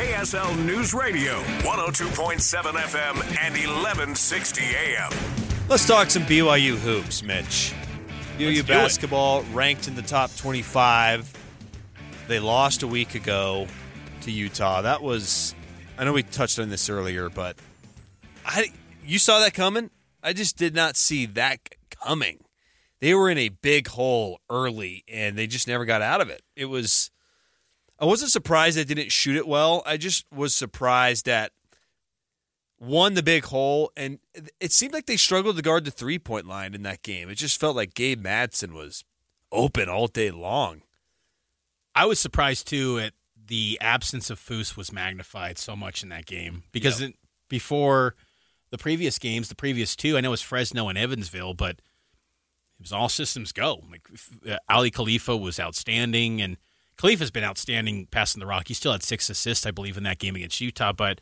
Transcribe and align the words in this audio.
KSL 0.00 0.64
News 0.64 0.94
Radio, 0.94 1.42
102.7 1.60 2.38
FM 2.72 3.16
and 3.44 3.52
1160 3.52 4.62
AM. 4.62 5.12
Let's 5.68 5.86
talk 5.86 6.08
some 6.08 6.22
BYU 6.22 6.76
hoops, 6.76 7.22
Mitch. 7.22 7.74
BYU 8.38 8.54
do 8.54 8.60
it. 8.60 8.66
basketball 8.66 9.42
ranked 9.52 9.88
in 9.88 9.96
the 9.96 10.02
top 10.02 10.34
25. 10.36 11.30
They 12.28 12.40
lost 12.40 12.82
a 12.82 12.86
week 12.86 13.14
ago 13.14 13.66
to 14.22 14.30
Utah. 14.30 14.80
That 14.80 15.02
was, 15.02 15.54
I 15.98 16.04
know 16.04 16.14
we 16.14 16.22
touched 16.22 16.58
on 16.58 16.70
this 16.70 16.88
earlier, 16.88 17.28
but 17.28 17.56
I, 18.46 18.72
you 19.04 19.18
saw 19.18 19.38
that 19.40 19.52
coming. 19.52 19.90
I 20.22 20.32
just 20.32 20.56
did 20.56 20.74
not 20.74 20.96
see 20.96 21.26
that 21.26 21.58
coming. 21.90 22.38
They 23.00 23.12
were 23.12 23.28
in 23.28 23.36
a 23.36 23.50
big 23.50 23.88
hole 23.88 24.40
early, 24.48 25.04
and 25.12 25.36
they 25.36 25.46
just 25.46 25.68
never 25.68 25.84
got 25.84 26.00
out 26.00 26.22
of 26.22 26.30
it. 26.30 26.40
It 26.56 26.70
was. 26.70 27.10
I 28.00 28.06
wasn't 28.06 28.30
surprised 28.30 28.76
they 28.76 28.84
didn't 28.84 29.12
shoot 29.12 29.36
it 29.36 29.46
well. 29.46 29.82
I 29.84 29.96
just 29.96 30.24
was 30.32 30.54
surprised 30.54 31.26
that 31.26 31.52
one 32.78 33.12
the 33.12 33.22
big 33.22 33.44
hole, 33.44 33.92
and 33.94 34.18
it 34.58 34.72
seemed 34.72 34.94
like 34.94 35.04
they 35.04 35.18
struggled 35.18 35.56
to 35.56 35.62
guard 35.62 35.84
the 35.84 35.90
three 35.90 36.18
point 36.18 36.46
line 36.46 36.74
in 36.74 36.82
that 36.84 37.02
game. 37.02 37.28
It 37.28 37.34
just 37.34 37.60
felt 37.60 37.76
like 37.76 37.94
Gabe 37.94 38.24
Madsen 38.24 38.72
was 38.72 39.04
open 39.52 39.88
all 39.88 40.06
day 40.06 40.30
long. 40.30 40.82
I 41.94 42.06
was 42.06 42.18
surprised 42.18 42.66
too 42.68 42.98
at 42.98 43.12
the 43.36 43.78
absence 43.82 44.30
of 44.30 44.38
Fousse 44.38 44.76
was 44.76 44.92
magnified 44.92 45.58
so 45.58 45.76
much 45.76 46.02
in 46.02 46.08
that 46.08 46.24
game 46.24 46.62
because 46.72 47.00
it, 47.00 47.16
before 47.48 48.14
the 48.70 48.78
previous 48.78 49.18
games, 49.18 49.48
the 49.48 49.54
previous 49.54 49.94
two, 49.94 50.16
I 50.16 50.20
know 50.20 50.28
it 50.28 50.30
was 50.30 50.42
Fresno 50.42 50.88
and 50.88 50.96
Evansville, 50.96 51.54
but 51.54 51.70
it 51.70 52.80
was 52.80 52.92
all 52.92 53.08
systems 53.08 53.52
go. 53.52 53.82
Like 53.90 54.08
uh, 54.48 54.56
Aly 54.70 54.90
Khalifa 54.90 55.36
was 55.36 55.60
outstanding, 55.60 56.40
and 56.40 56.56
Khalifa's 57.00 57.30
been 57.30 57.44
outstanding 57.44 58.06
passing 58.10 58.40
the 58.40 58.46
rock. 58.46 58.68
He 58.68 58.74
still 58.74 58.92
had 58.92 59.02
six 59.02 59.30
assists, 59.30 59.64
I 59.64 59.70
believe, 59.70 59.96
in 59.96 60.02
that 60.02 60.18
game 60.18 60.36
against 60.36 60.60
Utah, 60.60 60.92
but 60.92 61.20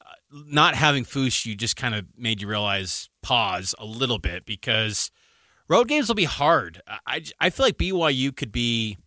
uh, 0.00 0.14
not 0.30 0.74
having 0.74 1.04
Fousse, 1.04 1.46
you 1.46 1.54
just 1.54 1.76
kind 1.76 1.94
of 1.94 2.04
made 2.18 2.42
you 2.42 2.48
realize 2.48 3.08
pause 3.22 3.72
a 3.78 3.84
little 3.84 4.18
bit 4.18 4.44
because 4.44 5.12
road 5.68 5.86
games 5.86 6.08
will 6.08 6.16
be 6.16 6.24
hard. 6.24 6.82
I, 7.06 7.22
I 7.38 7.50
feel 7.50 7.64
like 7.64 7.78
BYU 7.78 8.34
could 8.34 8.50
be 8.50 8.98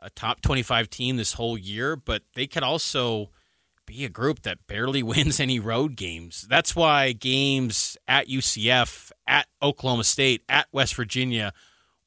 a 0.00 0.08
top 0.08 0.40
25 0.40 0.88
team 0.88 1.18
this 1.18 1.34
whole 1.34 1.58
year, 1.58 1.96
but 1.96 2.22
they 2.34 2.46
could 2.46 2.62
also 2.62 3.30
be 3.84 4.06
a 4.06 4.08
group 4.08 4.40
that 4.40 4.66
barely 4.66 5.02
wins 5.02 5.38
any 5.38 5.60
road 5.60 5.96
games. 5.96 6.46
That's 6.48 6.74
why 6.74 7.12
games 7.12 7.98
at 8.08 8.26
UCF, 8.26 9.12
at 9.26 9.48
Oklahoma 9.62 10.04
State, 10.04 10.44
at 10.48 10.66
West 10.72 10.94
Virginia 10.94 11.52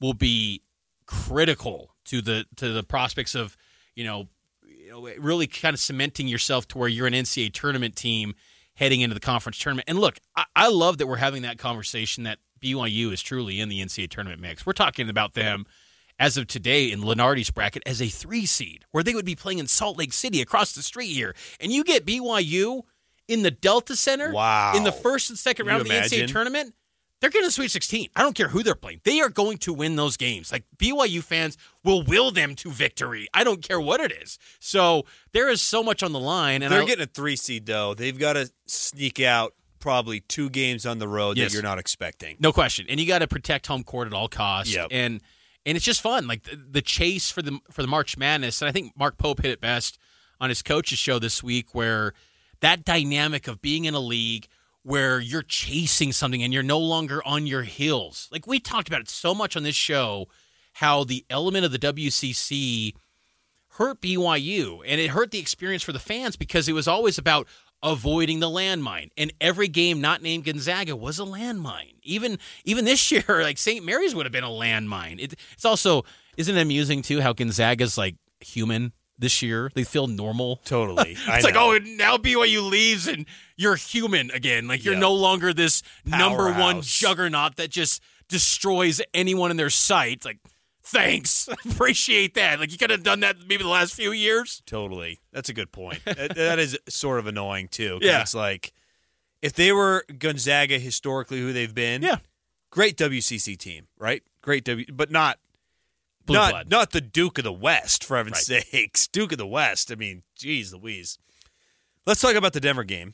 will 0.01 0.15
be 0.15 0.63
critical 1.05 1.91
to 2.09 2.21
the 2.21 2.45
to 2.57 2.69
the 2.69 2.83
prospects 2.83 3.35
of, 3.35 3.55
you 3.95 4.03
know, 4.03 4.27
you 4.63 4.91
know, 4.91 5.07
really 5.19 5.47
kind 5.47 5.73
of 5.73 5.79
cementing 5.79 6.27
yourself 6.27 6.67
to 6.69 6.77
where 6.77 6.87
you're 6.89 7.07
an 7.07 7.13
NCAA 7.13 7.53
tournament 7.53 7.95
team 7.95 8.33
heading 8.75 9.01
into 9.01 9.13
the 9.13 9.19
conference 9.19 9.57
tournament. 9.59 9.89
And 9.89 9.99
look, 9.99 10.19
I, 10.35 10.45
I 10.55 10.69
love 10.69 10.97
that 10.99 11.07
we're 11.07 11.17
having 11.17 11.41
that 11.43 11.57
conversation 11.57 12.23
that 12.23 12.39
BYU 12.61 13.11
is 13.11 13.21
truly 13.21 13.59
in 13.59 13.69
the 13.69 13.81
NCAA 13.81 14.09
tournament 14.09 14.41
mix. 14.41 14.65
We're 14.65 14.73
talking 14.73 15.09
about 15.09 15.33
them 15.33 15.65
as 16.17 16.35
of 16.37 16.47
today 16.47 16.91
in 16.91 17.01
Lunardi's 17.01 17.51
bracket 17.51 17.83
as 17.85 18.01
a 18.01 18.07
three 18.07 18.45
seed, 18.45 18.85
where 18.91 19.03
they 19.03 19.15
would 19.15 19.25
be 19.25 19.35
playing 19.35 19.59
in 19.59 19.67
Salt 19.67 19.97
Lake 19.97 20.11
City 20.13 20.41
across 20.41 20.73
the 20.73 20.81
street 20.81 21.13
here. 21.13 21.33
And 21.59 21.71
you 21.71 21.83
get 21.83 22.05
BYU 22.05 22.81
in 23.27 23.43
the 23.43 23.51
Delta 23.51 23.95
Center 23.95 24.33
Wow. 24.33 24.73
in 24.75 24.83
the 24.83 24.91
first 24.91 25.29
and 25.29 25.37
second 25.39 25.67
round 25.67 25.81
of 25.81 25.87
the 25.87 25.93
NCAA 25.93 26.27
tournament. 26.27 26.73
They're 27.21 27.29
getting 27.29 27.47
a 27.47 27.51
Sweet 27.51 27.69
16. 27.71 28.09
I 28.15 28.21
don't 28.21 28.33
care 28.35 28.47
who 28.47 28.63
they're 28.63 28.75
playing. 28.75 29.01
They 29.03 29.19
are 29.19 29.29
going 29.29 29.57
to 29.59 29.73
win 29.73 29.95
those 29.97 30.15
games. 30.15 30.51
Like 30.51 30.63
BYU 30.77 31.21
fans 31.21 31.57
will 31.83 32.03
will 32.03 32.31
them 32.31 32.55
to 32.55 32.71
victory. 32.71 33.27
I 33.33 33.43
don't 33.43 33.61
care 33.61 33.79
what 33.79 33.99
it 33.99 34.11
is. 34.11 34.39
So 34.59 35.03
there 35.33 35.49
is 35.49 35.61
so 35.61 35.83
much 35.83 36.01
on 36.01 36.13
the 36.13 36.19
line, 36.19 36.61
and 36.61 36.71
They're 36.71 36.83
I, 36.83 36.85
getting 36.85 37.03
a 37.03 37.07
three 37.07 37.35
seed 37.35 37.65
though. 37.65 37.93
They've 37.93 38.17
got 38.17 38.33
to 38.33 38.49
sneak 38.67 39.19
out 39.19 39.53
probably 39.79 40.19
two 40.21 40.49
games 40.49 40.85
on 40.85 40.99
the 40.99 41.07
road 41.07 41.37
Yes. 41.37 41.51
that 41.51 41.53
you're 41.55 41.63
not 41.63 41.79
expecting. 41.79 42.35
No 42.39 42.51
question. 42.51 42.85
And 42.89 42.99
you 42.99 43.07
got 43.07 43.19
to 43.19 43.27
protect 43.27 43.67
home 43.67 43.83
court 43.83 44.07
at 44.07 44.13
all 44.13 44.27
costs. 44.27 44.73
Yep. 44.73 44.87
And 44.91 45.21
and 45.65 45.75
it's 45.75 45.85
just 45.85 46.01
fun. 46.01 46.25
Like 46.27 46.43
the, 46.43 46.55
the 46.55 46.81
chase 46.81 47.29
for 47.31 47.41
the 47.41 47.59
for 47.71 47.81
the 47.81 47.87
March 47.87 48.17
Madness. 48.17 48.61
And 48.61 48.69
I 48.69 48.71
think 48.71 48.93
Mark 48.97 49.17
Pope 49.17 49.41
hit 49.41 49.51
it 49.51 49.59
best 49.61 49.97
on 50.39 50.47
his 50.49 50.61
coach's 50.61 50.99
show 50.99 51.19
this 51.19 51.43
week 51.43 51.75
where 51.75 52.13
that 52.61 52.85
dynamic 52.85 53.47
of 53.47 53.61
being 53.61 53.83
in 53.85 53.93
a 53.93 53.99
league 53.99 54.47
where 54.89 55.19
you're 55.19 55.43
chasing 55.43 56.11
something 56.11 56.41
and 56.41 56.51
you're 56.51 56.63
no 56.63 56.79
longer 56.79 57.21
on 57.23 57.45
your 57.45 57.61
heels. 57.61 58.27
Like 58.31 58.47
we 58.47 58.59
talked 58.59 58.87
about 58.87 59.01
it 59.01 59.07
so 59.07 59.35
much 59.35 59.55
on 59.55 59.61
this 59.61 59.75
show 59.75 60.27
how 60.73 61.03
the 61.03 61.23
element 61.29 61.63
of 61.63 61.71
the 61.71 61.77
WCC 61.77 62.95
hurt 63.73 64.01
BYU 64.01 64.81
and 64.87 64.99
it 64.99 65.11
hurt 65.11 65.29
the 65.29 65.37
experience 65.37 65.83
for 65.83 65.91
the 65.91 65.99
fans 65.99 66.35
because 66.35 66.67
it 66.67 66.73
was 66.73 66.87
always 66.87 67.19
about 67.19 67.47
avoiding 67.83 68.39
the 68.39 68.49
landmine. 68.49 69.11
And 69.15 69.31
every 69.39 69.67
game 69.67 70.01
not 70.01 70.23
named 70.23 70.45
Gonzaga 70.45 70.95
was 70.95 71.19
a 71.19 71.23
landmine. 71.23 71.97
Even 72.01 72.39
even 72.65 72.85
this 72.85 73.11
year, 73.11 73.23
like 73.27 73.59
St. 73.59 73.85
Mary's 73.85 74.15
would 74.15 74.25
have 74.25 74.33
been 74.33 74.43
a 74.43 74.47
landmine. 74.47 75.23
It, 75.23 75.35
it's 75.53 75.65
also 75.65 76.03
isn't 76.35 76.57
it 76.57 76.59
amusing 76.59 77.03
too 77.03 77.21
how 77.21 77.33
Gonzaga's 77.33 77.95
like 77.95 78.15
human 78.39 78.93
this 79.19 79.41
year. 79.41 79.69
They 79.75 79.83
feel 79.83 80.07
normal. 80.07 80.61
Totally. 80.65 81.15
I 81.27 81.35
It's 81.35 81.43
like, 81.45 81.55
oh, 81.55 81.77
now 81.77 82.17
BYU 82.17 82.67
leaves 82.69 83.07
and 83.07 83.25
you're 83.57 83.75
human 83.75 84.31
again. 84.31 84.67
Like 84.67 84.83
you're 84.83 84.93
Yeah. 84.95 84.99
no 85.01 85.13
longer 85.13 85.53
this 85.53 85.83
number 86.05 86.51
one 86.53 86.81
juggernaut 86.81 87.57
that 87.57 87.69
just 87.69 88.01
destroys 88.29 89.01
anyone 89.13 89.51
in 89.51 89.57
their 89.57 89.69
sight. 89.69 90.23
Like, 90.25 90.39
thanks, 90.83 91.47
appreciate 91.69 92.33
that. 92.35 92.59
Like 92.59 92.71
you 92.71 92.77
could 92.77 92.89
have 92.89 93.03
done 93.03 93.19
that 93.19 93.35
maybe 93.47 93.63
the 93.63 93.69
last 93.69 93.93
few 93.93 94.11
years. 94.11 94.61
Totally. 94.65 95.19
That's 95.33 95.49
a 95.49 95.53
good 95.53 95.71
point. 95.71 95.99
that, 96.05 96.35
that 96.35 96.57
is 96.59 96.77
sort 96.87 97.19
of 97.19 97.27
annoying 97.27 97.67
too. 97.67 97.99
Yeah. 98.01 98.21
It's 98.21 98.33
like 98.33 98.71
if 99.41 99.53
they 99.53 99.71
were 99.71 100.05
Gonzaga 100.17 100.79
historically, 100.79 101.39
who 101.39 101.53
they've 101.53 101.73
been. 101.75 102.01
Yeah. 102.01 102.17
Great 102.71 102.97
WCC 102.97 103.57
team, 103.57 103.87
right? 103.97 104.21
Great 104.43 104.63
W, 104.65 104.85
but 104.93 105.09
not 105.09 105.39
Blue 106.25 106.35
not 106.35 106.51
blood. 106.51 106.69
not 106.69 106.91
the 106.91 107.01
Duke 107.01 107.37
of 107.37 107.43
the 107.43 107.53
West, 107.53 108.03
for 108.03 108.17
heaven's 108.17 108.47
Right. 108.49 108.63
sakes. 108.63 109.07
Duke 109.11 109.31
of 109.31 109.37
the 109.37 109.47
West. 109.47 109.91
I 109.91 109.95
mean, 109.95 110.23
geez, 110.35 110.73
Louise. 110.73 111.17
Let's 112.05 112.21
talk 112.21 112.35
about 112.35 112.53
the 112.53 112.59
Denver 112.59 112.83
game. 112.83 113.13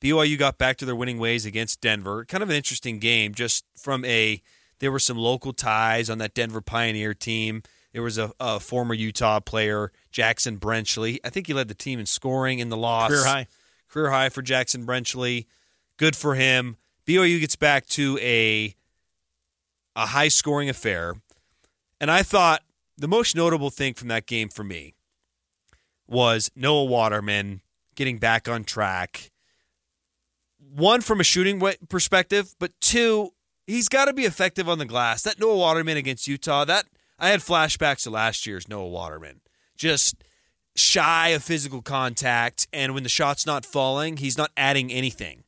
BYU 0.00 0.38
got 0.38 0.58
back 0.58 0.76
to 0.78 0.84
their 0.84 0.94
winning 0.96 1.18
ways 1.18 1.46
against 1.46 1.80
Denver. 1.80 2.24
Kind 2.24 2.42
of 2.42 2.50
an 2.50 2.56
interesting 2.56 2.98
game, 2.98 3.34
just 3.34 3.64
from 3.76 4.04
a 4.04 4.42
there 4.78 4.92
were 4.92 4.98
some 4.98 5.16
local 5.16 5.52
ties 5.54 6.10
on 6.10 6.18
that 6.18 6.34
Denver 6.34 6.60
Pioneer 6.60 7.14
team. 7.14 7.62
There 7.92 8.02
was 8.02 8.18
a, 8.18 8.30
a 8.38 8.60
former 8.60 8.92
Utah 8.92 9.40
player, 9.40 9.90
Jaxon 10.12 10.58
Brenchley. 10.58 11.18
I 11.24 11.30
think 11.30 11.46
he 11.46 11.54
led 11.54 11.68
the 11.68 11.74
team 11.74 11.98
in 11.98 12.04
scoring 12.04 12.58
in 12.58 12.68
the 12.68 12.76
loss. 12.76 13.08
Career 13.10 13.24
high. 13.24 13.46
Career 13.88 14.10
high 14.10 14.28
for 14.28 14.42
Jaxon 14.42 14.84
Brenchley. 14.84 15.46
Good 15.96 16.14
for 16.14 16.34
him. 16.34 16.76
BYU 17.06 17.40
gets 17.40 17.56
back 17.56 17.86
to 17.86 18.18
a 18.20 18.74
a 19.94 20.06
high 20.06 20.28
scoring 20.28 20.68
affair. 20.68 21.14
And 22.00 22.10
I 22.10 22.22
thought 22.22 22.62
the 22.96 23.08
most 23.08 23.34
notable 23.34 23.70
thing 23.70 23.94
from 23.94 24.08
that 24.08 24.26
game 24.26 24.48
for 24.48 24.64
me 24.64 24.94
was 26.06 26.50
Noah 26.54 26.84
Waterman 26.84 27.62
getting 27.94 28.18
back 28.18 28.48
on 28.48 28.64
track. 28.64 29.30
One 30.58 31.00
from 31.00 31.20
a 31.20 31.24
shooting 31.24 31.62
perspective, 31.88 32.54
but 32.58 32.72
two, 32.80 33.30
he's 33.66 33.88
got 33.88 34.06
to 34.06 34.12
be 34.12 34.24
effective 34.24 34.68
on 34.68 34.78
the 34.78 34.84
glass. 34.84 35.22
That 35.22 35.40
Noah 35.40 35.56
Waterman 35.56 35.96
against 35.96 36.26
Utah, 36.26 36.64
that 36.64 36.86
I 37.18 37.28
had 37.28 37.40
flashbacks 37.40 38.02
to 38.02 38.10
last 38.10 38.46
year's 38.46 38.68
Noah 38.68 38.88
Waterman. 38.88 39.40
Just 39.76 40.16
shy 40.74 41.28
of 41.28 41.42
physical 41.42 41.82
contact, 41.82 42.68
and 42.72 42.94
when 42.94 43.02
the 43.02 43.08
shot's 43.08 43.46
not 43.46 43.64
falling, 43.64 44.18
he's 44.18 44.36
not 44.36 44.50
adding 44.56 44.92
anything. 44.92 45.44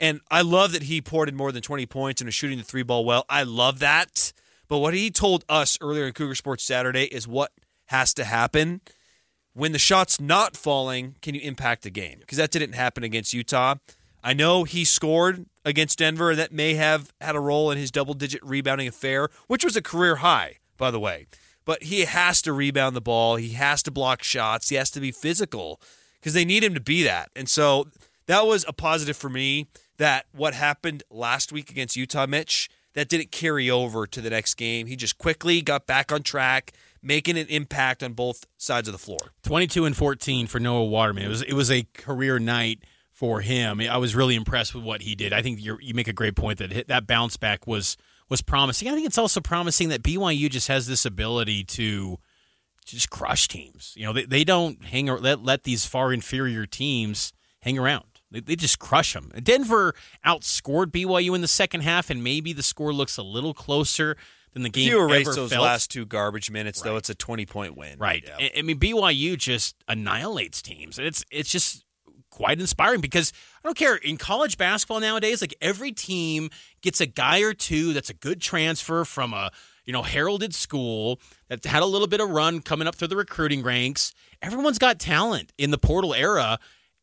And 0.00 0.20
I 0.30 0.42
love 0.42 0.72
that 0.72 0.84
he 0.84 1.00
poured 1.00 1.28
in 1.28 1.34
more 1.34 1.50
than 1.50 1.62
20 1.62 1.86
points 1.86 2.20
and 2.20 2.28
is 2.28 2.34
shooting 2.34 2.58
the 2.58 2.64
three 2.64 2.84
ball 2.84 3.04
well. 3.04 3.24
I 3.28 3.42
love 3.42 3.80
that. 3.80 4.32
But 4.68 4.78
what 4.78 4.94
he 4.94 5.10
told 5.10 5.44
us 5.48 5.78
earlier 5.80 6.06
in 6.06 6.12
Cougar 6.12 6.34
Sports 6.34 6.64
Saturday 6.64 7.04
is 7.04 7.26
what 7.26 7.52
has 7.86 8.12
to 8.14 8.24
happen. 8.24 8.82
When 9.54 9.72
the 9.72 9.78
shot's 9.78 10.20
not 10.20 10.56
falling, 10.56 11.16
can 11.22 11.34
you 11.34 11.40
impact 11.40 11.82
the 11.82 11.90
game? 11.90 12.18
Because 12.20 12.38
that 12.38 12.50
didn't 12.50 12.74
happen 12.74 13.02
against 13.02 13.32
Utah. 13.32 13.76
I 14.22 14.34
know 14.34 14.64
he 14.64 14.84
scored 14.84 15.46
against 15.64 15.98
Denver, 15.98 16.30
and 16.30 16.38
that 16.38 16.52
may 16.52 16.74
have 16.74 17.12
had 17.20 17.34
a 17.34 17.40
role 17.40 17.70
in 17.70 17.78
his 17.78 17.90
double 17.90 18.14
digit 18.14 18.44
rebounding 18.44 18.88
affair, 18.88 19.28
which 19.46 19.64
was 19.64 19.76
a 19.76 19.82
career 19.82 20.16
high, 20.16 20.58
by 20.76 20.90
the 20.90 21.00
way. 21.00 21.26
But 21.64 21.84
he 21.84 22.02
has 22.02 22.42
to 22.42 22.52
rebound 22.52 22.94
the 22.94 23.00
ball. 23.00 23.36
He 23.36 23.50
has 23.50 23.82
to 23.84 23.90
block 23.90 24.22
shots. 24.22 24.68
He 24.68 24.76
has 24.76 24.90
to 24.92 25.00
be 25.00 25.12
physical 25.12 25.80
because 26.20 26.34
they 26.34 26.44
need 26.44 26.64
him 26.64 26.74
to 26.74 26.80
be 26.80 27.02
that. 27.04 27.30
And 27.34 27.48
so 27.48 27.88
that 28.26 28.46
was 28.46 28.64
a 28.68 28.72
positive 28.72 29.16
for 29.16 29.30
me. 29.30 29.68
That 29.98 30.26
what 30.32 30.54
happened 30.54 31.02
last 31.10 31.50
week 31.50 31.70
against 31.70 31.96
Utah, 31.96 32.26
Mitch, 32.26 32.70
that 32.98 33.08
didn't 33.08 33.30
carry 33.30 33.70
over 33.70 34.08
to 34.08 34.20
the 34.20 34.28
next 34.28 34.54
game. 34.54 34.88
He 34.88 34.96
just 34.96 35.18
quickly 35.18 35.62
got 35.62 35.86
back 35.86 36.10
on 36.10 36.24
track, 36.24 36.72
making 37.00 37.38
an 37.38 37.46
impact 37.46 38.02
on 38.02 38.12
both 38.12 38.44
sides 38.56 38.88
of 38.88 38.92
the 38.92 38.98
floor. 38.98 39.20
22 39.44 39.84
and 39.84 39.96
14 39.96 40.48
for 40.48 40.58
Noah 40.58 40.84
Waterman. 40.84 41.22
It 41.22 41.28
was 41.28 41.42
it 41.42 41.52
was 41.52 41.70
a 41.70 41.84
career 41.94 42.40
night 42.40 42.80
for 43.12 43.40
him. 43.40 43.80
I 43.80 43.98
was 43.98 44.16
really 44.16 44.34
impressed 44.34 44.74
with 44.74 44.82
what 44.82 45.02
he 45.02 45.14
did. 45.14 45.32
I 45.32 45.42
think 45.42 45.62
you 45.62 45.78
you 45.80 45.94
make 45.94 46.08
a 46.08 46.12
great 46.12 46.34
point 46.34 46.58
that 46.58 46.88
that 46.88 47.06
bounce 47.06 47.36
back 47.36 47.68
was 47.68 47.96
was 48.28 48.42
promising. 48.42 48.88
I 48.88 48.94
think 48.94 49.06
it's 49.06 49.16
also 49.16 49.40
promising 49.40 49.90
that 49.90 50.02
BYU 50.02 50.50
just 50.50 50.66
has 50.66 50.88
this 50.88 51.06
ability 51.06 51.62
to 51.64 52.18
just 52.84 53.10
crush 53.10 53.46
teams. 53.46 53.92
You 53.96 54.06
know, 54.06 54.12
they, 54.12 54.24
they 54.24 54.42
don't 54.42 54.84
hang 54.84 55.08
or 55.08 55.20
let 55.20 55.44
let 55.44 55.62
these 55.62 55.86
far 55.86 56.12
inferior 56.12 56.66
teams 56.66 57.32
hang 57.60 57.78
around. 57.78 58.17
They, 58.30 58.40
they 58.40 58.56
just 58.56 58.78
crush 58.78 59.12
them. 59.14 59.30
Denver 59.42 59.94
outscored 60.24 60.86
BYU 60.86 61.34
in 61.34 61.40
the 61.40 61.48
second 61.48 61.80
half, 61.82 62.10
and 62.10 62.22
maybe 62.22 62.52
the 62.52 62.62
score 62.62 62.92
looks 62.92 63.16
a 63.16 63.22
little 63.22 63.54
closer 63.54 64.16
than 64.52 64.62
the 64.62 64.68
game. 64.68 64.86
If 64.88 64.92
you 64.92 65.02
erase 65.02 65.34
those 65.34 65.50
felt. 65.52 65.62
last 65.64 65.90
two 65.90 66.04
garbage 66.06 66.50
minutes, 66.50 66.80
though, 66.82 66.96
it's 66.96 67.10
a 67.10 67.14
twenty 67.14 67.46
point 67.46 67.76
win. 67.76 67.98
Right. 67.98 68.24
Yeah. 68.26 68.36
I- 68.38 68.58
I 68.58 68.62
mean, 68.62 68.78
BYU 68.78 69.36
just 69.36 69.76
annihilates 69.88 70.62
teams. 70.62 70.98
And 70.98 71.06
It's 71.06 71.24
it's 71.30 71.50
just 71.50 71.84
quite 72.30 72.60
inspiring 72.60 73.00
because 73.00 73.32
I 73.64 73.68
don't 73.68 73.76
care 73.76 73.96
in 73.96 74.16
college 74.16 74.56
basketball 74.58 75.00
nowadays. 75.00 75.40
Like 75.40 75.54
every 75.60 75.92
team 75.92 76.50
gets 76.82 77.00
a 77.00 77.06
guy 77.06 77.40
or 77.40 77.52
two 77.54 77.92
that's 77.92 78.10
a 78.10 78.14
good 78.14 78.40
transfer 78.40 79.04
from 79.04 79.32
a 79.32 79.50
you 79.84 79.92
know 79.92 80.02
heralded 80.02 80.54
school 80.54 81.20
that 81.48 81.64
had 81.64 81.82
a 81.82 81.86
little 81.86 82.06
bit 82.06 82.20
of 82.20 82.28
run 82.30 82.60
coming 82.60 82.86
up 82.86 82.94
through 82.94 83.08
the 83.08 83.16
recruiting 83.16 83.62
ranks. 83.62 84.12
Everyone's 84.42 84.78
got 84.78 84.98
talent 84.98 85.52
in 85.58 85.70
the 85.70 85.78
portal 85.78 86.14
era, 86.14 86.58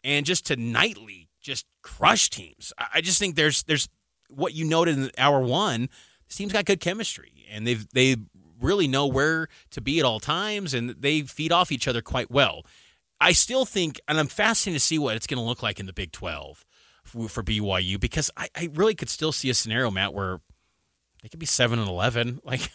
and 0.05 0.25
just 0.25 0.45
to 0.45 0.55
nightly 0.55 1.27
just 1.41 1.65
crush 1.81 2.29
teams. 2.29 2.71
I 2.93 3.01
just 3.01 3.19
think 3.19 3.35
there's 3.35 3.63
there's 3.63 3.89
what 4.29 4.53
you 4.53 4.63
noted 4.63 4.97
in 4.97 5.11
hour 5.17 5.41
one. 5.41 5.89
This 6.27 6.37
team's 6.37 6.53
got 6.53 6.65
good 6.65 6.79
chemistry, 6.79 7.45
and 7.51 7.67
they've 7.67 7.85
they 7.89 8.15
really 8.61 8.87
know 8.87 9.05
where 9.07 9.49
to 9.71 9.81
be 9.81 9.99
at 9.99 10.05
all 10.05 10.19
times, 10.19 10.73
and 10.73 10.91
they 10.91 11.21
feed 11.23 11.51
off 11.51 11.71
each 11.71 11.87
other 11.87 12.01
quite 12.01 12.31
well. 12.31 12.65
I 13.19 13.31
still 13.31 13.65
think, 13.65 13.99
and 14.07 14.19
I'm 14.19 14.27
fascinated 14.27 14.81
to 14.81 14.85
see 14.85 14.99
what 14.99 15.15
it's 15.15 15.27
going 15.27 15.37
to 15.37 15.45
look 15.45 15.63
like 15.63 15.79
in 15.79 15.85
the 15.85 15.93
Big 15.93 16.11
12 16.11 16.65
for, 17.03 17.29
for 17.29 17.43
BYU 17.43 17.99
because 17.99 18.29
I, 18.35 18.49
I 18.55 18.69
really 18.73 18.93
could 18.93 19.09
still 19.09 19.31
see 19.31 19.49
a 19.49 19.53
scenario, 19.53 19.89
Matt, 19.89 20.13
where 20.13 20.41
they 21.21 21.29
could 21.29 21.39
be 21.39 21.45
seven 21.45 21.79
and 21.79 21.87
eleven. 21.87 22.39
Like 22.45 22.69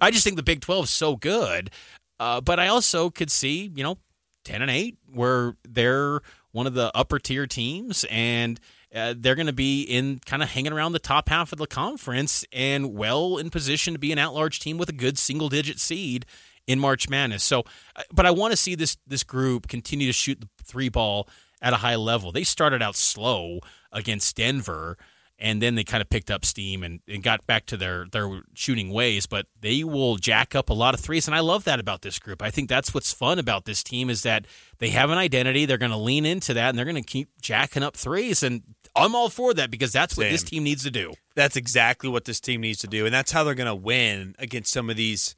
I 0.00 0.10
just 0.10 0.24
think 0.24 0.36
the 0.36 0.42
Big 0.42 0.60
12 0.60 0.84
is 0.84 0.90
so 0.90 1.16
good, 1.16 1.70
uh, 2.18 2.40
but 2.40 2.58
I 2.58 2.68
also 2.68 3.10
could 3.10 3.30
see, 3.30 3.70
you 3.74 3.82
know, 3.82 3.98
ten 4.44 4.62
and 4.62 4.70
eight, 4.70 4.98
where 5.12 5.56
they're 5.68 6.20
one 6.54 6.66
of 6.66 6.74
the 6.74 6.90
upper 6.94 7.18
tier 7.18 7.46
teams 7.46 8.06
and. 8.10 8.58
Uh, 8.94 9.12
they're 9.18 9.34
going 9.34 9.48
to 9.48 9.52
be 9.52 9.82
in 9.82 10.20
kind 10.24 10.40
of 10.40 10.50
hanging 10.50 10.72
around 10.72 10.92
the 10.92 11.00
top 11.00 11.28
half 11.28 11.50
of 11.50 11.58
the 11.58 11.66
conference 11.66 12.44
and 12.52 12.94
well 12.94 13.38
in 13.38 13.50
position 13.50 13.92
to 13.92 13.98
be 13.98 14.12
an 14.12 14.20
at-large 14.20 14.60
team 14.60 14.78
with 14.78 14.88
a 14.88 14.92
good 14.92 15.18
single-digit 15.18 15.80
seed 15.80 16.24
in 16.68 16.78
March 16.78 17.08
Madness. 17.08 17.42
So, 17.42 17.64
uh, 17.96 18.02
but 18.12 18.24
I 18.24 18.30
want 18.30 18.52
to 18.52 18.56
see 18.56 18.76
this 18.76 18.96
this 19.04 19.24
group 19.24 19.66
continue 19.66 20.06
to 20.06 20.12
shoot 20.12 20.40
the 20.40 20.48
three 20.62 20.88
ball 20.88 21.28
at 21.60 21.72
a 21.72 21.78
high 21.78 21.96
level. 21.96 22.30
They 22.30 22.44
started 22.44 22.82
out 22.82 22.94
slow 22.94 23.58
against 23.90 24.36
Denver, 24.36 24.96
and 25.38 25.60
then 25.60 25.74
they 25.74 25.84
kind 25.84 26.00
of 26.00 26.08
picked 26.08 26.30
up 26.30 26.44
steam 26.44 26.82
and, 26.82 27.00
and 27.08 27.22
got 27.22 27.46
back 27.46 27.66
to 27.66 27.76
their 27.76 28.06
their 28.12 28.42
shooting 28.54 28.90
ways. 28.90 29.26
But 29.26 29.46
they 29.60 29.82
will 29.84 30.16
jack 30.16 30.54
up 30.54 30.70
a 30.70 30.74
lot 30.74 30.94
of 30.94 31.00
threes, 31.00 31.26
and 31.26 31.34
I 31.34 31.40
love 31.40 31.64
that 31.64 31.80
about 31.80 32.02
this 32.02 32.18
group. 32.18 32.42
I 32.42 32.50
think 32.50 32.68
that's 32.68 32.94
what's 32.94 33.12
fun 33.12 33.38
about 33.38 33.64
this 33.64 33.82
team 33.82 34.10
is 34.10 34.22
that 34.22 34.46
they 34.78 34.90
have 34.90 35.10
an 35.10 35.18
identity. 35.18 35.66
They're 35.66 35.78
going 35.78 35.90
to 35.90 35.96
lean 35.96 36.24
into 36.24 36.54
that, 36.54 36.68
and 36.70 36.78
they're 36.78 36.84
going 36.84 36.94
to 36.96 37.02
keep 37.02 37.28
jacking 37.40 37.82
up 37.82 37.96
threes. 37.96 38.42
And 38.42 38.62
I'm 38.94 39.14
all 39.14 39.28
for 39.28 39.52
that 39.54 39.70
because 39.70 39.92
that's 39.92 40.16
what 40.16 40.28
this 40.30 40.42
team 40.44 40.62
needs 40.62 40.84
to 40.84 40.90
do. 40.90 41.12
That's 41.34 41.56
exactly 41.56 42.08
what 42.08 42.26
this 42.26 42.40
team 42.40 42.60
needs 42.60 42.78
to 42.80 42.86
do, 42.86 43.04
and 43.04 43.14
that's 43.14 43.32
how 43.32 43.42
they're 43.44 43.54
going 43.54 43.66
to 43.66 43.74
win 43.74 44.34
against 44.38 44.72
some 44.72 44.88
of 44.88 44.96
these. 44.96 45.34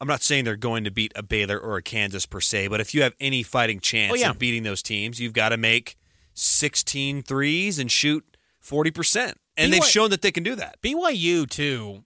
I'm 0.00 0.08
not 0.08 0.22
saying 0.22 0.44
they're 0.44 0.56
going 0.56 0.82
to 0.82 0.90
beat 0.90 1.12
a 1.14 1.22
Baylor 1.22 1.58
or 1.58 1.76
a 1.76 1.82
Kansas 1.82 2.26
per 2.26 2.40
se, 2.40 2.68
but 2.68 2.80
if 2.80 2.92
you 2.92 3.02
have 3.02 3.14
any 3.20 3.42
fighting 3.44 3.78
oh, 3.78 3.80
chance 3.80 4.12
Oh, 4.12 4.16
yeah. 4.16 4.30
of 4.30 4.38
beating 4.38 4.64
those 4.64 4.82
teams, 4.82 5.20
you've 5.20 5.32
got 5.32 5.50
to 5.50 5.56
make 5.56 5.96
16 6.34 7.22
threes 7.22 7.78
and 7.78 7.90
shoot 7.90 8.31
40%. 8.62 9.34
And 9.56 9.72
they've 9.72 9.84
shown 9.84 10.10
that 10.10 10.22
they 10.22 10.32
can 10.32 10.42
do 10.42 10.54
that. 10.54 10.80
BYU 10.82 11.48
too. 11.48 12.04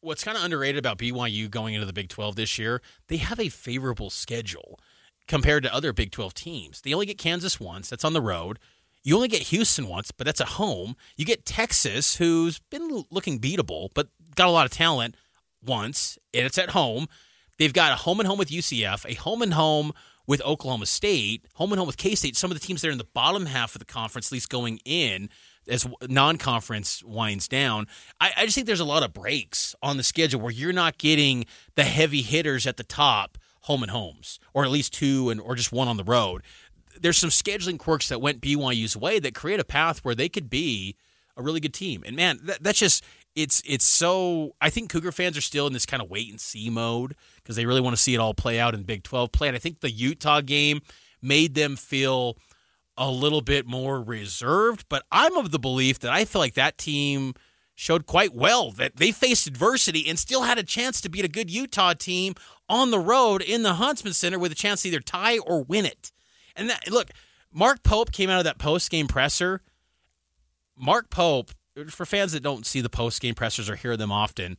What's 0.00 0.22
kind 0.22 0.36
of 0.36 0.44
underrated 0.44 0.78
about 0.78 0.98
BYU 0.98 1.50
going 1.50 1.74
into 1.74 1.86
the 1.86 1.92
Big 1.92 2.08
12 2.08 2.36
this 2.36 2.58
year, 2.58 2.80
they 3.08 3.16
have 3.16 3.40
a 3.40 3.48
favorable 3.48 4.10
schedule 4.10 4.78
compared 5.26 5.64
to 5.64 5.74
other 5.74 5.92
Big 5.92 6.12
12 6.12 6.34
teams. 6.34 6.80
They 6.80 6.94
only 6.94 7.06
get 7.06 7.18
Kansas 7.18 7.58
once, 7.58 7.90
that's 7.90 8.04
on 8.04 8.12
the 8.12 8.20
road. 8.20 8.58
You 9.02 9.16
only 9.16 9.28
get 9.28 9.42
Houston 9.42 9.88
once, 9.88 10.10
but 10.10 10.24
that's 10.24 10.40
at 10.40 10.48
home. 10.48 10.96
You 11.16 11.24
get 11.24 11.44
Texas, 11.44 12.16
who's 12.16 12.58
been 12.70 13.04
looking 13.10 13.40
beatable, 13.40 13.88
but 13.94 14.08
got 14.34 14.48
a 14.48 14.50
lot 14.50 14.66
of 14.66 14.72
talent 14.72 15.16
once, 15.64 16.18
and 16.34 16.44
it's 16.44 16.58
at 16.58 16.70
home. 16.70 17.06
They've 17.58 17.72
got 17.72 17.92
a 17.92 17.96
home 17.96 18.20
and 18.20 18.26
home 18.26 18.38
with 18.38 18.50
UCF, 18.50 19.08
a 19.08 19.14
home 19.14 19.42
and 19.42 19.54
home 19.54 19.92
with 20.26 20.42
Oklahoma 20.42 20.86
State, 20.86 21.46
home 21.54 21.72
and 21.72 21.78
home 21.78 21.86
with 21.86 21.96
K 21.96 22.14
State. 22.14 22.36
Some 22.36 22.50
of 22.50 22.58
the 22.58 22.64
teams 22.64 22.82
that 22.82 22.88
are 22.88 22.92
in 22.92 22.98
the 22.98 23.04
bottom 23.04 23.46
half 23.46 23.74
of 23.74 23.78
the 23.78 23.84
conference, 23.84 24.28
at 24.28 24.32
least 24.32 24.50
going 24.50 24.80
in 24.84 25.28
as 25.68 25.86
non 26.08 26.38
conference 26.38 27.02
winds 27.04 27.48
down. 27.48 27.86
I, 28.20 28.32
I 28.36 28.44
just 28.44 28.54
think 28.54 28.66
there's 28.66 28.80
a 28.80 28.84
lot 28.84 29.02
of 29.02 29.12
breaks 29.12 29.74
on 29.82 29.96
the 29.96 30.02
schedule 30.02 30.40
where 30.40 30.52
you're 30.52 30.72
not 30.72 30.98
getting 30.98 31.46
the 31.74 31.84
heavy 31.84 32.22
hitters 32.22 32.66
at 32.66 32.76
the 32.76 32.84
top 32.84 33.38
home 33.62 33.82
and 33.82 33.90
homes, 33.90 34.38
or 34.54 34.64
at 34.64 34.70
least 34.70 34.94
two 34.94 35.30
and 35.30 35.40
or 35.40 35.54
just 35.54 35.72
one 35.72 35.88
on 35.88 35.96
the 35.96 36.04
road. 36.04 36.42
There's 36.98 37.18
some 37.18 37.30
scheduling 37.30 37.78
quirks 37.78 38.08
that 38.08 38.20
went 38.20 38.40
BYU's 38.40 38.96
way 38.96 39.18
that 39.18 39.34
create 39.34 39.60
a 39.60 39.64
path 39.64 40.04
where 40.04 40.14
they 40.14 40.28
could 40.28 40.48
be 40.48 40.96
a 41.36 41.42
really 41.42 41.60
good 41.60 41.74
team. 41.74 42.02
And 42.06 42.16
man, 42.16 42.38
that, 42.44 42.62
that's 42.62 42.78
just 42.78 43.04
it's 43.34 43.62
it's 43.66 43.84
so. 43.84 44.54
I 44.60 44.70
think 44.70 44.90
Cougar 44.90 45.12
fans 45.12 45.36
are 45.36 45.42
still 45.42 45.66
in 45.66 45.72
this 45.72 45.86
kind 45.86 46.02
of 46.02 46.08
wait 46.08 46.30
and 46.30 46.40
see 46.40 46.70
mode 46.70 47.14
because 47.36 47.56
they 47.56 47.66
really 47.66 47.82
want 47.82 47.94
to 47.94 48.02
see 48.02 48.14
it 48.14 48.18
all 48.18 48.34
play 48.34 48.58
out 48.58 48.74
in 48.74 48.82
Big 48.84 49.02
12 49.02 49.30
play. 49.32 49.48
And 49.48 49.56
I 49.56 49.60
think 49.60 49.80
the 49.80 49.90
Utah 49.90 50.40
game 50.40 50.80
made 51.20 51.54
them 51.54 51.76
feel 51.76 52.38
a 52.96 53.10
little 53.10 53.40
bit 53.40 53.66
more 53.66 54.02
reserved. 54.02 54.86
But 54.88 55.04
I'm 55.10 55.36
of 55.36 55.50
the 55.50 55.58
belief 55.58 55.98
that 56.00 56.12
I 56.12 56.24
feel 56.24 56.40
like 56.40 56.54
that 56.54 56.78
team 56.78 57.34
showed 57.74 58.06
quite 58.06 58.34
well 58.34 58.70
that 58.72 58.96
they 58.96 59.12
faced 59.12 59.46
adversity 59.46 60.08
and 60.08 60.18
still 60.18 60.42
had 60.42 60.58
a 60.58 60.62
chance 60.62 61.00
to 61.02 61.10
beat 61.10 61.24
a 61.24 61.28
good 61.28 61.50
Utah 61.50 61.92
team 61.92 62.34
on 62.68 62.90
the 62.90 62.98
road 62.98 63.42
in 63.42 63.62
the 63.62 63.74
Huntsman 63.74 64.14
Center 64.14 64.38
with 64.38 64.50
a 64.50 64.56
chance 64.56 64.82
to 64.82 64.88
either 64.88 65.00
tie 65.00 65.38
or 65.38 65.62
win 65.62 65.84
it. 65.84 66.10
And 66.56 66.70
that, 66.70 66.90
look, 66.90 67.10
Mark 67.52 67.82
Pope 67.82 68.12
came 68.12 68.30
out 68.30 68.38
of 68.38 68.44
that 68.44 68.58
post 68.58 68.90
game 68.90 69.06
presser. 69.06 69.60
Mark 70.76 71.10
Pope, 71.10 71.52
for 71.88 72.06
fans 72.06 72.32
that 72.32 72.42
don't 72.42 72.66
see 72.66 72.80
the 72.80 72.88
post 72.88 73.20
game 73.20 73.34
pressers 73.34 73.68
or 73.68 73.76
hear 73.76 73.96
them 73.96 74.10
often, 74.10 74.58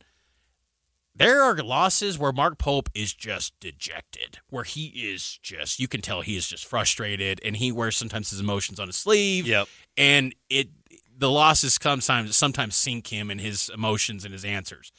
there 1.18 1.42
are 1.42 1.56
losses 1.56 2.18
where 2.18 2.32
Mark 2.32 2.58
Pope 2.58 2.88
is 2.94 3.12
just 3.12 3.58
dejected, 3.58 4.38
where 4.50 4.64
he 4.64 4.86
is 4.86 5.38
just, 5.42 5.80
you 5.80 5.88
can 5.88 6.00
tell 6.00 6.20
he 6.20 6.36
is 6.36 6.46
just 6.46 6.64
frustrated 6.64 7.40
and 7.44 7.56
he 7.56 7.72
wears 7.72 7.96
sometimes 7.96 8.30
his 8.30 8.40
emotions 8.40 8.78
on 8.78 8.86
his 8.86 8.96
sleeve. 8.96 9.46
Yep. 9.46 9.68
And 9.96 10.34
it, 10.48 10.68
the 11.16 11.30
losses 11.30 11.76
sometimes, 11.80 12.36
sometimes 12.36 12.76
sink 12.76 13.08
him 13.08 13.30
in 13.30 13.40
his 13.40 13.68
emotions 13.74 14.24
and 14.24 14.32
his 14.32 14.44
answers. 14.44 14.92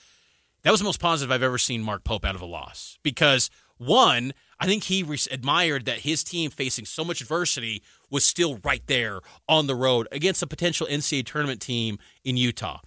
That 0.64 0.72
was 0.72 0.82
the 0.82 0.86
most 0.86 1.00
positive 1.00 1.32
I've 1.32 1.44
ever 1.44 1.58
seen 1.58 1.82
Mark 1.82 2.04
Pope 2.04 2.26
out 2.26 2.36
of 2.36 2.42
a 2.42 2.46
loss 2.46 3.00
because 3.02 3.50
one, 3.78 4.34
I 4.60 4.66
think 4.66 4.84
he 4.84 5.04
re- 5.04 5.18
admired 5.32 5.86
that 5.86 6.00
his 6.00 6.22
team 6.22 6.52
facing 6.52 6.84
so 6.84 7.06
much 7.06 7.22
adversity 7.22 7.82
was 8.10 8.26
still 8.26 8.60
right 8.66 8.84
there 8.88 9.22
on 9.48 9.68
the 9.68 9.76
road 9.76 10.10
against 10.12 10.44
a 10.44 10.48
potential 10.48 10.86
NCAA 10.86 11.26
tournament 11.26 11.62
team 11.62 11.98
in 12.26 12.36
Utah. 12.36 12.82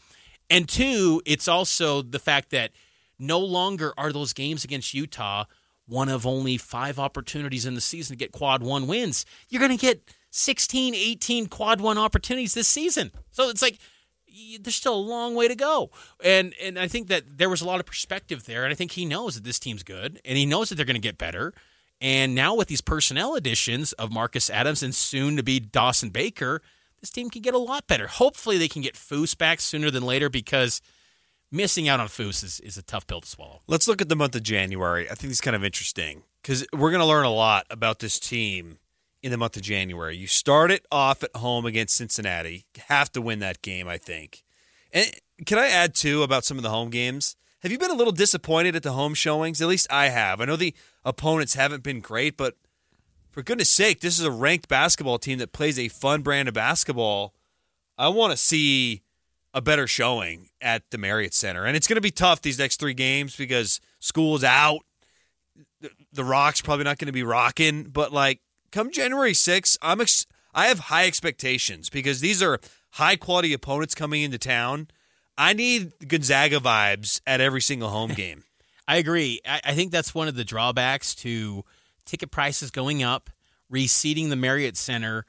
And 0.51 0.69
two, 0.69 1.23
it's 1.25 1.49
also 1.49 2.03
the 2.03 2.19
fact 2.19 2.51
that 2.51 2.73
no 3.23 3.39
longer 3.39 3.95
are 3.97 4.13
those 4.13 4.33
games 4.33 4.65
against 4.65 4.93
Utah 4.93 5.45
one 5.87 6.09
of 6.09 6.27
only 6.27 6.57
five 6.57 6.99
opportunities 6.99 7.67
in 7.67 7.75
the 7.75 7.81
season 7.81 8.15
to 8.15 8.19
get 8.19 8.33
quad 8.33 8.63
one 8.63 8.87
wins. 8.87 9.27
You're 9.49 9.61
going 9.61 9.77
to 9.77 9.81
get 9.81 10.03
16, 10.31 10.95
18 10.95 11.47
quad 11.47 11.81
one 11.81 11.99
opportunities 11.99 12.55
this 12.55 12.69
season. 12.69 13.13
So 13.31 13.49
it's 13.49 13.63
like 13.63 13.79
there's 14.61 14.77
still 14.77 14.95
a 14.95 14.97
long 14.97 15.35
way 15.35 15.49
to 15.49 15.55
go. 15.55 15.91
And 16.25 16.55
and 16.63 16.79
I 16.79 16.89
think 16.89 17.09
that 17.09 17.39
there 17.39 17.51
was 17.51 17.61
a 17.61 17.67
lot 17.67 17.81
of 17.81 17.87
perspective 17.87 18.45
there. 18.45 18.65
And 18.65 18.73
I 18.73 18.75
think 18.75 18.93
he 18.93 19.05
knows 19.05 19.35
that 19.35 19.45
this 19.45 19.59
team's 19.59 19.83
good 19.83 20.21
and 20.25 20.39
he 20.39 20.47
knows 20.47 20.69
that 20.69 20.77
they're 20.77 20.87
going 20.87 20.95
to 20.95 21.01
get 21.01 21.19
better. 21.19 21.53
And 22.01 22.35
now 22.35 22.55
with 22.55 22.69
these 22.69 22.81
personnel 22.81 23.35
additions 23.35 23.93
of 23.93 24.11
Marcus 24.11 24.51
Adams 24.51 24.83
and 24.83 24.95
soon 24.95 25.37
to 25.37 25.43
be 25.43 25.61
Dawson 25.61 26.11
Baker, 26.11 26.61
this 27.01 27.11
team 27.11 27.31
can 27.31 27.43
get 27.43 27.55
a 27.55 27.59
lot 27.59 27.87
better. 27.87 28.07
Hopefully 28.09 28.59
they 28.59 28.69
can 28.69 28.83
get 28.83 28.97
Fousse 28.97 29.37
back 29.37 29.61
sooner 29.61 29.91
than 29.91 30.03
later 30.03 30.29
because 30.29 30.81
missing 31.53 31.89
out 31.89 32.01
on 32.01 32.09
Fousse 32.09 32.43
is, 32.43 32.61
is 32.61 32.77
a 32.77 32.83
tough 32.83 33.07
pill 33.07 33.21
to 33.21 33.29
swallow. 33.29 33.61
Let's 33.69 33.87
look 33.87 34.01
at 34.01 34.09
the 34.09 34.17
month 34.17 34.35
of 34.35 34.43
January. 34.43 35.09
I 35.09 35.15
think 35.15 35.31
it's 35.31 35.41
kind 35.41 35.55
of 35.55 35.63
interesting 35.63 36.25
because 36.43 36.67
we're 36.73 36.91
going 36.91 37.01
to 37.01 37.07
learn 37.07 37.27
a 37.27 37.31
lot 37.31 37.67
about 37.71 38.01
this 38.01 38.19
team 38.19 38.79
in 39.23 39.31
the 39.31 39.37
month 39.37 39.57
of 39.57 39.63
January. 39.63 40.17
You 40.17 40.27
start 40.27 40.71
it 40.71 40.85
off 40.91 41.23
at 41.23 41.37
home 41.37 41.67
against 41.67 41.95
Cincinnati. 41.95 42.65
You 42.75 42.83
have 42.89 43.13
to 43.13 43.23
win 43.23 43.39
that 43.39 43.63
game, 43.63 43.87
I 43.87 43.99
think. 43.99 44.43
And 44.93 45.09
can 45.47 45.59
I 45.59 45.69
add 45.69 45.95
too 45.95 46.23
about 46.23 46.45
some 46.45 46.57
of 46.57 46.63
the 46.63 46.71
home 46.71 46.91
games? 46.91 47.37
Have 47.61 47.71
you 47.71 47.79
been 47.79 47.91
a 47.91 47.95
little 47.95 48.13
disappointed 48.13 48.75
at 48.75 48.83
the 48.83 48.93
home 48.93 49.15
showings? 49.15 49.63
At 49.63 49.69
least 49.69 49.87
I 49.91 50.09
have. 50.09 50.41
I 50.41 50.47
know 50.47 50.57
the 50.57 50.75
opponents 51.05 51.55
haven't 51.55 51.85
been 51.85 52.01
great, 52.01 52.37
but 52.37 52.57
for 53.31 53.43
goodness 53.43 53.71
sake, 53.71 54.01
this 54.01 54.19
is 54.19 54.25
a 54.25 54.31
ranked 54.31 54.69
basketball 54.69 55.19
team 55.19 55.39
that 55.39 55.53
plays 55.53 55.79
a 55.79 55.89
fun 55.89 56.23
brand 56.23 56.49
of 56.49 56.55
basketball. 56.55 57.35
I 57.97 58.09
want 58.09 58.33
to 58.33 58.37
see 58.37 59.03
a 59.55 59.61
better 59.61 59.87
showing 59.87 60.49
at 60.61 60.83
the 60.91 60.99
Marriott 60.99 61.35
Center. 61.35 61.65
And 61.65 61.77
it's 61.77 61.87
going 61.87 61.97
to 61.97 62.01
be 62.03 62.11
tough 62.11 62.43
these 62.43 62.59
next 62.59 62.81
three 62.81 62.95
games 62.95 63.37
because 63.37 63.81
school's 64.01 64.45
out. 64.45 64.81
The, 65.81 65.91
the 66.13 66.25
Rock's 66.25 66.61
probably 66.61 66.85
not 66.85 66.99
going 66.99 67.07
to 67.07 67.13
be 67.13 67.23
rocking, 67.23 67.85
but 67.85 68.13
like 68.13 68.41
come 68.71 68.91
January 68.91 69.33
6th, 69.33 69.77
I'm 69.83 70.01
ex- 70.01 70.27
I 70.55 70.67
have 70.67 70.79
high 70.81 71.07
expectations 71.07 71.91
because 71.91 72.21
these 72.21 72.43
are 72.43 72.61
high 72.93 73.17
quality 73.17 73.53
opponents 73.53 73.95
coming 73.95 74.23
into 74.23 74.39
town. 74.39 74.89
I 75.37 75.53
need 75.53 75.93
Gonzaga 76.07 76.59
vibes 76.59 77.21
at 77.27 77.41
every 77.41 77.61
single 77.61 77.89
home 77.89 78.11
game. 78.15 78.45
I 78.87 78.97
agree. 78.97 79.41
I, 79.47 79.61
I 79.67 79.75
think 79.75 79.93
that's 79.93 80.15
one 80.15 80.29
of 80.29 80.35
the 80.35 80.45
drawbacks 80.45 81.15
to 81.17 81.65
ticket 82.05 82.31
prices 82.31 82.71
going 82.71 83.03
up, 83.03 83.31
reseating 83.71 84.29
the 84.29 84.37
Marriott 84.37 84.77
Center. 84.77 85.25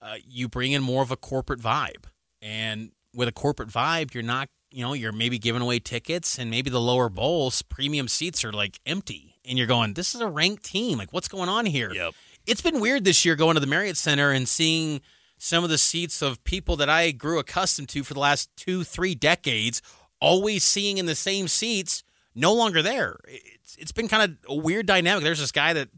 Uh, 0.00 0.16
you 0.26 0.48
bring 0.48 0.72
in 0.72 0.82
more 0.82 1.02
of 1.02 1.10
a 1.10 1.16
corporate 1.16 1.60
vibe, 1.60 2.04
and 2.40 2.92
with 3.16 3.28
a 3.28 3.32
corporate 3.32 3.70
vibe, 3.70 4.14
you're 4.14 4.22
not, 4.22 4.48
you 4.70 4.84
know, 4.84 4.92
you're 4.92 5.12
maybe 5.12 5.38
giving 5.38 5.62
away 5.62 5.78
tickets, 5.78 6.38
and 6.38 6.50
maybe 6.50 6.70
the 6.70 6.80
lower 6.80 7.08
bowls, 7.08 7.62
premium 7.62 8.08
seats 8.08 8.44
are 8.44 8.52
like 8.52 8.78
empty, 8.84 9.36
and 9.44 9.56
you're 9.56 9.66
going, 9.66 9.94
this 9.94 10.14
is 10.14 10.20
a 10.20 10.28
ranked 10.28 10.64
team. 10.64 10.98
Like, 10.98 11.12
what's 11.12 11.28
going 11.28 11.48
on 11.48 11.66
here? 11.66 11.92
Yep. 11.92 12.14
It's 12.46 12.60
been 12.60 12.78
weird 12.78 13.04
this 13.04 13.24
year 13.24 13.34
going 13.34 13.54
to 13.54 13.60
the 13.60 13.66
Marriott 13.66 13.96
Center 13.96 14.30
and 14.30 14.46
seeing 14.46 15.00
some 15.38 15.64
of 15.64 15.70
the 15.70 15.78
seats 15.78 16.22
of 16.22 16.42
people 16.44 16.76
that 16.76 16.88
I 16.88 17.10
grew 17.10 17.38
accustomed 17.38 17.88
to 17.90 18.04
for 18.04 18.14
the 18.14 18.20
last 18.20 18.50
two, 18.56 18.84
three 18.84 19.14
decades, 19.14 19.82
always 20.20 20.62
seeing 20.62 20.98
in 20.98 21.06
the 21.06 21.14
same 21.14 21.48
seats, 21.48 22.02
no 22.34 22.52
longer 22.54 22.82
there. 22.82 23.16
It's, 23.26 23.76
it's 23.76 23.92
been 23.92 24.08
kind 24.08 24.30
of 24.30 24.36
a 24.48 24.54
weird 24.54 24.86
dynamic. 24.86 25.24
There's 25.24 25.40
this 25.40 25.52
guy 25.52 25.72
that 25.72 25.88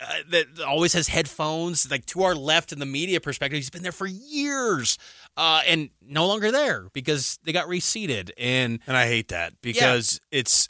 uh, 0.00 0.14
that 0.30 0.60
always 0.66 0.92
has 0.92 1.08
headphones, 1.08 1.90
like 1.90 2.06
to 2.06 2.22
our 2.22 2.34
left 2.34 2.72
in 2.72 2.78
the 2.78 2.86
media 2.86 3.20
perspective. 3.20 3.56
He's 3.56 3.70
been 3.70 3.82
there 3.82 3.92
for 3.92 4.06
years, 4.06 4.98
uh, 5.36 5.62
and 5.66 5.90
no 6.02 6.26
longer 6.26 6.50
there 6.50 6.88
because 6.92 7.38
they 7.44 7.52
got 7.52 7.68
reseated. 7.68 8.32
And 8.38 8.80
And 8.86 8.96
I 8.96 9.06
hate 9.06 9.28
that 9.28 9.60
because 9.62 10.20
it's 10.30 10.68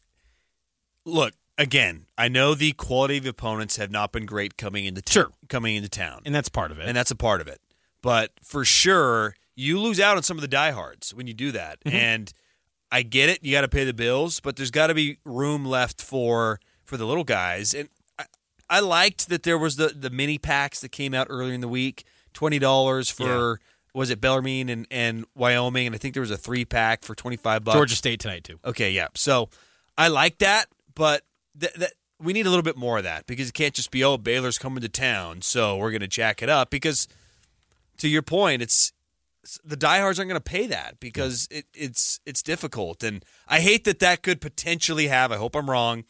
look 1.04 1.35
again. 1.59 2.07
I 2.16 2.28
know 2.28 2.54
the 2.54 2.73
quality 2.73 3.19
of 3.19 3.25
the 3.25 3.31
opponents 3.31 3.76
have 3.76 3.90
not 3.90 4.12
been 4.12 4.26
great 4.26 4.57
coming 4.57 4.85
into 4.85 5.02
town, 5.02 5.12
Sure. 5.12 5.31
coming 5.49 5.76
into 5.76 5.88
town, 5.88 6.23
and 6.25 6.35
that's 6.35 6.49
part 6.49 6.71
of 6.71 6.78
it. 6.78 6.87
and 6.87 6.97
that's 6.97 7.11
a 7.11 7.16
part 7.16 7.40
of 7.40 7.49
it. 7.49 7.61
But 8.02 8.33
for 8.43 8.64
sure, 8.64 9.35
you 9.54 9.78
lose 9.81 10.00
out 10.00 10.16
on 10.16 10.23
some 10.23 10.37
of 10.37 10.43
the 10.43 10.49
diehards 10.49 11.14
when 11.14 11.26
you 11.26 11.35
do 11.35 11.52
that. 11.52 11.83
Mm-hmm. 11.85 11.97
And 11.97 12.33
I 12.93 13.02
get 13.02 13.28
it; 13.28 13.43
you 13.43 13.52
got 13.52 13.62
to 13.62 13.69
pay 13.69 13.85
the 13.85 13.95
bills, 13.95 14.40
but 14.40 14.57
there's 14.57 14.71
got 14.71 14.88
to 14.88 14.95
be 14.95 15.19
room 15.25 15.64
left 15.64 16.02
for 16.02 16.61
for 16.85 16.97
the 16.97 17.07
little 17.07 17.25
guys. 17.25 17.73
And 17.75 17.88
I, 18.76 18.81
liked 18.81 19.28
that 19.28 19.43
there 19.43 19.59
was 19.59 19.76
the 19.76 19.88
the 19.88 20.11
mini 20.11 20.38
packs 20.38 20.81
that 20.81 20.90
came 20.90 21.14
out 21.14 21.26
earlier 21.31 21.54
in 21.54 21.61
the 21.61 21.69
week, 21.69 22.04
twenty 22.33 22.59
dollars 22.59 23.11
for. 23.11 23.61
Was 23.95 24.11
it 24.11 24.21
Bellarmine 24.21 24.69
and, 24.69 24.88
and 24.90 25.25
Wyoming? 25.37 25.87
And 25.87 25.95
I 25.95 25.99
think 25.99 26.14
there 26.14 26.21
was 26.21 26.33
a 26.33 26.37
three 26.37 26.64
pack 26.64 27.04
for 27.04 27.14
twenty 27.14 27.37
five 27.37 27.62
bucks. 27.62 27.76
Georgia 27.76 27.95
State 27.95 28.19
tonight 28.19 28.43
too. 28.43 28.59
Okay, 28.64 28.90
yeah. 28.90 29.07
So 29.14 29.50
I 29.97 30.09
like 30.09 30.38
that, 30.38 30.66
but 30.97 31.23
th- 31.61 31.75
that 31.75 31.93
we 32.21 32.33
need 32.33 32.47
a 32.47 32.49
little 32.49 32.64
bit 32.64 32.76
more 32.76 32.99
of 32.99 33.04
that 33.04 33.26
because 33.26 33.50
it 33.50 33.54
can't 33.54 33.75
just 33.75 33.90
be 33.90 34.02
oh 34.02 34.16
Baylor's 34.16 34.59
coming 34.59 34.81
to 34.81 34.88
town, 34.88 35.43
so 35.43 35.76
we're 35.76 35.90
going 35.90 36.00
to 36.00 36.09
jack 36.09 36.43
it 36.43 36.49
up. 36.49 36.71
Because 36.71 37.07
to 37.99 38.09
your 38.09 38.23
point, 38.23 38.62
it's 38.62 38.93
the 39.64 39.76
diehards 39.76 40.19
aren't 40.19 40.28
going 40.28 40.40
to 40.40 40.50
pay 40.50 40.66
that 40.66 40.99
because 41.00 41.49
it, 41.50 41.66
it's 41.75 42.21
it's 42.26 42.43
difficult, 42.43 43.02
and 43.02 43.25
I 43.47 43.61
hate 43.61 43.85
that 43.85 43.99
that 44.00 44.23
could 44.23 44.40
potentially 44.40 45.09
have. 45.09 45.31
I 45.31 45.37
hope 45.37 45.54
I'm 45.54 45.71
wrong. 45.71 46.04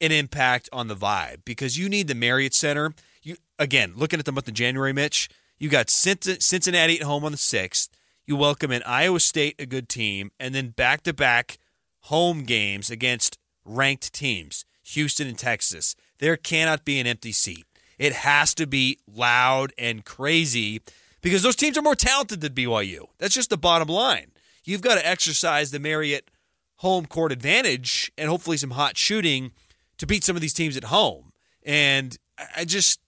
An 0.00 0.12
impact 0.12 0.68
on 0.72 0.88
the 0.88 0.94
vibe 0.94 1.38
because 1.44 1.76
you 1.76 1.88
need 1.88 2.06
the 2.06 2.14
Marriott 2.14 2.54
Center. 2.54 2.94
You 3.22 3.36
again 3.58 3.94
looking 3.96 4.20
at 4.20 4.26
the 4.26 4.32
month 4.32 4.46
of 4.48 4.54
January, 4.54 4.92
Mitch. 4.92 5.28
You 5.58 5.68
got 5.68 5.90
Cin- 5.90 6.40
Cincinnati 6.40 7.00
at 7.00 7.06
home 7.06 7.24
on 7.24 7.32
the 7.32 7.38
sixth. 7.38 7.90
You 8.24 8.36
welcome 8.36 8.70
in 8.70 8.82
Iowa 8.84 9.18
State, 9.18 9.56
a 9.58 9.66
good 9.66 9.88
team, 9.88 10.30
and 10.38 10.54
then 10.54 10.68
back 10.68 11.02
to 11.02 11.12
back 11.12 11.58
home 12.02 12.44
games 12.44 12.90
against 12.90 13.38
ranked 13.64 14.12
teams, 14.12 14.64
Houston 14.84 15.26
and 15.26 15.38
Texas. 15.38 15.96
There 16.18 16.36
cannot 16.36 16.84
be 16.84 17.00
an 17.00 17.06
empty 17.06 17.32
seat. 17.32 17.64
It 17.98 18.12
has 18.12 18.54
to 18.54 18.66
be 18.66 18.98
loud 19.12 19.72
and 19.76 20.04
crazy 20.04 20.80
because 21.20 21.42
those 21.42 21.56
teams 21.56 21.76
are 21.76 21.82
more 21.82 21.96
talented 21.96 22.40
than 22.40 22.52
BYU. 22.52 23.06
That's 23.18 23.34
just 23.34 23.50
the 23.50 23.58
bottom 23.58 23.88
line. 23.88 24.32
You've 24.64 24.82
got 24.82 24.94
to 24.94 25.06
exercise 25.06 25.70
the 25.70 25.80
Marriott 25.80 26.30
home 26.76 27.06
court 27.06 27.32
advantage 27.32 28.12
and 28.16 28.28
hopefully 28.28 28.56
some 28.56 28.70
hot 28.70 28.96
shooting 28.96 29.52
to 29.98 30.06
beat 30.06 30.24
some 30.24 30.36
of 30.36 30.42
these 30.42 30.54
teams 30.54 30.76
at 30.76 30.84
home. 30.84 31.32
And 31.64 32.16
I- 32.56 32.64
just 32.64 33.00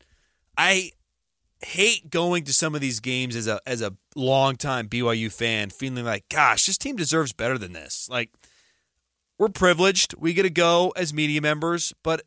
I 0.57 0.93
hate 1.63 2.11
going 2.11 2.45
to 2.45 2.53
some 2.53 2.75
of 2.75 2.81
these 2.81 3.01
games 3.01 3.37
as 3.37 3.47
a 3.47 3.61
as 3.67 3.83
a 3.83 3.95
longtime 4.15 4.89
BYU 4.89 5.33
fan, 5.33 5.71
feeling 5.71 6.05
like, 6.05 6.29
gosh, 6.29 6.67
this 6.67 6.79
team 6.79 6.97
deserves 6.97 7.33
better 7.33 7.59
than 7.59 7.73
this. 7.73 8.09
Like 8.11 8.31
we're 9.39 9.49
privileged. 9.49 10.15
We 10.19 10.35
get 10.35 10.43
to 10.43 10.51
go 10.51 10.93
as 10.97 11.15
media 11.15 11.41
members, 11.41 11.95
but 12.03 12.23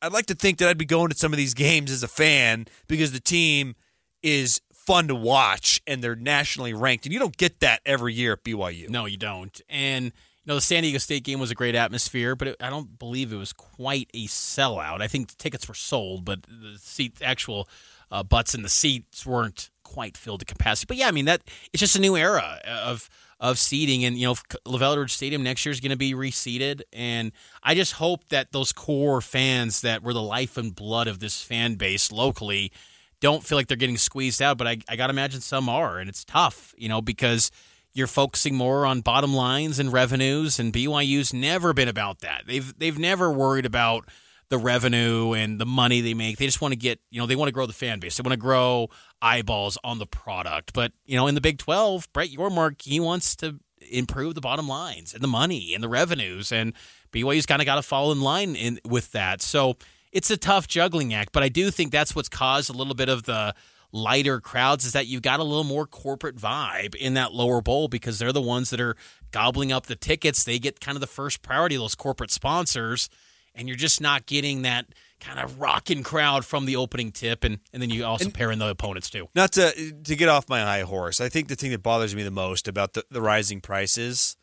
I'd 0.00 0.12
like 0.12 0.26
to 0.26 0.34
think 0.34 0.58
that 0.58 0.68
I'd 0.68 0.78
be 0.78 0.84
going 0.84 1.10
to 1.10 1.16
some 1.16 1.32
of 1.32 1.36
these 1.36 1.54
games 1.66 1.90
as 1.90 2.02
a 2.02 2.08
fan 2.08 2.66
because 2.88 3.12
the 3.12 3.20
team 3.20 3.74
is 4.22 4.60
fun 4.72 5.08
to 5.08 5.14
watch 5.14 5.80
and 5.86 6.02
they're 6.02 6.14
nationally 6.16 6.72
ranked. 6.72 7.04
And 7.06 7.12
you 7.12 7.18
don't 7.18 7.36
get 7.36 7.60
that 7.60 7.80
every 7.84 8.14
year 8.14 8.34
at 8.34 8.44
BYU. 8.44 8.88
No, 8.88 9.04
you 9.06 9.16
don't. 9.16 9.60
And 9.68 10.12
know, 10.46 10.54
the 10.54 10.60
San 10.60 10.82
Diego 10.82 10.98
State 10.98 11.24
game 11.24 11.40
was 11.40 11.50
a 11.50 11.54
great 11.54 11.74
atmosphere, 11.74 12.36
but 12.36 12.48
it, 12.48 12.56
I 12.60 12.70
don't 12.70 12.98
believe 12.98 13.32
it 13.32 13.36
was 13.36 13.52
quite 13.52 14.08
a 14.14 14.26
sellout. 14.26 15.00
I 15.00 15.08
think 15.08 15.28
the 15.28 15.36
tickets 15.36 15.68
were 15.68 15.74
sold, 15.74 16.24
but 16.24 16.42
the 16.42 16.78
seat, 16.78 17.18
actual 17.22 17.68
uh, 18.10 18.22
butts 18.22 18.54
in 18.54 18.62
the 18.62 18.68
seats 18.68 19.26
weren't 19.26 19.70
quite 19.82 20.16
filled 20.16 20.40
to 20.40 20.46
capacity. 20.46 20.86
But 20.86 20.96
yeah, 20.96 21.08
I 21.08 21.10
mean 21.10 21.24
that 21.26 21.42
it's 21.72 21.80
just 21.80 21.96
a 21.96 22.00
new 22.00 22.16
era 22.16 22.60
of 22.66 23.08
of 23.38 23.58
seating, 23.58 24.04
and 24.04 24.16
you 24.16 24.26
know, 24.26 24.34
LaVell 24.66 24.92
Edwards 24.92 25.12
Stadium 25.12 25.42
next 25.42 25.66
year 25.66 25.70
is 25.72 25.80
going 25.80 25.90
to 25.90 25.96
be 25.96 26.14
reseated, 26.14 26.84
and 26.92 27.32
I 27.62 27.74
just 27.74 27.94
hope 27.94 28.28
that 28.28 28.52
those 28.52 28.72
core 28.72 29.20
fans 29.20 29.82
that 29.82 30.02
were 30.02 30.14
the 30.14 30.22
life 30.22 30.56
and 30.56 30.74
blood 30.74 31.06
of 31.06 31.18
this 31.18 31.42
fan 31.42 31.74
base 31.74 32.10
locally 32.10 32.72
don't 33.20 33.44
feel 33.44 33.56
like 33.56 33.66
they're 33.66 33.76
getting 33.76 33.98
squeezed 33.98 34.40
out. 34.40 34.56
But 34.56 34.66
I, 34.66 34.78
I 34.88 34.96
got 34.96 35.08
to 35.08 35.12
imagine 35.12 35.40
some 35.40 35.68
are, 35.68 35.98
and 35.98 36.08
it's 36.08 36.24
tough, 36.24 36.74
you 36.78 36.88
know, 36.88 37.02
because 37.02 37.50
you're 37.96 38.06
focusing 38.06 38.54
more 38.54 38.84
on 38.84 39.00
bottom 39.00 39.32
lines 39.34 39.78
and 39.78 39.92
revenues, 39.92 40.58
and 40.58 40.72
BYU's 40.72 41.32
never 41.32 41.72
been 41.72 41.88
about 41.88 42.20
that. 42.20 42.42
They've 42.46 42.78
they've 42.78 42.98
never 42.98 43.32
worried 43.32 43.64
about 43.64 44.08
the 44.48 44.58
revenue 44.58 45.32
and 45.32 45.60
the 45.60 45.66
money 45.66 46.00
they 46.00 46.14
make. 46.14 46.36
They 46.36 46.46
just 46.46 46.60
want 46.60 46.72
to 46.72 46.78
get, 46.78 47.00
you 47.10 47.20
know, 47.20 47.26
they 47.26 47.34
want 47.34 47.48
to 47.48 47.52
grow 47.52 47.66
the 47.66 47.72
fan 47.72 47.98
base. 47.98 48.16
They 48.16 48.22
want 48.22 48.32
to 48.32 48.36
grow 48.36 48.88
eyeballs 49.20 49.76
on 49.82 49.98
the 49.98 50.06
product. 50.06 50.72
But, 50.72 50.92
you 51.04 51.16
know, 51.16 51.26
in 51.26 51.34
the 51.34 51.40
Big 51.40 51.58
12, 51.58 52.12
Brett 52.12 52.30
Yormark, 52.30 52.82
he 52.82 53.00
wants 53.00 53.34
to 53.36 53.58
improve 53.90 54.34
the 54.34 54.40
bottom 54.40 54.68
lines 54.68 55.14
and 55.14 55.22
the 55.22 55.28
money 55.28 55.74
and 55.74 55.82
the 55.82 55.88
revenues. 55.88 56.52
And 56.52 56.74
BYU's 57.12 57.46
kind 57.46 57.60
of 57.60 57.66
got 57.66 57.76
to 57.76 57.82
fall 57.82 58.12
in 58.12 58.20
line 58.20 58.54
in, 58.54 58.78
with 58.84 59.10
that. 59.12 59.42
So 59.42 59.78
it's 60.12 60.30
a 60.30 60.36
tough 60.36 60.68
juggling 60.68 61.12
act. 61.12 61.32
But 61.32 61.42
I 61.42 61.48
do 61.48 61.70
think 61.72 61.90
that's 61.90 62.14
what's 62.14 62.28
caused 62.28 62.70
a 62.70 62.72
little 62.72 62.94
bit 62.94 63.08
of 63.08 63.24
the 63.24 63.52
lighter 63.96 64.40
crowds 64.40 64.84
is 64.84 64.92
that 64.92 65.06
you've 65.06 65.22
got 65.22 65.40
a 65.40 65.44
little 65.44 65.64
more 65.64 65.86
corporate 65.86 66.36
vibe 66.36 66.94
in 66.94 67.14
that 67.14 67.32
lower 67.32 67.60
bowl 67.60 67.88
because 67.88 68.18
they're 68.18 68.32
the 68.32 68.40
ones 68.40 68.70
that 68.70 68.80
are 68.80 68.96
gobbling 69.30 69.72
up 69.72 69.86
the 69.86 69.96
tickets. 69.96 70.44
They 70.44 70.58
get 70.58 70.80
kind 70.80 70.96
of 70.96 71.00
the 71.00 71.06
first 71.06 71.42
priority 71.42 71.74
of 71.76 71.80
those 71.80 71.94
corporate 71.94 72.30
sponsors 72.30 73.08
and 73.56 73.66
you're 73.66 73.76
just 73.76 74.00
not 74.00 74.26
getting 74.26 74.62
that 74.62 74.86
kind 75.18 75.40
of 75.40 75.58
rocking 75.58 76.02
crowd 76.02 76.44
from 76.44 76.66
the 76.66 76.76
opening 76.76 77.10
tip, 77.10 77.42
and, 77.42 77.58
and 77.72 77.80
then 77.80 77.90
you 77.90 78.04
also 78.04 78.28
pair 78.28 78.52
in 78.52 78.58
the 78.58 78.68
opponents 78.68 79.10
too. 79.10 79.28
Not 79.34 79.52
to 79.52 79.92
to 79.92 80.16
get 80.16 80.28
off 80.28 80.48
my 80.48 80.60
high 80.60 80.82
horse, 80.82 81.20
I 81.20 81.28
think 81.28 81.48
the 81.48 81.56
thing 81.56 81.70
that 81.70 81.82
bothers 81.82 82.14
me 82.14 82.22
the 82.22 82.30
most 82.30 82.68
about 82.68 82.92
the, 82.92 83.04
the 83.10 83.22
rising 83.22 83.60
prices 83.60 84.36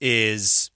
is 0.00 0.70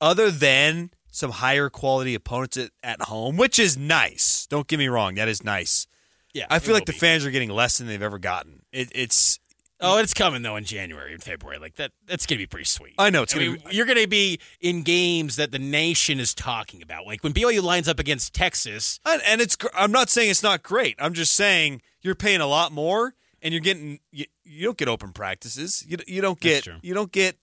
other 0.00 0.30
than 0.30 0.90
some 1.10 1.30
higher 1.30 1.70
quality 1.70 2.14
opponents 2.14 2.56
at, 2.56 2.70
at 2.82 3.02
home, 3.02 3.36
which 3.36 3.58
is 3.58 3.76
nice. 3.76 4.46
Don't 4.48 4.66
get 4.66 4.78
me 4.78 4.88
wrong, 4.88 5.14
that 5.14 5.28
is 5.28 5.42
nice. 5.42 5.86
Yeah, 6.34 6.46
I 6.50 6.58
feel 6.58 6.74
like 6.74 6.84
the 6.86 6.92
be. 6.92 6.98
fans 6.98 7.24
are 7.24 7.30
getting 7.30 7.50
less 7.50 7.78
than 7.78 7.86
they've 7.86 8.02
ever 8.02 8.18
gotten. 8.18 8.62
It, 8.72 8.90
it's 8.94 9.38
Oh, 9.80 9.98
it's 9.98 10.14
coming 10.14 10.42
though 10.42 10.56
in 10.56 10.64
January 10.64 11.12
and 11.12 11.22
February. 11.22 11.58
Like 11.58 11.74
that, 11.76 11.90
that's 12.06 12.26
gonna 12.26 12.38
be 12.38 12.46
pretty 12.46 12.64
sweet. 12.64 12.94
I 12.98 13.10
know, 13.10 13.22
it's 13.22 13.34
I 13.34 13.38
gonna 13.38 13.50
mean, 13.52 13.62
be- 13.68 13.76
you're 13.76 13.86
gonna 13.86 14.06
be 14.08 14.38
in 14.60 14.82
games 14.82 15.36
that 15.36 15.50
the 15.52 15.58
nation 15.58 16.20
is 16.20 16.32
talking 16.34 16.80
about. 16.82 17.06
Like 17.06 17.22
when 17.22 17.32
BYU 17.32 17.62
lines 17.62 17.88
up 17.88 17.98
against 17.98 18.34
Texas. 18.34 18.98
and, 19.04 19.20
and 19.26 19.40
it's. 19.40 19.56
I'm 19.74 19.92
not 19.92 20.08
saying 20.10 20.30
it's 20.30 20.42
not 20.42 20.62
great. 20.62 20.96
I'm 20.98 21.12
just 21.12 21.34
saying 21.34 21.82
you're 22.02 22.14
paying 22.14 22.40
a 22.40 22.46
lot 22.46 22.72
more, 22.72 23.14
and 23.42 23.52
you're 23.52 23.60
getting. 23.60 23.98
You, 24.10 24.24
you 24.44 24.64
don't 24.64 24.78
get 24.78 24.88
open 24.88 25.12
practices. 25.12 25.84
You 25.86 25.98
you 26.06 26.20
don't 26.22 26.40
get 26.40 26.66
you 26.82 26.94
don't 26.94 27.12
get 27.12 27.36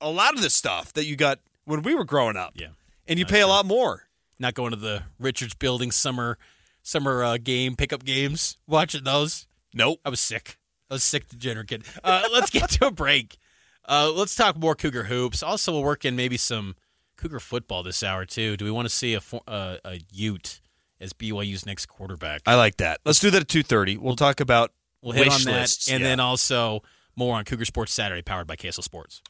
a 0.00 0.10
lot 0.10 0.34
of 0.34 0.42
the 0.42 0.50
stuff 0.50 0.92
that 0.94 1.04
you 1.06 1.16
got 1.16 1.38
when 1.64 1.82
we 1.82 1.94
were 1.94 2.04
growing 2.04 2.36
up. 2.36 2.54
Yeah, 2.56 2.68
and 3.06 3.18
you 3.18 3.26
pay 3.26 3.40
a 3.42 3.46
lot 3.46 3.66
more. 3.66 4.08
not 4.40 4.54
going 4.54 4.70
to 4.70 4.76
the 4.76 5.04
Richards 5.20 5.54
Building 5.54 5.90
summer 5.92 6.38
summer 6.84 7.24
uh, 7.24 7.36
game 7.36 7.74
pickup 7.74 8.04
games. 8.04 8.56
Watching 8.68 9.02
those. 9.02 9.48
Nope. 9.74 9.98
I 10.04 10.10
was 10.10 10.20
sick. 10.20 10.58
I 10.88 10.94
was 10.94 11.02
sick 11.02 11.28
degenerate 11.28 11.66
kid. 11.66 11.84
Uh, 12.04 12.22
let's 12.32 12.50
get 12.50 12.70
to 12.70 12.86
a 12.86 12.90
break. 12.92 13.38
Uh, 13.86 14.12
let's 14.14 14.36
talk 14.36 14.56
more 14.56 14.76
Cougar 14.76 15.04
hoops. 15.04 15.42
Also, 15.42 15.72
we'll 15.72 15.82
work 15.82 16.04
in 16.04 16.14
maybe 16.14 16.36
some 16.36 16.76
Cougar 17.16 17.40
football 17.40 17.82
this 17.82 18.02
hour 18.04 18.24
too. 18.24 18.56
Do 18.56 18.64
we 18.64 18.70
want 18.70 18.86
to 18.88 18.94
see 18.94 19.14
a 19.14 19.20
uh, 19.48 19.78
a 19.84 19.98
Ute 20.12 20.60
as 21.00 21.12
BYU's 21.12 21.66
next 21.66 21.86
quarterback. 21.86 22.42
I 22.46 22.54
like 22.54 22.76
that. 22.78 23.00
Let's 23.04 23.20
do 23.20 23.30
that 23.30 23.42
at 23.42 23.48
two 23.48 23.62
thirty. 23.62 23.96
We'll 23.96 24.16
talk 24.16 24.40
about 24.40 24.72
We'll 25.02 25.12
hit 25.12 25.28
on 25.28 25.42
that, 25.42 25.60
lists. 25.60 25.90
and 25.90 26.00
yeah. 26.00 26.08
then 26.08 26.20
also 26.20 26.82
more 27.16 27.36
on 27.36 27.44
Cougar 27.44 27.66
Sports 27.66 27.92
Saturday, 27.92 28.22
powered 28.22 28.46
by 28.46 28.56
KSL 28.56 28.82
Sports. 28.82 29.20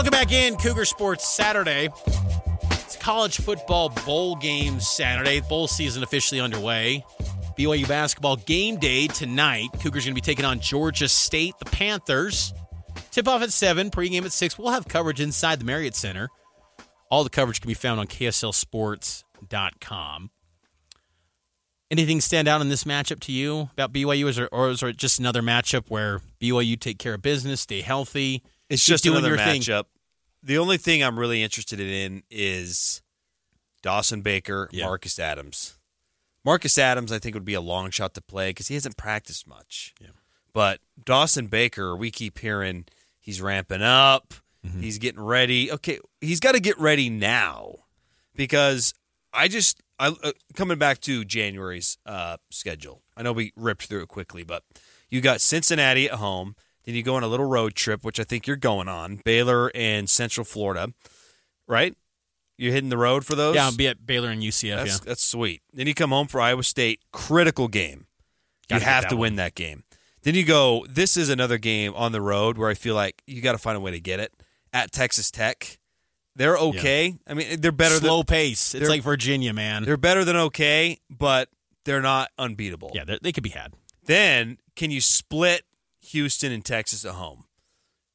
Welcome 0.00 0.12
back 0.12 0.32
in 0.32 0.56
Cougar 0.56 0.86
Sports 0.86 1.28
Saturday. 1.28 1.90
It's 2.06 2.96
college 2.96 3.36
football 3.36 3.90
bowl 4.06 4.34
game 4.34 4.80
Saturday. 4.80 5.42
Bowl 5.42 5.68
season 5.68 6.02
officially 6.02 6.40
underway. 6.40 7.04
BYU 7.58 7.86
basketball 7.86 8.36
game 8.36 8.78
day 8.78 9.08
tonight. 9.08 9.68
Cougars 9.82 10.06
going 10.06 10.14
to 10.14 10.16
be 10.18 10.22
taking 10.22 10.46
on 10.46 10.58
Georgia 10.58 11.06
State, 11.06 11.52
the 11.58 11.66
Panthers. 11.66 12.54
Tip 13.10 13.28
off 13.28 13.42
at 13.42 13.52
7, 13.52 13.90
pregame 13.90 14.24
at 14.24 14.32
6. 14.32 14.58
We'll 14.58 14.70
have 14.70 14.88
coverage 14.88 15.20
inside 15.20 15.60
the 15.60 15.66
Marriott 15.66 15.94
Center. 15.94 16.30
All 17.10 17.22
the 17.22 17.28
coverage 17.28 17.60
can 17.60 17.68
be 17.68 17.74
found 17.74 18.00
on 18.00 18.06
KSLSports.com. 18.06 20.30
Anything 21.90 22.22
stand 22.22 22.48
out 22.48 22.62
in 22.62 22.70
this 22.70 22.84
matchup 22.84 23.20
to 23.20 23.32
you 23.32 23.68
about 23.74 23.92
BYU, 23.92 24.48
or 24.50 24.70
is 24.70 24.82
it 24.82 24.96
just 24.96 25.18
another 25.18 25.42
matchup 25.42 25.88
where 25.88 26.22
BYU 26.40 26.80
take 26.80 26.98
care 26.98 27.12
of 27.12 27.20
business, 27.20 27.60
stay 27.60 27.82
healthy? 27.82 28.42
It's 28.70 28.84
keep 28.84 28.92
just 28.94 29.04
doing 29.04 29.18
another 29.18 29.34
your 29.36 29.44
thing? 29.44 29.60
matchup. 29.62 29.84
The 30.42 30.56
only 30.58 30.78
thing 30.78 31.02
I'm 31.04 31.18
really 31.18 31.42
interested 31.42 31.80
in 31.80 32.22
is 32.30 33.02
Dawson 33.82 34.22
Baker, 34.22 34.68
Yeah. 34.72 34.86
Marcus 34.86 35.18
Adams. 35.18 35.76
Marcus 36.44 36.78
Adams, 36.78 37.12
I 37.12 37.18
think, 37.18 37.34
would 37.34 37.44
be 37.44 37.52
a 37.54 37.60
long 37.60 37.90
shot 37.90 38.14
to 38.14 38.22
play 38.22 38.50
because 38.50 38.68
he 38.68 38.74
hasn't 38.74 38.96
practiced 38.96 39.46
much. 39.46 39.94
Yeah. 40.00 40.08
But 40.54 40.80
Dawson 41.04 41.48
Baker, 41.48 41.94
we 41.94 42.10
keep 42.10 42.38
hearing 42.38 42.86
he's 43.18 43.40
ramping 43.42 43.82
up, 43.82 44.34
Mm-hmm. 44.66 44.80
he's 44.82 44.98
getting 44.98 45.22
ready. 45.22 45.72
Okay, 45.72 45.98
he's 46.20 46.38
got 46.38 46.52
to 46.52 46.60
get 46.60 46.78
ready 46.78 47.08
now 47.08 47.76
because 48.36 48.92
I 49.32 49.48
just 49.48 49.80
I 49.98 50.08
uh, 50.22 50.32
coming 50.54 50.76
back 50.78 51.00
to 51.02 51.24
January's 51.24 51.96
uh, 52.04 52.36
schedule. 52.50 53.00
I 53.16 53.22
know 53.22 53.32
we 53.32 53.52
ripped 53.56 53.86
through 53.86 54.02
it 54.02 54.08
quickly, 54.08 54.42
but 54.44 54.62
you 55.08 55.22
got 55.22 55.40
Cincinnati 55.40 56.10
at 56.10 56.16
home. 56.18 56.56
Then 56.84 56.94
you 56.94 57.02
go 57.02 57.14
on 57.14 57.22
a 57.22 57.28
little 57.28 57.46
road 57.46 57.74
trip, 57.74 58.04
which 58.04 58.18
I 58.18 58.24
think 58.24 58.46
you're 58.46 58.56
going 58.56 58.88
on. 58.88 59.20
Baylor 59.24 59.70
and 59.74 60.08
Central 60.08 60.44
Florida, 60.44 60.92
right? 61.66 61.94
You're 62.56 62.72
hitting 62.72 62.90
the 62.90 62.98
road 62.98 63.24
for 63.24 63.34
those. 63.34 63.54
Yeah, 63.54 63.66
I'll 63.66 63.76
be 63.76 63.88
at 63.88 64.06
Baylor 64.06 64.28
and 64.28 64.42
UCF. 64.42 64.76
That's 64.76 64.90
yeah. 64.90 64.98
that's 65.06 65.24
sweet. 65.24 65.62
Then 65.72 65.86
you 65.86 65.94
come 65.94 66.10
home 66.10 66.26
for 66.26 66.40
Iowa 66.40 66.62
State, 66.62 67.00
critical 67.12 67.68
game. 67.68 68.06
Gotta 68.68 68.82
you 68.82 68.86
have 68.86 69.08
to 69.08 69.16
one. 69.16 69.20
win 69.20 69.36
that 69.36 69.54
game. 69.54 69.84
Then 70.22 70.34
you 70.34 70.44
go. 70.44 70.84
This 70.88 71.16
is 71.16 71.30
another 71.30 71.56
game 71.58 71.94
on 71.94 72.12
the 72.12 72.20
road 72.20 72.58
where 72.58 72.68
I 72.68 72.74
feel 72.74 72.94
like 72.94 73.22
you 73.26 73.40
got 73.40 73.52
to 73.52 73.58
find 73.58 73.76
a 73.76 73.80
way 73.80 73.92
to 73.92 74.00
get 74.00 74.20
it 74.20 74.32
at 74.72 74.92
Texas 74.92 75.30
Tech. 75.30 75.78
They're 76.36 76.56
okay. 76.56 77.16
I 77.26 77.34
mean, 77.34 77.60
they're 77.60 77.72
better 77.72 77.94
than 77.94 78.08
Slow 78.08 78.18
than 78.18 78.26
pace. 78.26 78.74
It's 78.74 78.88
like 78.88 79.02
Virginia, 79.02 79.52
man. 79.52 79.84
they're 79.84 79.96
better 79.96 80.24
than 80.24 80.36
okay, 80.36 80.98
but 81.10 81.48
they're 81.84 82.02
not 82.02 82.30
unbeatable. 82.38 82.92
Yeah, 82.94 83.04
they 83.20 83.32
could 83.32 83.42
be 83.42 83.50
had. 83.50 83.74
Then 84.04 84.58
can 84.76 84.90
you 84.90 85.00
split 85.00 85.64
Houston 86.00 86.52
and 86.52 86.64
Texas 86.64 87.04
at 87.04 87.12
home? 87.14 87.44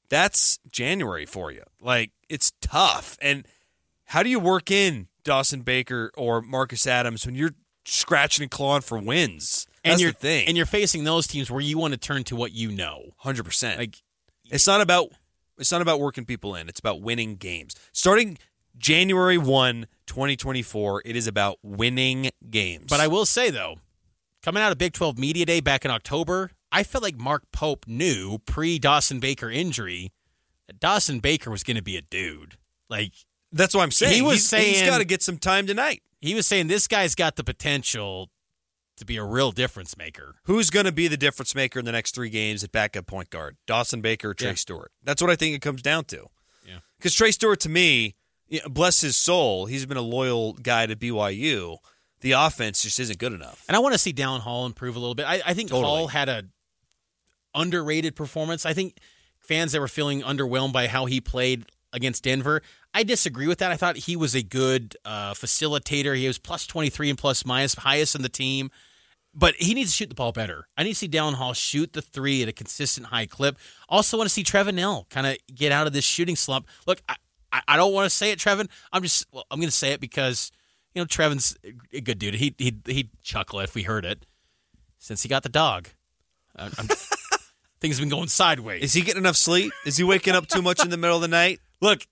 That's 0.10 0.60
January 0.72 1.26
for 1.26 1.52
you. 1.52 1.64
Like 1.82 2.12
it's 2.30 2.52
tough. 2.62 3.18
And 3.22 3.48
how 4.06 4.24
do 4.24 4.30
you 4.30 4.40
work 4.40 4.70
in 4.70 5.08
Dawson 5.24 5.62
Baker 5.62 6.12
or 6.16 6.42
Marcus 6.42 6.86
Adams 6.86 7.26
when 7.26 7.36
you're 7.36 7.56
scratching 7.86 8.44
and 8.44 8.52
clawing 8.52 8.82
for 8.82 8.98
wins? 9.00 9.66
That's 9.84 9.94
and 9.94 10.02
you're 10.02 10.12
the 10.12 10.18
thing. 10.18 10.48
and 10.48 10.58
you're 10.58 10.66
facing 10.66 11.04
those 11.04 11.28
teams 11.28 11.50
where 11.50 11.62
you 11.62 11.78
want 11.78 11.94
to 11.94 12.00
turn 12.00 12.24
to 12.26 12.36
what 12.36 12.52
you 12.54 12.72
know. 12.72 13.12
hundred 13.18 13.46
percent. 13.46 13.80
Like 13.80 14.02
It's 14.46 14.68
not 14.68 14.82
about 14.82 15.10
it's 15.58 15.72
not 15.72 15.82
about 15.82 16.00
working 16.00 16.26
people 16.26 16.54
in. 16.56 16.68
It's 16.70 16.80
about 16.80 17.02
winning 17.02 17.36
games. 17.36 17.76
Starting 17.94 18.38
January 18.78 19.38
1, 19.38 19.88
2024, 20.06 21.04
it 21.06 21.16
is 21.16 21.28
about 21.28 21.58
winning 21.64 22.30
games. 22.50 22.86
But 22.90 23.00
I 23.00 23.08
will 23.08 23.26
say 23.26 23.50
though, 23.50 23.78
coming 24.44 24.62
out 24.62 24.72
of 24.72 24.78
Big 24.78 24.94
12 24.94 25.18
Media 25.18 25.46
Day 25.46 25.62
back 25.62 25.86
in 25.86 25.92
October, 25.92 26.52
I 26.76 26.84
felt 26.84 27.04
like 27.04 27.18
Mark 27.18 27.44
Pope 27.52 27.86
knew 27.88 28.40
pre 28.46 28.78
Dawson 28.80 29.20
Baker 29.20 29.50
injury 29.50 30.12
that 30.68 30.80
Dawson 30.80 31.20
Baker 31.20 31.50
was 31.52 31.64
going 31.64 31.78
to 31.78 31.84
be 31.84 31.98
a 31.98 32.02
dude. 32.02 32.58
Like 32.90 33.14
that's 33.52 33.74
what 33.74 33.82
I'm 33.84 33.92
saying. 33.92 34.14
He 34.16 34.22
was 34.22 34.36
he's, 34.36 34.48
saying- 34.50 34.74
he's 34.76 34.84
got 34.84 34.98
to 35.00 35.06
get 35.06 35.22
some 35.24 35.38
time 35.38 35.66
tonight. 35.68 36.02
he 36.22 36.36
was 36.36 36.46
saying 36.48 36.68
this 36.68 36.88
guy's 36.88 37.16
got 37.16 37.36
the 37.36 37.44
potential 37.44 38.30
to 38.98 39.06
be 39.06 39.18
a 39.18 39.24
real 39.24 39.52
difference 39.52 39.98
maker. 39.98 40.36
Who's 40.44 40.70
going 40.70 40.86
to 40.86 40.92
be 40.92 41.08
the 41.10 41.18
difference 41.18 41.54
maker 41.54 41.80
in 41.80 41.86
the 41.86 41.92
next 41.92 42.16
three 42.16 42.30
games 42.30 42.64
at 42.64 42.72
backup 42.72 43.08
point 43.08 43.30
guard? 43.30 43.58
Dawson 43.68 44.02
Baker 44.02 44.30
or 44.30 44.34
Trey 44.34 44.50
Yeah. 44.50 44.56
Stewart? 44.56 44.92
That's 45.04 45.22
what 45.22 45.30
I 45.32 45.36
think 45.36 45.54
it 45.56 45.60
comes 45.62 45.82
down 45.82 46.06
to. 46.06 46.28
Yeah. 46.66 46.78
Because 46.98 47.14
Trey 47.14 47.32
Stewart, 47.32 47.60
to 47.62 47.70
me, 47.70 48.16
bless 48.70 49.02
his 49.02 49.18
soul, 49.18 49.66
he's 49.66 49.86
been 49.86 49.98
a 49.98 50.02
loyal 50.02 50.54
guy 50.54 50.86
to 50.86 50.96
BYU. 50.96 51.78
The 52.22 52.32
offense 52.32 52.82
just 52.84 53.00
isn't 53.02 53.20
good 53.20 53.34
enough. 53.34 53.64
And 53.68 53.76
I 53.76 53.80
want 53.80 53.94
to 53.94 54.00
see 54.00 54.14
Dallin 54.14 54.40
Hall 54.40 54.66
improve 54.66 54.96
a 54.96 55.00
little 55.00 55.14
bit. 55.14 55.26
I, 55.28 55.42
I 55.46 55.54
think 55.54 55.70
Totally. 55.70 55.84
Hall 55.86 56.08
had 56.08 56.30
a 56.30 56.46
underrated 57.56 58.16
performance. 58.16 58.66
I 58.66 58.74
think 58.74 59.00
fans 59.40 59.72
that 59.72 59.80
were 59.80 59.88
feeling 59.88 60.22
underwhelmed 60.22 60.74
by 60.74 60.88
how 60.88 61.06
he 61.06 61.22
played 61.22 61.66
against 61.94 62.24
Denver, 62.24 62.62
I 62.94 63.04
disagree 63.04 63.48
with 63.48 63.60
that. 63.60 63.72
I 63.72 63.78
thought 63.78 63.98
he 63.98 64.16
was 64.16 64.36
a 64.36 64.44
good 64.44 64.96
uh, 65.06 65.34
facilitator. 65.34 66.16
He 66.16 66.28
was 66.28 66.38
plus 66.38 66.68
23 66.68 67.10
and 67.10 67.18
plus 67.18 67.46
minus, 67.46 67.76
highest 67.76 68.16
in 68.16 68.22
the 68.22 68.30
team. 68.30 68.70
But 69.34 69.56
he 69.56 69.74
needs 69.74 69.92
to 69.92 69.96
shoot 69.96 70.08
the 70.10 70.16
ball 70.16 70.32
better. 70.32 70.68
I 70.78 70.84
need 70.84 70.92
to 70.92 70.96
see 70.96 71.10
Dallin 71.10 71.34
Hall 71.34 71.54
shoot 71.54 71.92
the 71.92 72.02
three 72.02 72.42
at 72.42 72.48
a 72.48 72.54
consistent 72.54 73.08
high 73.08 73.26
clip. 73.26 73.58
Also 73.90 74.18
want 74.18 74.30
to 74.30 74.34
see 74.34 74.44
Trevin 74.44 74.76
Knell 74.76 75.08
kind 75.10 75.28
of 75.28 75.38
get 75.54 75.74
out 75.74 75.88
of 75.88 75.94
this 75.94 76.06
shooting 76.06 76.38
slump. 76.38 76.68
Look, 76.88 77.02
I, 77.10 77.16
I, 77.68 77.76
don't 77.76 77.94
want 77.94 78.06
to 78.06 78.16
say 78.16 78.32
it, 78.32 78.40
Trevin. 78.40 78.70
I'm 78.94 79.04
just 79.04 79.26
well, 79.34 79.46
I'm 79.52 79.60
going 79.60 79.68
to 79.68 79.76
say 79.76 79.92
it 79.92 80.00
because 80.00 80.54
you 80.94 81.02
know 81.02 81.06
Trevin's 81.06 81.58
a 81.92 82.00
good 82.00 82.18
dude. 82.18 82.36
He 82.36 82.56
he 82.58 82.78
he'd 82.86 83.10
chuckle 83.24 83.60
if 83.60 83.76
we 83.76 83.84
heard 83.84 84.06
it 84.06 84.26
since 85.00 85.24
he 85.24 85.28
got 85.28 85.44
the 85.44 85.50
dog. 85.50 85.90
Uh, 86.56 86.70
I'm, 86.78 86.88
things 87.86 87.98
have 88.00 88.02
been 88.02 88.10
going 88.18 88.28
sideways. 88.28 88.82
Is 88.84 88.94
he 88.94 89.02
getting 89.02 89.20
enough 89.22 89.36
sleep? 89.36 89.72
Is 89.86 89.96
he 89.98 90.04
waking 90.04 90.34
up 90.34 90.48
too 90.48 90.64
much 90.64 90.84
in 90.84 90.90
the 90.90 90.98
middle 90.98 91.16
of 91.18 91.22
the 91.22 91.28
night? 91.28 91.60
Look, 91.82 92.08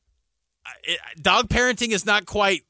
dog 1.19 1.49
parenting 1.49 1.89
is 1.91 2.05
not 2.05 2.25
quite 2.27 2.61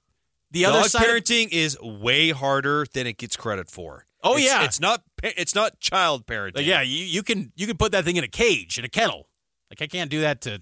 the 0.51 0.65
other 0.65 0.79
Dog 0.81 0.87
side. 0.89 1.05
parenting 1.05 1.49
is 1.51 1.77
way 1.81 2.29
harder 2.29 2.85
than 2.93 3.07
it 3.07 3.17
gets 3.17 3.35
credit 3.35 3.69
for. 3.69 4.05
Oh, 4.23 4.37
It's- 4.37 4.45
yeah. 4.45 4.63
it's 4.63 4.79
not. 4.79 5.03
It's 5.21 5.53
not 5.53 5.79
child 5.81 6.25
parenting. 6.25 6.57
Like, 6.57 6.65
yeah, 6.65 6.81
you, 6.81 7.03
you 7.03 7.23
can 7.23 7.51
you 7.55 7.67
can 7.67 7.75
put 7.75 7.91
that 7.91 8.05
thing 8.05 8.15
in 8.15 8.23
a 8.23 8.27
cage 8.29 8.77
in 8.79 8.85
a 8.85 8.89
kennel. 8.89 9.27
Like 9.69 9.81
I 9.81 9.87
can't 9.87 10.09
do 10.09 10.21
that 10.21 10.41
to. 10.41 10.61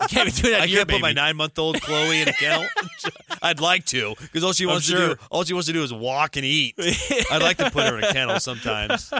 I 0.00 0.06
can't 0.06 0.34
do 0.34 0.50
that. 0.52 0.60
I 0.62 0.66
can't 0.68 0.88
put 0.88 1.00
my 1.00 1.12
nine 1.12 1.36
month 1.36 1.58
old 1.58 1.80
Chloe 1.82 2.22
in 2.22 2.28
a 2.28 2.32
kennel. 2.32 2.66
I'd 3.42 3.58
like 3.60 3.84
to 3.86 4.14
because 4.20 4.44
all 4.44 4.52
she 4.52 4.66
wants 4.66 4.86
to 4.86 4.92
do 4.94 5.16
all 5.30 5.42
she 5.44 5.52
wants 5.52 5.66
to 5.66 5.72
do 5.72 5.82
is 5.82 5.92
walk 5.92 6.36
and 6.36 6.44
eat. 6.44 6.74
I'd 7.30 7.42
like 7.42 7.56
to 7.58 7.70
put 7.70 7.84
her 7.84 7.98
in 7.98 8.04
a 8.04 8.12
kennel 8.12 8.38
sometimes. 8.38 9.12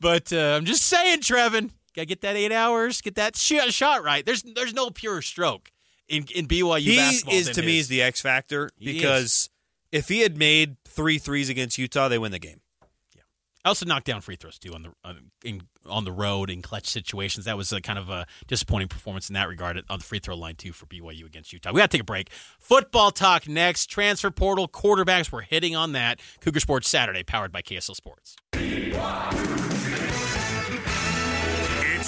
But 0.00 0.32
uh, 0.32 0.36
I'm 0.56 0.66
just 0.66 0.84
saying, 0.84 1.20
Trevin, 1.20 1.70
gotta 1.94 2.06
get 2.06 2.20
that 2.22 2.36
eight 2.36 2.52
hours, 2.52 3.00
get 3.00 3.14
that 3.16 3.36
sh- 3.36 3.70
shot 3.70 4.02
right. 4.02 4.24
There's 4.24 4.42
there's 4.42 4.74
no 4.74 4.90
pure 4.90 5.22
stroke 5.22 5.70
in 6.08 6.24
in 6.34 6.46
BYU 6.46 6.80
he 6.80 6.96
basketball. 6.96 7.34
is 7.34 7.50
to 7.50 7.62
me 7.62 7.78
is 7.78 7.88
the 7.88 8.02
X 8.02 8.20
factor 8.20 8.70
He 8.76 8.92
because 8.92 9.50
if 9.90 10.08
he 10.08 10.20
had 10.20 10.36
made 10.36 10.76
three 10.86 11.18
threes 11.18 11.48
against 11.48 11.78
Utah, 11.78 12.08
they 12.08 12.18
win 12.18 12.32
the 12.32 12.38
game. 12.38 12.60
I 13.64 13.68
also 13.68 13.86
knocked 13.86 14.06
down 14.06 14.20
free 14.20 14.34
throws 14.34 14.58
too 14.58 14.74
on 14.74 14.82
the 14.82 14.92
on, 15.04 15.30
in, 15.44 15.62
on 15.86 16.04
the 16.04 16.10
road 16.10 16.50
in 16.50 16.62
clutch 16.62 16.88
situations. 16.88 17.44
That 17.44 17.56
was 17.56 17.72
a 17.72 17.80
kind 17.80 17.98
of 17.98 18.10
a 18.10 18.26
disappointing 18.48 18.88
performance 18.88 19.28
in 19.30 19.34
that 19.34 19.48
regard 19.48 19.80
on 19.88 19.98
the 20.00 20.04
free 20.04 20.18
throw 20.18 20.34
line 20.34 20.56
too 20.56 20.72
for 20.72 20.86
BYU 20.86 21.26
against 21.26 21.52
Utah. 21.52 21.70
We 21.72 21.78
got 21.78 21.90
to 21.90 21.96
take 21.96 22.02
a 22.02 22.04
break. 22.04 22.30
Football 22.58 23.12
talk 23.12 23.48
next. 23.48 23.86
Transfer 23.86 24.32
portal 24.32 24.66
quarterbacks. 24.66 25.30
We're 25.30 25.42
hitting 25.42 25.76
on 25.76 25.92
that. 25.92 26.18
Cougar 26.40 26.58
Sports 26.58 26.88
Saturday, 26.88 27.22
powered 27.22 27.52
by 27.52 27.62
KSL 27.62 27.94
Sports. 27.94 28.34
It's 28.54 29.71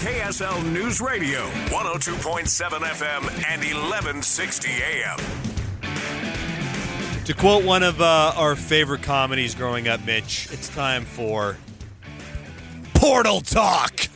KSL 0.00 0.72
News 0.72 1.02
Radio, 1.02 1.46
102.7 1.68 2.70
FM 2.70 3.20
and 3.50 3.60
1160 3.60 4.70
AM. 4.70 5.18
To 7.26 7.34
quote 7.34 7.66
one 7.66 7.82
of 7.82 8.00
uh, 8.00 8.32
our 8.34 8.56
favorite 8.56 9.02
comedies 9.02 9.54
growing 9.54 9.88
up, 9.88 10.02
Mitch, 10.06 10.48
it's 10.52 10.70
time 10.70 11.04
for 11.04 11.58
Portal 12.94 13.42
Talk. 13.42 14.08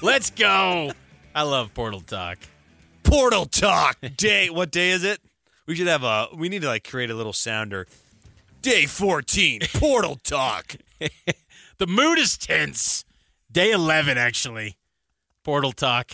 Let's 0.00 0.30
go. 0.30 0.92
I 1.34 1.42
love 1.42 1.74
Portal 1.74 2.00
Talk. 2.00 2.38
Portal 3.02 3.46
Talk 3.46 3.98
day. 4.16 4.48
What 4.48 4.70
day 4.70 4.90
is 4.90 5.02
it? 5.02 5.18
We 5.66 5.74
should 5.74 5.88
have 5.88 6.04
a. 6.04 6.28
We 6.32 6.48
need 6.48 6.62
to 6.62 6.68
like 6.68 6.88
create 6.88 7.10
a 7.10 7.14
little 7.14 7.32
sounder. 7.32 7.88
Day 8.62 8.86
fourteen. 8.86 9.62
Portal 9.74 10.20
Talk. 10.22 10.76
The 11.78 11.86
mood 11.86 12.18
is 12.18 12.36
tense. 12.36 13.04
Day 13.58 13.72
11, 13.72 14.16
actually. 14.16 14.76
Portal 15.42 15.72
Talk. 15.72 16.12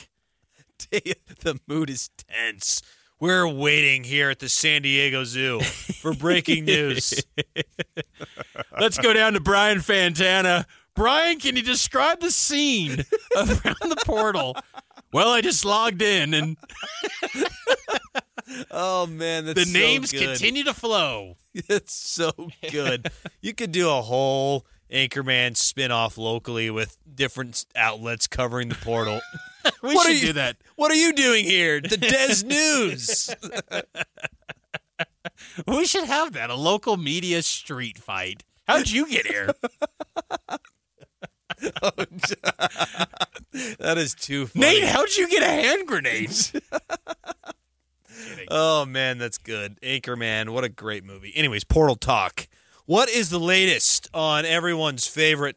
The 0.91 1.61
mood 1.67 1.91
is 1.91 2.09
tense. 2.17 2.81
We're 3.21 3.47
waiting 3.47 4.05
here 4.05 4.31
at 4.31 4.39
the 4.39 4.49
San 4.49 4.81
Diego 4.81 5.25
Zoo 5.25 5.61
for 5.61 6.15
breaking 6.15 6.65
news. 6.75 7.23
Let's 8.81 8.97
go 8.97 9.13
down 9.13 9.35
to 9.35 9.41
Brian 9.41 9.81
Fantana. 9.81 10.65
Brian, 10.97 11.39
can 11.39 11.55
you 11.57 11.61
describe 11.63 12.21
the 12.21 12.31
scene 12.31 13.05
around 13.37 13.91
the 13.91 14.03
portal? 14.07 14.57
Well, 15.13 15.29
I 15.29 15.43
just 15.43 15.67
logged 15.67 16.01
in 16.01 16.33
and 16.33 16.57
Oh 18.71 19.07
man, 19.07 19.45
that's 19.45 19.61
the 19.61 19.67
so 19.67 19.79
names 19.79 20.13
good. 20.13 20.23
continue 20.29 20.65
to 20.65 20.73
flow. 20.73 21.37
It's 21.69 21.95
so 21.95 22.33
good. 22.71 23.11
you 23.43 23.53
could 23.53 23.71
do 23.71 23.91
a 23.91 24.01
whole 24.01 24.65
Anchorman 24.92 25.57
spin-off 25.57 26.16
locally 26.18 26.70
with 26.70 26.97
different 27.14 27.64
outlets 27.77 28.27
covering 28.27 28.68
the 28.68 28.75
portal. 28.77 29.20
We 29.83 29.94
What 29.94 30.07
are 30.07 30.11
should 30.12 30.20
you- 30.20 30.27
do 30.29 30.33
that. 30.35 30.59
What 30.77 30.90
are 30.92 30.94
you 30.94 31.14
doing 31.14 31.47
here? 31.47 31.81
The 31.81 31.97
Des 31.97 32.44
News. 32.47 33.35
We 35.66 35.87
should 35.87 36.05
have 36.05 36.35
that 36.35 36.51
a 36.51 36.55
local 36.55 36.99
media 36.99 37.40
street 37.40 37.97
fight. 37.97 38.44
How'd 38.68 38.90
you 38.90 39.09
get 39.09 39.27
here? 39.27 39.49
oh, 41.83 41.90
that 43.79 43.94
is 43.97 44.14
too 44.14 44.49
funny. 44.49 44.66
Nate, 44.81 44.85
how'd 44.85 45.14
you 45.16 45.29
get 45.31 45.42
a 45.42 45.47
hand 45.47 45.87
grenade? 45.88 46.31
Oh 48.51 48.85
man, 48.85 49.16
that's 49.18 49.38
good. 49.38 49.81
Anchorman, 49.83 50.51
what 50.51 50.64
a 50.64 50.68
great 50.68 51.05
movie. 51.05 51.33
Anyways, 51.35 51.64
Portal 51.64 51.97
Talk. 51.97 52.49
What 52.87 53.09
is 53.09 53.31
the 53.31 53.40
latest 53.40 54.09
on 54.12 54.44
everyone's 54.44 55.07
favorite 55.07 55.57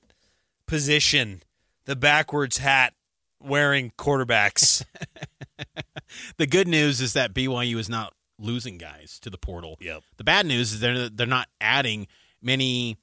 position, 0.65 1.43
the 1.83 1.97
backwards 1.97 2.59
hat 2.59 2.93
wearing 3.41 3.91
quarterbacks? 3.97 4.85
the 6.37 6.47
good 6.47 6.69
news 6.69 7.01
is 7.01 7.11
that 7.13 7.33
BYU 7.33 7.77
is 7.77 7.89
not 7.89 8.13
losing 8.39 8.77
guys 8.77 9.19
to 9.19 9.29
the 9.29 9.37
portal. 9.37 9.77
Yep. 9.81 10.03
The 10.15 10.23
bad 10.23 10.45
news 10.45 10.71
is 10.73 10.79
they're 10.79 11.09
they're 11.09 11.27
not 11.27 11.49
adding 11.59 12.07
many 12.41 12.97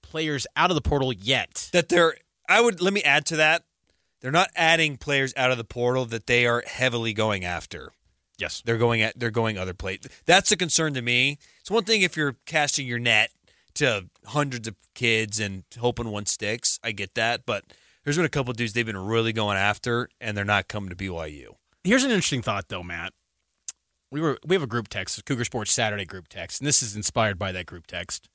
players 0.00 0.46
out 0.56 0.70
of 0.70 0.74
the 0.74 0.80
portal 0.80 1.12
yet. 1.12 1.68
that 1.74 1.90
they're 1.90 2.16
I 2.48 2.62
would 2.62 2.80
let 2.80 2.94
me 2.94 3.02
add 3.02 3.26
to 3.26 3.36
that. 3.36 3.64
They're 4.22 4.30
not 4.30 4.48
adding 4.56 4.96
players 4.96 5.34
out 5.36 5.50
of 5.50 5.58
the 5.58 5.64
portal 5.64 6.06
that 6.06 6.26
they 6.26 6.46
are 6.46 6.62
heavily 6.66 7.12
going 7.12 7.44
after. 7.44 7.92
Yes. 8.38 8.62
They're 8.64 8.78
going 8.78 9.02
at 9.02 9.18
they're 9.18 9.30
going 9.30 9.58
other 9.58 9.74
places. 9.74 10.10
That's 10.24 10.50
a 10.50 10.56
concern 10.56 10.94
to 10.94 11.02
me. 11.02 11.38
It's 11.60 11.70
one 11.70 11.84
thing 11.84 12.00
if 12.00 12.16
you're 12.16 12.36
casting 12.46 12.86
your 12.86 12.98
net 12.98 13.30
to 13.76 14.06
hundreds 14.26 14.68
of 14.68 14.74
kids 14.94 15.40
and 15.40 15.64
hoping 15.78 16.10
one 16.10 16.26
sticks. 16.26 16.78
I 16.82 16.92
get 16.92 17.14
that, 17.14 17.46
but 17.46 17.64
there's 18.04 18.16
been 18.16 18.26
a 18.26 18.30
couple 18.30 18.52
dudes 18.52 18.72
they've 18.72 18.86
been 18.86 18.96
really 18.96 19.32
going 19.32 19.56
after, 19.56 20.08
and 20.20 20.36
they're 20.36 20.44
not 20.44 20.68
coming 20.68 20.90
to 20.90 20.96
BYU. 20.96 21.56
Here's 21.84 22.04
an 22.04 22.10
interesting 22.10 22.42
thought, 22.42 22.68
though, 22.68 22.82
Matt. 22.82 23.12
We 24.10 24.20
were 24.20 24.38
we 24.46 24.54
have 24.54 24.62
a 24.62 24.68
group 24.68 24.88
text, 24.88 25.24
Cougar 25.24 25.44
Sports 25.44 25.72
Saturday 25.72 26.04
group 26.04 26.28
text, 26.28 26.60
and 26.60 26.66
this 26.66 26.82
is 26.82 26.94
inspired 26.94 27.38
by 27.38 27.52
that 27.52 27.66
group 27.66 27.86
text. 27.86 28.28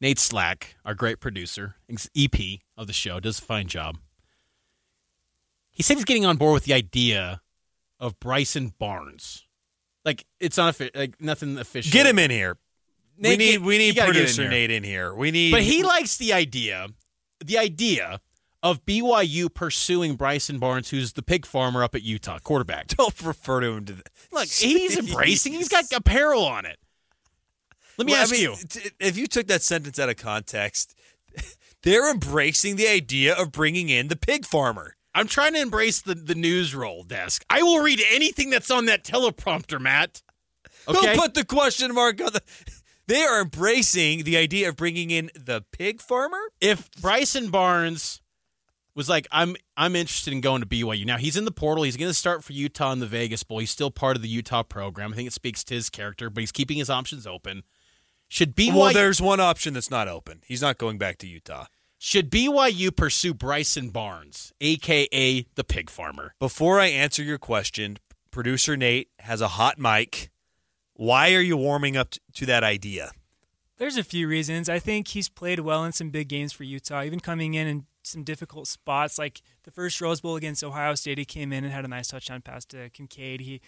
Nate 0.00 0.18
Slack, 0.18 0.76
our 0.84 0.94
great 0.94 1.20
producer, 1.20 1.76
EP 1.90 2.60
of 2.76 2.86
the 2.86 2.92
show, 2.92 3.18
does 3.18 3.38
a 3.38 3.42
fine 3.42 3.66
job. 3.66 3.98
He 5.70 5.82
said 5.82 5.96
he's 5.96 6.04
getting 6.04 6.26
on 6.26 6.36
board 6.36 6.54
with 6.54 6.64
the 6.64 6.74
idea 6.74 7.40
of 7.98 8.18
Bryson 8.20 8.74
Barnes. 8.78 9.46
Like 10.04 10.24
it's 10.40 10.56
not 10.56 10.78
like 10.94 11.20
nothing 11.20 11.58
official. 11.58 11.92
Get 11.92 12.06
him 12.06 12.18
in 12.18 12.30
here. 12.30 12.56
We 13.20 13.36
need 13.36 13.62
we 13.62 13.78
need 13.78 13.96
gotta 13.96 14.10
in 14.10 14.14
producer. 14.16 14.48
Nate 14.48 14.70
in 14.70 14.82
here. 14.84 15.14
We 15.14 15.30
need 15.30 15.50
But 15.52 15.62
he 15.62 15.82
likes 15.82 16.16
the 16.16 16.32
idea, 16.32 16.88
the 17.44 17.58
idea 17.58 18.20
of 18.62 18.84
BYU 18.84 19.52
pursuing 19.52 20.16
Bryson 20.16 20.58
Barnes, 20.58 20.90
who's 20.90 21.12
the 21.12 21.22
pig 21.22 21.46
farmer 21.46 21.82
up 21.84 21.94
at 21.94 22.02
Utah, 22.02 22.38
quarterback. 22.38 22.88
don't 22.96 23.20
refer 23.22 23.60
to 23.60 23.66
him 23.68 23.84
to 23.86 23.92
the, 23.94 24.02
Look, 24.32 24.48
he's 24.48 24.98
embracing. 24.98 25.52
He's 25.52 25.68
got 25.68 25.84
apparel 25.92 26.44
on 26.44 26.66
it. 26.66 26.78
Let 27.96 28.06
me 28.06 28.12
Well, 28.12 28.20
I 28.20 28.22
ask 28.22 28.32
mean, 28.32 28.42
you. 28.42 28.54
t- 28.68 28.90
if 29.00 29.16
you 29.16 29.26
took 29.26 29.46
that 29.48 29.62
sentence 29.62 29.98
out 29.98 30.08
of 30.08 30.16
context, 30.16 30.94
they're 31.82 32.10
embracing 32.10 32.76
the 32.76 32.88
idea 32.88 33.34
of 33.34 33.50
bringing 33.52 33.88
in 33.88 34.08
the 34.08 34.16
pig 34.16 34.44
farmer. 34.44 34.94
I'm 35.14 35.26
trying 35.26 35.54
to 35.54 35.60
embrace 35.60 36.00
the, 36.00 36.14
the 36.14 36.34
news 36.36 36.74
roll 36.76 37.02
desk. 37.02 37.44
I 37.50 37.62
will 37.62 37.80
read 37.80 38.00
anything 38.10 38.50
that's 38.50 38.70
on 38.70 38.84
that 38.86 39.02
teleprompter, 39.04 39.80
Matt. 39.80 40.22
Okay. 40.86 41.14
Who 41.14 41.20
put 41.20 41.34
the 41.34 41.44
question 41.44 41.92
mark 41.92 42.20
on 42.20 42.32
the? 42.32 42.42
They 43.08 43.24
are 43.24 43.40
embracing 43.40 44.24
the 44.24 44.36
idea 44.36 44.68
of 44.68 44.76
bringing 44.76 45.10
in 45.10 45.30
the 45.34 45.64
pig 45.72 46.00
farmer. 46.00 46.38
if 46.60 46.90
Bryson 47.00 47.50
Barnes 47.50 48.20
was 48.94 49.08
like, 49.08 49.26
I'm 49.32 49.56
I'm 49.76 49.96
interested 49.96 50.32
in 50.32 50.42
going 50.42 50.60
to 50.60 50.66
BYU. 50.66 51.06
Now 51.06 51.16
he's 51.16 51.36
in 51.36 51.46
the 51.46 51.50
portal. 51.50 51.84
He's 51.84 51.96
going 51.96 52.10
to 52.10 52.14
start 52.14 52.44
for 52.44 52.52
Utah 52.52 52.92
in 52.92 53.00
the 53.00 53.06
Vegas 53.06 53.42
Bowl. 53.42 53.60
He's 53.60 53.70
still 53.70 53.90
part 53.90 54.16
of 54.16 54.22
the 54.22 54.28
Utah 54.28 54.62
program. 54.62 55.12
I 55.12 55.16
think 55.16 55.26
it 55.26 55.32
speaks 55.32 55.64
to 55.64 55.74
his 55.74 55.88
character, 55.88 56.28
but 56.28 56.40
he's 56.40 56.52
keeping 56.52 56.76
his 56.76 56.90
options 56.90 57.26
open. 57.26 57.62
Should 58.28 58.54
BYU 58.54 58.74
Well, 58.74 58.92
there's 58.92 59.22
one 59.22 59.40
option 59.40 59.72
that's 59.72 59.90
not 59.90 60.06
open. 60.06 60.42
He's 60.46 60.60
not 60.60 60.76
going 60.76 60.98
back 60.98 61.16
to 61.18 61.26
Utah. 61.26 61.64
should 61.96 62.30
BYU 62.30 62.94
pursue 62.94 63.32
Bryson 63.32 63.88
Barnes, 63.88 64.52
aka 64.60 65.46
the 65.54 65.64
pig 65.64 65.88
farmer? 65.88 66.34
Before 66.38 66.78
I 66.78 66.88
answer 66.88 67.22
your 67.22 67.38
question, 67.38 67.98
producer 68.30 68.76
Nate 68.76 69.08
has 69.20 69.40
a 69.40 69.48
hot 69.48 69.78
mic. 69.78 70.30
Why 70.98 71.32
are 71.34 71.40
you 71.40 71.56
warming 71.56 71.96
up 71.96 72.14
to 72.34 72.46
that 72.46 72.64
idea? 72.64 73.12
There's 73.76 73.96
a 73.96 74.02
few 74.02 74.26
reasons. 74.26 74.68
I 74.68 74.80
think 74.80 75.06
he's 75.06 75.28
played 75.28 75.60
well 75.60 75.84
in 75.84 75.92
some 75.92 76.10
big 76.10 76.26
games 76.26 76.52
for 76.52 76.64
Utah, 76.64 77.04
even 77.04 77.20
coming 77.20 77.54
in 77.54 77.68
in 77.68 77.86
some 78.02 78.24
difficult 78.24 78.66
spots. 78.66 79.16
Like 79.16 79.40
the 79.62 79.70
first 79.70 80.00
Rose 80.00 80.20
Bowl 80.20 80.34
against 80.34 80.64
Ohio 80.64 80.96
State, 80.96 81.18
he 81.18 81.24
came 81.24 81.52
in 81.52 81.62
and 81.62 81.72
had 81.72 81.84
a 81.84 81.88
nice 81.88 82.08
touchdown 82.08 82.42
pass 82.42 82.64
to 82.64 82.90
Kincaid. 82.90 83.42
He 83.42 83.60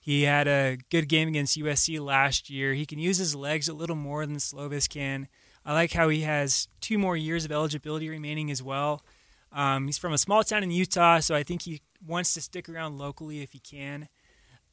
he 0.00 0.22
had 0.22 0.46
a 0.46 0.78
good 0.88 1.08
game 1.08 1.26
against 1.26 1.58
USC 1.58 1.98
last 1.98 2.48
year. 2.48 2.72
He 2.72 2.86
can 2.86 3.00
use 3.00 3.18
his 3.18 3.34
legs 3.34 3.68
a 3.68 3.74
little 3.74 3.96
more 3.96 4.24
than 4.24 4.36
Slovis 4.36 4.88
can. 4.88 5.26
I 5.64 5.72
like 5.72 5.92
how 5.92 6.08
he 6.08 6.20
has 6.20 6.68
two 6.80 6.98
more 6.98 7.16
years 7.16 7.44
of 7.44 7.50
eligibility 7.50 8.08
remaining 8.08 8.48
as 8.48 8.62
well. 8.62 9.02
Um, 9.50 9.86
he's 9.86 9.98
from 9.98 10.12
a 10.12 10.18
small 10.18 10.44
town 10.44 10.62
in 10.62 10.70
Utah, 10.70 11.18
so 11.18 11.34
I 11.34 11.42
think 11.42 11.62
he 11.62 11.82
wants 12.06 12.32
to 12.34 12.40
stick 12.40 12.68
around 12.68 12.96
locally 12.96 13.42
if 13.42 13.50
he 13.50 13.58
can. 13.58 14.08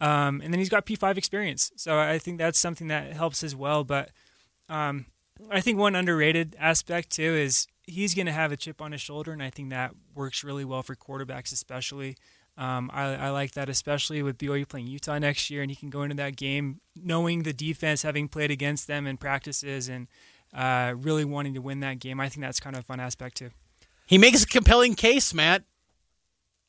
Um, 0.01 0.41
and 0.41 0.53
then 0.53 0.59
he's 0.59 0.69
got 0.69 0.85
P5 0.85 1.17
experience, 1.17 1.71
so 1.75 1.97
I 1.97 2.19
think 2.19 2.37
that's 2.37 2.59
something 2.59 2.87
that 2.87 3.13
helps 3.13 3.43
as 3.43 3.55
well. 3.55 3.83
But 3.83 4.09
um, 4.67 5.05
I 5.49 5.61
think 5.61 5.77
one 5.77 5.95
underrated 5.95 6.55
aspect 6.59 7.11
too 7.11 7.23
is 7.23 7.67
he's 7.83 8.13
going 8.13 8.25
to 8.25 8.31
have 8.31 8.51
a 8.51 8.57
chip 8.57 8.81
on 8.81 8.91
his 8.91 9.01
shoulder, 9.01 9.31
and 9.31 9.41
I 9.41 9.49
think 9.49 9.69
that 9.69 9.93
works 10.13 10.43
really 10.43 10.65
well 10.65 10.83
for 10.83 10.95
quarterbacks, 10.95 11.53
especially. 11.53 12.17
Um, 12.57 12.91
I, 12.93 13.15
I 13.15 13.29
like 13.29 13.53
that, 13.53 13.67
especially 13.67 14.21
with 14.21 14.37
BYU 14.37 14.67
playing 14.67 14.87
Utah 14.87 15.17
next 15.17 15.49
year, 15.49 15.61
and 15.61 15.71
he 15.71 15.75
can 15.75 15.89
go 15.89 16.03
into 16.03 16.15
that 16.15 16.35
game 16.35 16.81
knowing 16.95 17.43
the 17.43 17.53
defense, 17.53 18.03
having 18.03 18.27
played 18.27 18.51
against 18.51 18.87
them 18.87 19.07
in 19.07 19.17
practices, 19.17 19.89
and 19.89 20.07
uh, 20.53 20.93
really 20.95 21.25
wanting 21.25 21.53
to 21.55 21.61
win 21.61 21.79
that 21.79 21.99
game. 21.99 22.19
I 22.19 22.29
think 22.29 22.41
that's 22.41 22.59
kind 22.59 22.75
of 22.75 22.81
a 22.81 22.85
fun 22.85 22.99
aspect 22.99 23.37
too. 23.37 23.49
He 24.05 24.17
makes 24.17 24.43
a 24.43 24.47
compelling 24.47 24.95
case, 24.95 25.33
Matt. 25.33 25.63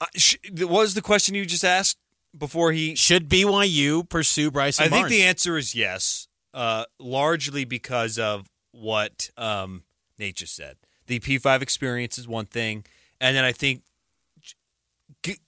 Uh, 0.00 0.06
sh- 0.16 0.36
what 0.58 0.70
was 0.70 0.94
the 0.94 1.02
question 1.02 1.34
you 1.34 1.44
just 1.44 1.64
asked 1.64 1.98
before 2.36 2.72
he? 2.72 2.94
Should 2.94 3.28
BYU 3.28 4.08
pursue 4.08 4.50
Bryson 4.50 4.84
I 4.84 4.88
think 4.88 5.02
Barnes? 5.02 5.12
the 5.12 5.22
answer 5.22 5.56
is 5.56 5.74
yes, 5.74 6.28
uh, 6.52 6.84
largely 6.98 7.64
because 7.64 8.18
of 8.18 8.48
what 8.72 9.30
um, 9.36 9.84
Nate 10.18 10.36
just 10.36 10.54
said. 10.54 10.76
The 11.06 11.20
P5 11.20 11.62
experience 11.62 12.18
is 12.18 12.26
one 12.26 12.46
thing, 12.46 12.84
and 13.20 13.36
then 13.36 13.44
I 13.44 13.52
think 13.52 13.82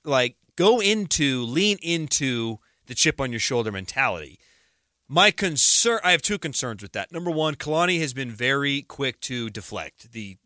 like 0.05 0.37
go 0.57 0.81
into 0.81 1.43
lean 1.45 1.79
into 1.83 2.59
the 2.87 2.95
chip 2.95 3.21
on 3.21 3.31
your 3.31 3.41
shoulder 3.41 3.73
mentality. 3.73 4.39
My 5.09 5.31
concern, 5.31 6.01
I 6.03 6.11
have 6.11 6.23
two 6.23 6.39
concerns 6.39 6.83
with 6.83 6.93
that. 6.93 7.13
Number 7.13 7.31
one, 7.31 7.55
Kalani 7.55 8.01
has 8.01 8.13
been 8.13 8.31
very 8.31 8.83
quick 8.83 9.21
to 9.23 9.51
deflect 9.51 10.13
the 10.13 10.37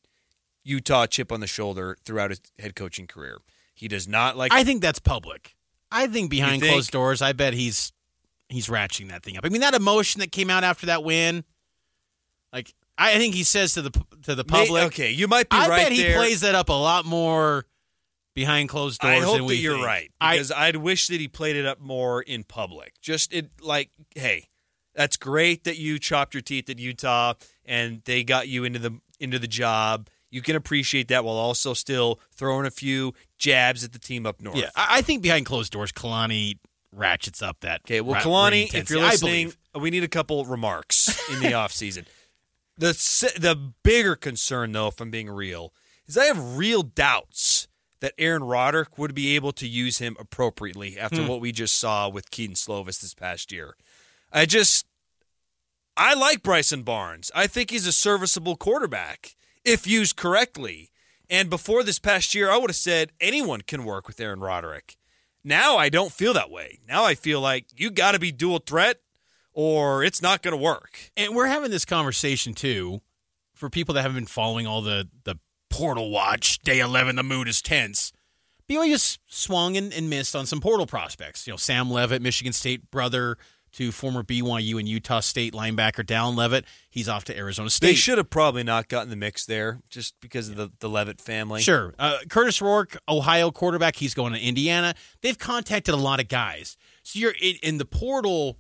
Utah 0.63 1.07
chip 1.07 1.33
on 1.33 1.41
the 1.41 1.47
shoulder 1.47 1.97
throughout 2.05 2.31
his 2.31 2.41
head 2.59 2.77
coaching 2.77 3.07
career. 3.07 3.39
He 3.75 3.89
does 3.89 4.07
not 4.07 4.37
like 4.37 4.53
I 4.53 4.65
think 4.65 4.83
that's 4.83 4.99
public. 4.99 5.57
I 5.93 6.07
think 6.07 6.31
behind 6.31 6.63
think? 6.63 6.73
closed 6.73 6.91
doors, 6.91 7.23
I 7.23 7.33
bet 7.33 7.55
he's 7.55 7.93
he's 8.49 8.67
ratcheting 8.69 9.09
that 9.11 9.23
thing 9.23 9.37
up. 9.37 9.45
I 9.45 9.49
mean, 9.49 9.61
that 9.61 9.75
emotion 9.75 10.21
that 10.21 10.33
came 10.33 10.51
out 10.51 10.65
after 10.65 10.87
that 10.87 11.05
win, 11.05 11.45
like 12.53 12.75
I 12.99 13.17
think 13.19 13.35
he 13.35 13.45
says 13.45 13.75
to 13.75 13.83
the 13.83 13.91
to 14.23 14.35
the 14.35 14.45
May- 14.45 14.67
public. 14.67 14.83
okay, 14.85 15.11
you 15.11 15.29
might 15.29 15.49
be 15.49 15.57
I 15.57 15.69
right 15.69 15.85
bet 15.85 15.93
he 15.93 16.13
plays 16.13 16.43
that 16.43 16.55
up 16.55 16.69
a 16.69 16.73
lot 16.75 17.05
more 17.05 17.65
behind 18.35 18.69
closed 18.69 19.01
doors. 19.01 19.23
I 19.23 19.25
hope 19.25 19.37
than 19.37 19.47
we 19.47 19.57
that 19.57 19.63
you're 19.63 19.75
think. 19.75 19.87
right 19.87 20.11
because 20.21 20.51
I, 20.53 20.67
would 20.69 20.77
wish 20.77 21.09
that 21.09 21.21
he 21.21 21.29
played 21.29 21.57
it 21.57 21.67
up 21.67 21.81
more 21.81 22.23
in 22.23 22.45
public. 22.45 22.95
Just 23.01 23.33
it 23.33 23.51
like, 23.61 23.91
hey, 24.15 24.49
that's 24.95 25.17
great 25.17 25.65
that 25.65 25.79
you 25.79 25.99
chopped 25.99 26.35
your 26.35 26.43
teeth 26.43 26.69
at 26.71 26.79
Utah 26.79 27.35
and 27.65 28.03
they 28.05 28.23
got 28.25 28.49
you 28.49 28.65
into 28.65 28.79
the 28.79 29.01
into 29.19 29.39
the 29.39 29.49
job. 29.49 30.09
You 30.31 30.43
can 30.43 30.57
appreciate 30.57 31.09
that 31.09 31.25
while 31.25 31.37
also 31.37 31.75
still 31.75 32.21
throwing 32.33 32.67
a 32.67 32.71
few 32.71 33.15
jabs 33.39 33.83
at 33.85 33.93
the 33.93 33.99
team 33.99 34.27
up 34.27 34.41
north. 34.41 34.57
Yeah, 34.57 34.71
I 34.77 34.99
I 34.99 35.03
think 35.03 35.23
behind 35.23 35.47
closed 35.47 35.73
doors, 35.73 35.93
Kalani 35.93 36.59
ratchets 36.93 37.43
up 37.43 37.61
that. 37.61 37.83
Okay, 37.85 38.01
well, 38.01 38.15
ra- 38.15 38.21
Kalani, 38.21 38.73
if 38.73 38.91
you're. 38.91 39.01
Listening, 39.01 39.53
we 39.75 39.91
need 39.91 40.05
a 40.05 40.09
couple 40.09 40.45
remarks 40.45 41.29
in 41.31 41.41
the 41.41 41.53
offseason. 41.53 42.07
The 42.79 42.93
the 43.39 43.73
bigger 43.83 44.17
concern, 44.17 44.73
though, 44.73 44.89
if 44.89 45.01
I'm 45.01 45.11
being 45.11 45.29
real, 45.29 45.73
is 46.07 46.17
I 46.17 46.27
have 46.27 46.57
real 46.57 46.83
doubts 46.83 47.69
that 48.01 48.15
Aaron 48.19 48.45
Roderick 48.45 48.99
would 48.99 49.15
be 49.15 49.37
able 49.37 49.53
to 49.53 49.69
use 49.69 49.99
him 49.99 50.17
appropriately 50.19 50.99
after 50.99 51.23
hmm. 51.23 51.29
what 51.29 51.41
we 51.41 51.53
just 51.53 51.79
saw 51.79 52.09
with 52.09 52.31
Kedon 52.31 52.55
Slovis 52.55 53.01
this 53.01 53.15
past 53.15 53.53
year. 53.53 53.77
I 54.33 54.47
just, 54.47 54.87
I 55.97 56.15
like 56.15 56.43
Bryson 56.43 56.83
Barnes. 56.83 57.31
I 57.35 57.47
think 57.47 57.71
he's 57.71 57.87
a 57.87 57.93
serviceable 57.93 58.57
quarterback 58.57 59.35
if 59.65 59.87
used 59.87 60.17
correctly. 60.17 60.91
And 61.29 61.49
before 61.49 61.83
this 61.83 61.99
past 61.99 62.35
year, 62.35 62.51
I 62.51 62.57
would 62.57 62.71
have 62.71 62.77
said 62.77 63.13
anyone 63.21 63.61
can 63.63 63.85
work 63.85 64.07
with 64.07 64.21
Aaron 64.21 64.41
Roderick. 64.41 64.97
Now 65.45 65.77
I 65.77 65.89
don't 65.89 66.13
feel 66.13 66.35
that 66.35 66.51
way. 66.51 66.81
Now 66.87 67.05
I 67.05 67.15
feel 67.15 67.41
like 67.41 67.67
you 67.75 67.91
got 67.91 68.13
to 68.13 68.19
be 68.19 68.33
dual 68.33 68.59
threat 68.59 69.01
or 69.53 70.03
it's 70.05 70.21
not 70.21 70.43
going 70.43 70.57
to 70.57 70.63
work. 70.63 71.11
And 71.17 71.35
we're 71.35 71.47
having 71.47 71.71
this 71.71 71.85
conversation 71.85 72.53
too 72.53 73.01
for 73.55 73.71
people 73.71 73.95
that 73.95 74.03
haven't 74.03 74.17
been 74.17 74.27
following 74.27 74.67
all 74.67 74.83
the 74.83 75.09
the 75.25 75.37
portal 75.69 76.11
watch 76.11 76.59
day 76.61 76.81
11 76.81 77.15
the 77.15 77.23
mood 77.23 77.47
is 77.47 77.63
tense 77.63 78.13
BYU 78.69 78.95
s- 78.95 79.19
swung 79.29 79.77
and, 79.77 79.93
and 79.93 80.11
missed 80.11 80.35
on 80.35 80.45
some 80.45 80.61
portal 80.61 80.87
prospects 80.87 81.47
you 81.47 81.53
know 81.53 81.57
Sam 81.57 81.91
Leavitt 81.93 82.21
Michigan 82.21 82.53
State 82.53 82.91
brother 82.91 83.39
to 83.73 83.93
former 83.93 84.23
BYU 84.23 84.79
and 84.79 84.89
Utah 84.89 85.21
State 85.21 85.53
linebacker 85.53 86.05
Dallin 86.05 86.37
Leavitt 86.37 86.65
he's 86.89 87.09
off 87.09 87.25
to 87.25 87.37
Arizona 87.37 87.71
State 87.71 87.87
They 87.89 87.95
should 87.95 88.19
have 88.19 88.31
probably 88.31 88.63
not 88.63 88.89
gotten 88.89 89.11
the 89.11 89.17
mix 89.17 89.47
there 89.47 89.81
just 89.89 90.15
because 90.21 90.49
of 90.49 90.57
the, 90.57 90.71
the 90.81 90.89
Leavitt 90.89 91.21
family. 91.21 91.63
Sure. 91.63 91.95
Uh, 91.99 92.19
Kurtis 92.27 92.61
Rourke, 92.61 92.99
Ohio 93.09 93.51
quarterback, 93.51 93.97
he's 93.97 94.15
going 94.15 94.33
to 94.33 94.41
Indiana. 94.41 94.95
They've 95.23 95.39
contacted 95.39 95.95
a 95.95 95.99
lot 95.99 96.21
of 96.21 96.29
guys. 96.29 96.77
So 97.03 97.19
you're 97.19 97.35
in, 97.41 97.57
in 97.63 97.79
the 97.79 97.85
portal 97.85 98.59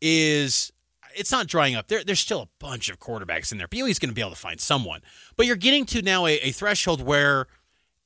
is 0.00 0.72
it's 1.14 1.32
not 1.32 1.46
drying 1.46 1.74
up. 1.74 1.88
There, 1.88 2.04
there's 2.04 2.20
still 2.20 2.42
a 2.42 2.48
bunch 2.58 2.88
of 2.88 2.98
quarterbacks 2.98 3.50
in 3.50 3.58
there. 3.58 3.68
BYU's 3.68 3.98
going 3.98 4.10
to 4.10 4.14
be 4.14 4.20
able 4.20 4.30
to 4.32 4.36
find 4.36 4.60
someone. 4.60 5.00
But 5.36 5.46
you're 5.46 5.56
getting 5.56 5.86
to 5.86 6.02
now 6.02 6.26
a, 6.26 6.34
a 6.38 6.52
threshold 6.52 7.00
where 7.00 7.46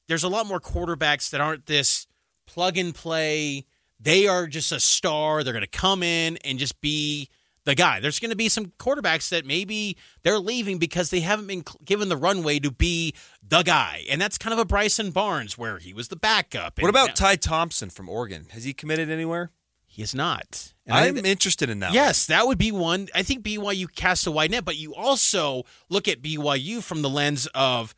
there's 0.06 0.24
a 0.24 0.28
lot 0.28 0.46
more 0.46 0.60
quarterbacks 0.60 1.30
that 1.30 1.40
aren't 1.40 1.66
this 1.66 2.06
plug 2.46 2.76
and 2.76 2.94
play. 2.94 3.66
They 4.00 4.26
are 4.26 4.46
just 4.46 4.72
a 4.72 4.80
star. 4.80 5.44
They're 5.44 5.52
going 5.52 5.62
to 5.62 5.68
come 5.68 6.02
in 6.02 6.38
and 6.38 6.58
just 6.58 6.80
be 6.80 7.28
the 7.64 7.74
guy. 7.74 8.00
There's 8.00 8.18
going 8.18 8.30
to 8.30 8.36
be 8.36 8.48
some 8.48 8.72
quarterbacks 8.78 9.28
that 9.28 9.44
maybe 9.44 9.96
they're 10.22 10.38
leaving 10.38 10.78
because 10.78 11.10
they 11.10 11.20
haven't 11.20 11.46
been 11.46 11.64
given 11.84 12.08
the 12.08 12.16
runway 12.16 12.58
to 12.60 12.70
be 12.70 13.14
the 13.46 13.62
guy. 13.62 14.04
And 14.10 14.20
that's 14.20 14.38
kind 14.38 14.52
of 14.52 14.58
a 14.58 14.64
Bryson 14.64 15.10
Barnes 15.10 15.58
where 15.58 15.78
he 15.78 15.92
was 15.92 16.08
the 16.08 16.16
backup. 16.16 16.80
What 16.80 16.88
about 16.88 17.14
Ty 17.14 17.36
Thompson 17.36 17.90
from 17.90 18.08
Oregon? 18.08 18.46
Has 18.50 18.64
he 18.64 18.72
committed 18.72 19.10
anywhere? 19.10 19.50
He 19.86 20.02
is 20.02 20.14
not. 20.14 20.72
And 20.86 20.96
I'm 20.96 21.24
interested 21.24 21.68
in 21.68 21.80
that. 21.80 21.92
Yes, 21.92 22.26
that 22.26 22.46
would 22.46 22.58
be 22.58 22.72
one. 22.72 23.08
I 23.14 23.22
think 23.22 23.44
BYU 23.44 23.92
cast 23.94 24.26
a 24.26 24.30
wide 24.30 24.52
net, 24.52 24.64
but 24.64 24.76
you 24.76 24.94
also 24.94 25.64
look 25.88 26.08
at 26.08 26.22
BYU 26.22 26.82
from 26.82 27.02
the 27.02 27.10
lens 27.10 27.48
of 27.54 27.94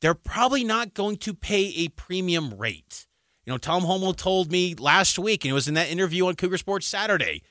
they're 0.00 0.14
probably 0.14 0.64
not 0.64 0.94
going 0.94 1.18
to 1.18 1.34
pay 1.34 1.72
a 1.76 1.88
premium 1.88 2.54
rate. 2.54 3.06
You 3.46 3.52
know, 3.52 3.58
Tom 3.58 3.82
Holmoe 3.82 4.16
told 4.16 4.50
me 4.50 4.74
last 4.74 5.18
week, 5.18 5.44
and 5.44 5.50
it 5.50 5.54
was 5.54 5.68
in 5.68 5.74
that 5.74 5.88
interview 5.88 6.26
on 6.26 6.34
Cougar 6.34 6.58
Sports 6.58 6.86
Saturday. 6.86 7.42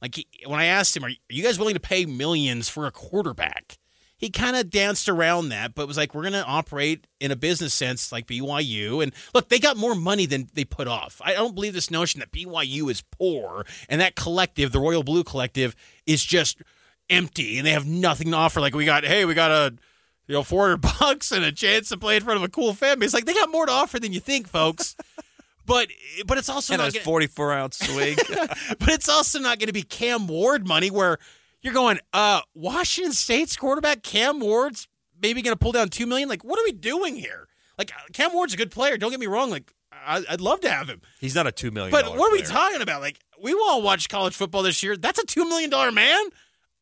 Like 0.00 0.14
he, 0.14 0.26
when 0.46 0.60
I 0.60 0.66
asked 0.66 0.96
him, 0.96 1.04
"Are 1.04 1.10
you 1.28 1.42
guys 1.42 1.58
willing 1.58 1.74
to 1.74 1.80
pay 1.80 2.06
millions 2.06 2.68
for 2.68 2.86
a 2.86 2.92
quarterback?" 2.92 3.78
He 4.16 4.30
kind 4.30 4.54
of 4.54 4.70
danced 4.70 5.08
around 5.08 5.48
that, 5.48 5.74
but 5.74 5.88
was 5.88 5.96
like, 5.96 6.14
"We're 6.14 6.22
going 6.22 6.34
to 6.34 6.44
operate 6.44 7.08
in 7.20 7.32
a 7.32 7.36
business 7.36 7.74
sense 7.74 8.12
like 8.12 8.28
BYU." 8.28 9.02
And 9.02 9.12
look, 9.34 9.48
they 9.48 9.58
got 9.58 9.76
more 9.76 9.96
money 9.96 10.26
than 10.26 10.48
they 10.54 10.64
put 10.64 10.86
off. 10.86 11.20
I 11.24 11.32
don't 11.34 11.56
believe 11.56 11.74
this 11.74 11.90
notion 11.90 12.20
that 12.20 12.30
BYU 12.30 12.88
is 12.88 13.02
poor 13.02 13.66
and 13.88 14.00
that 14.00 14.14
collective, 14.14 14.70
the 14.70 14.78
Royal 14.78 15.02
Blue 15.02 15.24
Collective, 15.24 15.74
is 16.06 16.24
just 16.24 16.62
empty 17.10 17.58
and 17.58 17.66
they 17.66 17.72
have 17.72 17.86
nothing 17.86 18.30
to 18.30 18.36
offer. 18.36 18.60
Like 18.60 18.76
we 18.76 18.84
got, 18.84 19.04
hey, 19.04 19.24
we 19.24 19.34
got 19.34 19.50
a 19.50 19.74
you 20.28 20.34
know, 20.34 20.42
400 20.42 20.76
bucks 20.98 21.32
and 21.32 21.44
a 21.44 21.52
chance 21.52 21.88
to 21.88 21.96
play 21.96 22.16
in 22.16 22.22
front 22.22 22.38
of 22.38 22.44
a 22.44 22.48
cool 22.48 22.74
fan 22.74 22.98
base. 22.98 23.12
Like 23.12 23.24
they 23.24 23.34
got 23.34 23.50
more 23.50 23.66
to 23.66 23.72
offer 23.72 23.98
than 23.98 24.12
you 24.12 24.20
think, 24.20 24.48
folks. 24.48 24.96
But 25.72 25.88
but 26.26 26.36
it's 26.38 26.48
also 26.50 26.74
And 26.74 26.82
not 26.82 26.90
a 26.90 26.92
gonna- 26.92 27.04
44 27.04 27.52
ounce 27.54 27.78
swig. 27.78 28.20
but 28.78 28.88
it's 28.90 29.08
also 29.08 29.38
not 29.38 29.58
going 29.58 29.68
to 29.68 29.72
be 29.72 29.82
Cam 29.82 30.26
Ward 30.26 30.66
money 30.68 30.90
where 30.90 31.18
you're 31.62 31.72
going, 31.72 31.98
uh, 32.12 32.42
Washington 32.54 33.12
State's 33.12 33.56
quarterback 33.56 34.02
Cam 34.02 34.38
Ward's 34.40 34.86
maybe 35.20 35.40
going 35.42 35.54
to 35.54 35.58
pull 35.58 35.72
down 35.72 35.88
two 35.88 36.06
million. 36.06 36.28
Like, 36.28 36.44
what 36.44 36.58
are 36.58 36.64
we 36.64 36.72
doing 36.72 37.16
here? 37.16 37.48
Like, 37.78 37.90
Cam 38.12 38.32
Ward's 38.34 38.52
a 38.52 38.56
good 38.56 38.70
player. 38.70 38.98
Don't 38.98 39.10
get 39.10 39.20
me 39.20 39.26
wrong. 39.26 39.48
Like, 39.48 39.72
I, 39.92 40.22
I'd 40.28 40.40
love 40.40 40.60
to 40.60 40.70
have 40.70 40.88
him. 40.88 41.00
He's 41.20 41.34
not 41.34 41.46
a 41.46 41.52
$2 41.52 41.72
million 41.72 41.90
But 41.90 42.16
what 42.16 42.30
are 42.30 42.32
we 42.32 42.42
talking 42.42 42.82
about? 42.82 43.00
Like, 43.00 43.18
we 43.42 43.52
all 43.54 43.80
watch 43.80 44.08
college 44.08 44.34
football 44.34 44.62
this 44.62 44.82
year. 44.82 44.96
That's 44.96 45.18
a 45.18 45.26
two 45.26 45.48
million 45.48 45.70
dollar 45.70 45.90
man. 45.90 46.22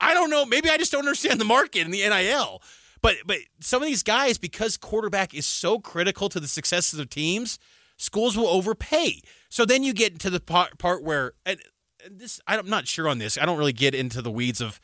I 0.00 0.14
don't 0.14 0.30
know. 0.30 0.44
Maybe 0.44 0.68
I 0.68 0.78
just 0.78 0.90
don't 0.92 1.00
understand 1.00 1.40
the 1.40 1.44
market 1.44 1.84
and 1.84 1.92
the 1.94 2.06
NIL. 2.08 2.62
But 3.02 3.16
but 3.26 3.38
some 3.60 3.82
of 3.82 3.86
these 3.88 4.02
guys, 4.02 4.36
because 4.38 4.76
quarterback 4.76 5.32
is 5.34 5.46
so 5.46 5.78
critical 5.78 6.28
to 6.30 6.40
the 6.40 6.48
success 6.48 6.92
of 6.92 6.96
their 6.98 7.06
teams, 7.06 7.58
schools 8.00 8.36
will 8.36 8.48
overpay. 8.48 9.20
So 9.48 9.64
then 9.64 9.82
you 9.82 9.92
get 9.92 10.12
into 10.12 10.30
the 10.30 10.40
part, 10.40 10.78
part 10.78 11.02
where 11.02 11.32
and 11.44 11.60
and 12.04 12.18
this 12.18 12.40
I'm 12.46 12.68
not 12.68 12.88
sure 12.88 13.08
on 13.08 13.18
this. 13.18 13.36
I 13.38 13.44
don't 13.44 13.58
really 13.58 13.72
get 13.74 13.94
into 13.94 14.22
the 14.22 14.30
weeds 14.30 14.60
of 14.60 14.80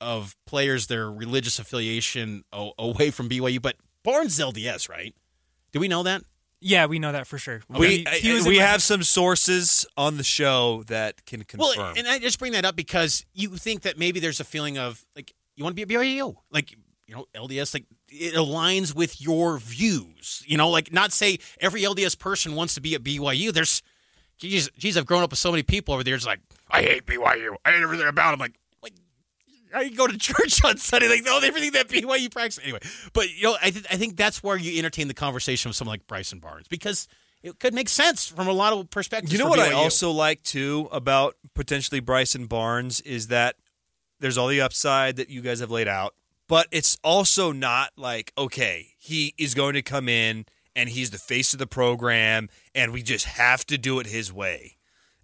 of 0.00 0.36
players 0.46 0.86
their 0.86 1.10
religious 1.10 1.58
affiliation 1.58 2.44
o- 2.52 2.72
away 2.78 3.10
from 3.10 3.28
BYU. 3.28 3.60
But 3.60 3.76
Barnes 4.04 4.38
is 4.38 4.44
LDS, 4.44 4.88
right? 4.88 5.14
Do 5.72 5.80
we 5.80 5.88
know 5.88 6.02
that? 6.04 6.22
Yeah, 6.60 6.86
we 6.86 6.98
know 6.98 7.12
that 7.12 7.26
for 7.26 7.38
sure. 7.38 7.62
We, 7.68 8.04
He- 8.10 8.18
he 8.20 8.48
we 8.48 8.56
have 8.58 8.82
some 8.82 9.02
sources 9.04 9.86
on 9.96 10.16
the 10.16 10.24
show 10.24 10.82
that 10.88 11.24
can 11.24 11.44
confirm. 11.44 11.72
Well, 11.76 11.94
and 11.96 12.06
I 12.08 12.18
just 12.18 12.38
bring 12.38 12.52
that 12.52 12.64
up 12.64 12.74
because 12.76 13.24
you 13.32 13.56
think 13.56 13.82
that 13.82 13.96
maybe 13.98 14.18
there's 14.20 14.40
a 14.40 14.44
feeling 14.44 14.76
of 14.78 15.04
like 15.16 15.32
you 15.56 15.64
want 15.64 15.76
to 15.76 15.86
be 15.86 15.94
a 15.94 15.98
BYU, 15.98 16.34
like 16.50 16.72
you 17.06 17.14
know 17.14 17.26
LDS, 17.34 17.74
like 17.74 17.84
it 18.10 18.34
aligns 18.34 18.94
with 18.94 19.20
your 19.20 19.58
views. 19.58 20.42
You 20.46 20.56
know, 20.56 20.68
like 20.70 20.92
not 20.92 21.12
say 21.12 21.38
every 21.60 21.82
LDS 21.82 22.18
person 22.18 22.54
wants 22.54 22.74
to 22.74 22.80
be 22.80 22.94
at 22.94 23.02
BYU. 23.02 23.52
There's, 23.52 23.82
geez, 24.38 24.70
geez, 24.78 24.96
I've 24.96 25.06
grown 25.06 25.22
up 25.22 25.30
with 25.30 25.38
so 25.38 25.50
many 25.50 25.62
people 25.62 25.94
over 25.94 26.04
there. 26.04 26.14
It's 26.14 26.26
like 26.26 26.40
I 26.70 26.82
hate 26.82 27.06
BYU. 27.06 27.56
I 27.64 27.72
hate 27.72 27.82
everything 27.82 28.06
about 28.06 28.32
them. 28.32 28.40
Like, 28.40 28.58
like 28.82 28.94
you 29.90 29.96
go 29.96 30.06
to 30.06 30.18
church 30.18 30.64
on 30.64 30.78
Sunday? 30.78 31.08
Like, 31.08 31.22
oh, 31.26 31.40
everything 31.42 31.72
that 31.72 31.88
BYU 31.88 32.30
practice 32.30 32.58
anyway. 32.62 32.80
But 33.12 33.34
you 33.34 33.44
know, 33.44 33.56
I 33.62 33.70
th- 33.70 33.86
I 33.90 33.96
think 33.96 34.16
that's 34.16 34.42
where 34.42 34.56
you 34.56 34.78
entertain 34.78 35.08
the 35.08 35.14
conversation 35.14 35.68
with 35.68 35.76
someone 35.76 35.94
like 35.94 36.06
Bryson 36.06 36.38
Barnes 36.38 36.68
because. 36.68 37.08
It 37.40 37.60
could 37.60 37.72
make 37.72 37.88
sense 37.88 38.26
from 38.26 38.48
a 38.48 38.52
lot 38.52 38.72
of 38.72 38.90
perspectives. 38.90 39.32
You 39.32 39.38
know 39.38 39.46
what 39.46 39.60
I 39.60 39.70
also 39.70 40.10
like 40.10 40.42
too 40.42 40.88
about 40.90 41.36
potentially 41.54 42.00
Bryson 42.00 42.46
Barnes 42.46 43.00
is 43.02 43.28
that 43.28 43.54
there's 44.18 44.36
all 44.36 44.48
the 44.48 44.60
upside 44.60 45.14
that 45.16 45.30
you 45.30 45.40
guys 45.40 45.60
have 45.60 45.70
laid 45.70 45.86
out, 45.86 46.14
but 46.48 46.66
it's 46.70 46.96
also 47.04 47.52
not 47.52 47.90
like 47.96 48.32
okay, 48.36 48.94
he 48.98 49.34
is 49.38 49.54
going 49.54 49.74
to 49.74 49.82
come 49.82 50.08
in 50.08 50.46
and 50.74 50.88
he's 50.88 51.10
the 51.10 51.18
face 51.18 51.52
of 51.52 51.58
the 51.58 51.66
program 51.66 52.48
and 52.74 52.92
we 52.92 53.02
just 53.02 53.24
have 53.26 53.64
to 53.66 53.78
do 53.78 54.00
it 54.00 54.06
his 54.06 54.32
way. 54.32 54.74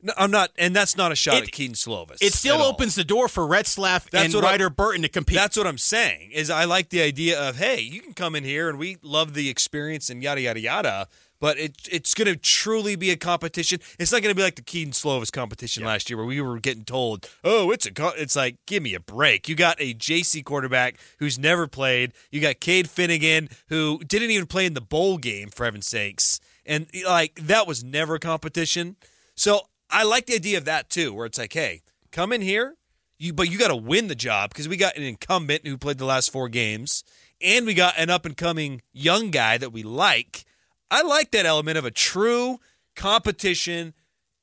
No, 0.03 0.13
I'm 0.19 0.31
not, 0.31 0.51
and 0.59 0.77
that's 0.77 0.99
not 0.99 1.13
a 1.13 1.17
shot 1.17 1.37
It- 1.37 1.45
at 1.45 1.53
Kedon 1.53 1.75
Slovis. 1.75 2.19
It 2.21 2.35
still 2.35 2.61
opens 2.61 2.95
the 2.95 3.05
door 3.05 3.27
for 3.27 3.45
Retzlaff 3.45 4.11
That's 4.11 4.27
and 4.27 4.35
what 4.35 4.45
I- 4.45 4.51
Ryder 4.51 4.69
Burton 4.69 5.01
to 5.01 5.09
compete. 5.09 5.35
That's 5.37 5.57
what 5.57 5.67
I'm 5.67 5.79
saying. 5.79 6.31
Is 6.33 6.51
I 6.51 6.65
like 6.65 6.91
the 6.91 7.01
idea 7.01 7.41
of 7.41 7.57
hey, 7.57 7.81
you 7.81 8.03
can 8.03 8.13
come 8.13 8.35
in 8.35 8.45
here 8.45 8.69
and 8.69 8.79
we 8.79 8.99
love 9.03 9.33
the 9.33 9.49
experience 9.49 10.11
and 10.11 10.23
yada 10.23 10.43
yada 10.43 10.61
yada. 10.61 11.09
But 11.45 11.59
it 11.59 11.89
it's 11.93 12.15
going 12.15 12.33
to 12.33 12.37
truly 12.37 12.97
be 12.97 13.11
a 13.11 13.17
competition. 13.17 13.79
It's 13.99 14.11
not 14.11 14.23
going 14.23 14.35
to 14.35 14.35
be 14.35 14.43
like 14.43 14.57
the 14.57 14.63
Kedon 14.63 14.95
Slovis 14.95 15.31
competition 15.31 15.85
last 15.85 16.09
year 16.09 16.17
where 16.17 16.25
we 16.25 16.41
were 16.41 16.59
getting 16.59 16.85
told, 16.85 17.29
"Oh, 17.45 17.71
it's 17.71 17.85
a." 17.85 17.93
Co-. 17.93 18.15
It's 18.17 18.35
like, 18.35 18.57
give 18.65 18.83
me 18.83 18.95
a 18.95 19.01
break. 19.01 19.47
You 19.47 19.55
got 19.55 19.77
a 19.79 19.93
JC 19.93 20.43
quarterback 20.43 20.97
who's 21.19 21.39
never 21.39 21.67
played. 21.67 22.15
You 22.31 22.41
got 22.41 22.61
Cade 22.61 22.87
Fennegan 22.87 23.53
who 23.69 24.01
didn't 24.07 24.31
even 24.31 24.47
play 24.47 24.65
in 24.65 24.73
the 24.73 24.81
bowl 24.81 25.19
game 25.19 25.51
for 25.51 25.67
heaven's 25.67 25.87
sakes, 25.87 26.41
and 26.65 26.87
like 27.07 27.35
that 27.35 27.67
was 27.67 27.85
never 27.85 28.15
a 28.15 28.21
competition. 28.21 28.97
So 29.35 29.69
I 29.91 30.05
like 30.05 30.25
the 30.25 30.37
idea 30.37 30.57
of 30.57 30.65
that 30.65 30.89
too, 30.89 31.13
where 31.13 31.27
it's 31.27 31.37
like, 31.37 31.53
hey, 31.53 31.83
come 32.11 32.33
in 32.33 32.41
here, 32.41 32.77
you 33.19 33.35
but 33.35 33.51
you 33.51 33.59
got 33.59 33.69
to 33.69 33.77
win 33.77 34.09
the 34.09 34.15
job 34.15 34.49
because 34.49 34.67
we 34.67 34.79
got 34.79 34.97
an 34.97 35.03
incumbent 35.03 35.67
who 35.67 35.77
played 35.77 35.99
the 35.99 36.07
last 36.07 36.33
four 36.33 36.49
games, 36.49 37.05
and 37.43 37.67
we 37.67 37.75
got 37.75 37.99
an 37.99 38.09
up 38.09 38.25
and 38.25 38.35
coming 38.35 38.81
young 38.95 39.31
guy 39.31 39.59
that 39.59 39.75
we 39.75 39.83
like. 39.83 40.47
I 40.95 41.03
like 41.03 41.33
that 41.33 41.45
element 41.45 41.77
of 41.77 41.85
a 41.85 41.91
true 41.91 42.61
competition. 42.95 43.95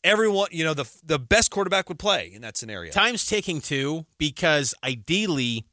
Everyone, 0.03 0.49
you 0.51 0.65
know, 0.65 0.73
the 0.73 0.91
the 1.01 1.17
best 1.17 1.49
quarterback 1.49 1.87
would 1.87 1.97
play 1.97 2.29
in 2.33 2.41
that 2.41 2.57
scenario. 2.57 2.91
Time's 2.91 3.25
ticking 3.25 3.61
too 3.61 4.05
because 4.17 4.75
ideally, 4.83 5.65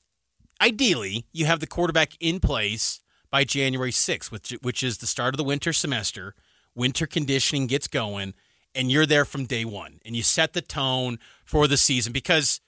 ideally 0.60 1.26
you 1.32 1.46
have 1.46 1.58
the 1.58 1.66
quarterback 1.66 2.12
in 2.20 2.38
place 2.38 3.00
by 3.28 3.42
January 3.42 3.90
6th, 3.90 4.30
which 4.30 4.54
which 4.62 4.84
is 4.84 4.98
the 4.98 5.08
start 5.08 5.34
of 5.34 5.36
the 5.38 5.42
winter 5.44 5.72
semester. 5.72 6.36
Winter 6.76 7.08
conditioning 7.08 7.66
gets 7.66 7.88
going, 7.88 8.34
and 8.72 8.88
you're 8.92 9.04
there 9.04 9.24
from 9.24 9.46
day 9.46 9.64
one, 9.64 9.98
and 10.04 10.14
you 10.14 10.22
set 10.22 10.52
the 10.52 10.62
tone 10.62 11.18
for 11.44 11.66
the 11.66 11.76
season 11.76 12.12
because. 12.12 12.60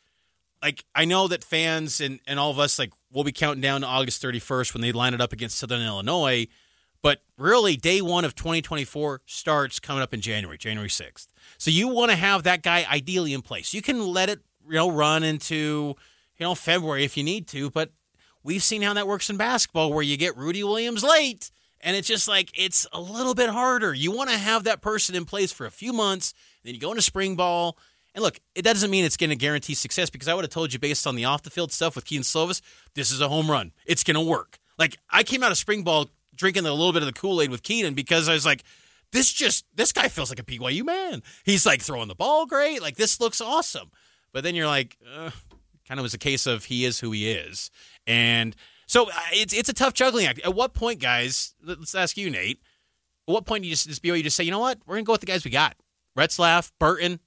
like 0.61 0.85
I 0.97 1.05
know 1.05 1.29
that 1.29 1.45
fans 1.45 2.01
and, 2.01 2.19
and 2.27 2.41
all 2.41 2.51
of 2.51 2.59
us 2.59 2.77
like 2.77 2.93
we'll 3.13 3.25
be 3.25 3.33
counting 3.33 3.63
down 3.63 3.83
to 3.83 3.87
August 3.87 4.21
31st 4.21 4.75
when 4.75 4.83
they 4.83 4.93
line 4.93 5.15
it 5.15 5.21
up 5.21 5.33
against 5.33 5.59
Southern 5.59 5.81
Illinois, 5.81 6.49
but 7.03 7.23
really 7.39 7.77
day 7.77 8.01
1 8.01 8.25
of 8.25 8.35
2024 8.35 9.23
starts 9.27 9.81
coming 9.81 10.03
up 10.03 10.13
in 10.13 10.21
January, 10.21 10.59
January 10.59 10.89
6th. 10.89 11.29
So 11.59 11.71
you 11.71 11.89
want 11.89 12.11
to 12.11 12.17
have 12.17 12.43
that 12.45 12.63
guy 12.63 12.87
ideally 12.91 13.33
in 13.33 13.43
place. 13.43 13.73
You 13.73 13.83
can 13.83 14.07
let 14.07 14.29
it, 14.29 14.41
you 14.69 14.75
know, 14.75 14.91
run 14.91 15.23
into, 15.23 15.95
you 16.37 16.47
know, 16.47 16.55
February 16.55 17.05
if 17.05 17.17
you 17.17 17.23
need 17.23 17.47
to, 17.49 17.71
but 17.71 17.91
we've 18.43 18.63
seen 18.63 18.83
how 18.83 18.95
that 18.95 19.07
works 19.07 19.31
in 19.31 19.37
basketball 19.37 19.93
where 19.93 20.03
you 20.03 20.17
get 20.17 20.37
Rudy 20.37 20.65
Williams 20.65 21.03
late 21.03 21.51
and 21.81 21.97
it's 21.97 22.09
just 22.09 22.29
like 22.29 22.51
it's 22.55 22.87
a 22.93 23.01
little 23.01 23.35
bit 23.35 23.51
harder. 23.51 23.95
You 23.95 24.11
want 24.11 24.31
to 24.31 24.39
have 24.39 24.65
that 24.65 24.83
person 24.83 25.15
in 25.15 25.25
place 25.25 25.53
for 25.53 25.67
a 25.67 25.71
few 25.71 25.93
months, 25.93 26.35
then 26.63 26.75
you 26.75 26.81
go 26.81 26.91
into 26.91 27.03
spring 27.03 27.37
ball 27.37 27.79
and 28.15 28.23
look, 28.23 28.41
it 28.55 28.63
doesn't 28.63 28.91
mean 28.91 29.05
it's 29.05 29.17
going 29.17 29.31
to 29.31 29.37
guarantee 29.37 29.75
success 29.75 30.11
because 30.11 30.29
I 30.29 30.35
would 30.35 30.45
have 30.45 30.51
told 30.51 30.73
you 30.73 30.79
based 30.79 31.07
on 31.07 31.15
the 31.15 31.25
off 31.25 31.43
the 31.43 31.51
field 31.51 31.73
stuff 31.73 31.95
with 31.95 32.05
Kedon 32.05 32.25
Slovis, 32.25 32.61
this 32.95 33.11
is 33.11 33.21
a 33.21 33.29
home 33.29 33.51
run. 33.51 33.73
It's 33.87 34.03
going 34.03 34.17
to 34.17 34.21
work. 34.21 34.59
Like 34.79 34.97
I 35.11 35.23
came 35.23 35.43
out 35.43 35.53
of 35.53 35.59
spring 35.59 35.85
ball 35.85 36.11
drinking 36.41 36.65
a 36.65 36.73
little 36.73 36.93
bit 36.93 37.03
of 37.03 37.07
the 37.07 37.13
Kool 37.13 37.41
Aid 37.41 37.51
with 37.51 37.63
Keenan 37.63 37.93
because 37.95 38.29
I 38.29 38.33
was 38.33 38.47
like, 38.47 38.65
this 39.13 39.31
just 39.31 39.67
this 39.75 39.93
guy 39.93 40.09
feels 40.09 40.31
like 40.31 40.41
a 40.41 40.43
BYU 40.43 40.85
man. 40.85 41.23
He's 41.45 41.67
like 41.67 41.83
throwing 41.83 42.09
the 42.09 42.15
ball 42.15 42.47
great. 42.47 42.81
Like 42.81 42.97
this 42.97 43.21
looks 43.21 43.41
awesome. 43.41 43.91
But 44.33 44.43
then 44.43 44.55
you're 44.55 44.67
like, 44.67 44.97
uh, 45.15 45.31
kind 45.87 46.01
of 46.01 46.03
was 46.03 46.15
a 46.15 46.19
case 46.19 46.47
of 46.47 46.65
he 46.65 46.85
is 46.85 47.01
who 47.01 47.11
he 47.13 47.31
is, 47.31 47.71
and 48.07 48.57
so 48.87 49.09
uh, 49.09 49.13
it's 49.33 49.53
it's 49.53 49.69
a 49.69 49.75
tough 49.75 49.93
juggling 49.93 50.27
act. 50.27 50.41
At 50.41 50.55
what 50.55 50.73
point, 50.73 51.01
guys? 51.01 51.55
Let's 51.63 51.95
ask 51.95 52.17
you, 52.17 52.31
Nate. 52.31 52.61
At 53.29 53.33
what 53.33 53.45
point 53.45 53.63
do 53.63 53.69
you 53.69 53.75
just 53.75 53.87
this 53.87 53.99
BYU 53.99 54.23
just 54.23 54.37
say, 54.37 54.45
you 54.45 54.51
know 54.51 54.61
what, 54.61 54.79
we're 54.87 54.97
gonna 54.97 55.05
go 55.05 55.13
with 55.13 55.21
the 55.21 55.27
guys 55.27 55.45
we 55.45 55.51
got? 55.51 55.77
Retzlaff, 56.17 56.71
Burton, 56.79 57.21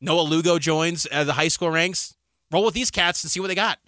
Noah 0.00 0.22
Lugo 0.22 0.58
joins 0.58 1.06
uh, 1.12 1.24
the 1.24 1.34
high 1.34 1.48
school 1.48 1.70
ranks. 1.70 2.16
Roll 2.50 2.64
with 2.64 2.74
these 2.74 2.90
cats 2.90 3.22
and 3.22 3.30
see 3.30 3.40
what 3.40 3.48
they 3.48 3.54
got. 3.54 3.78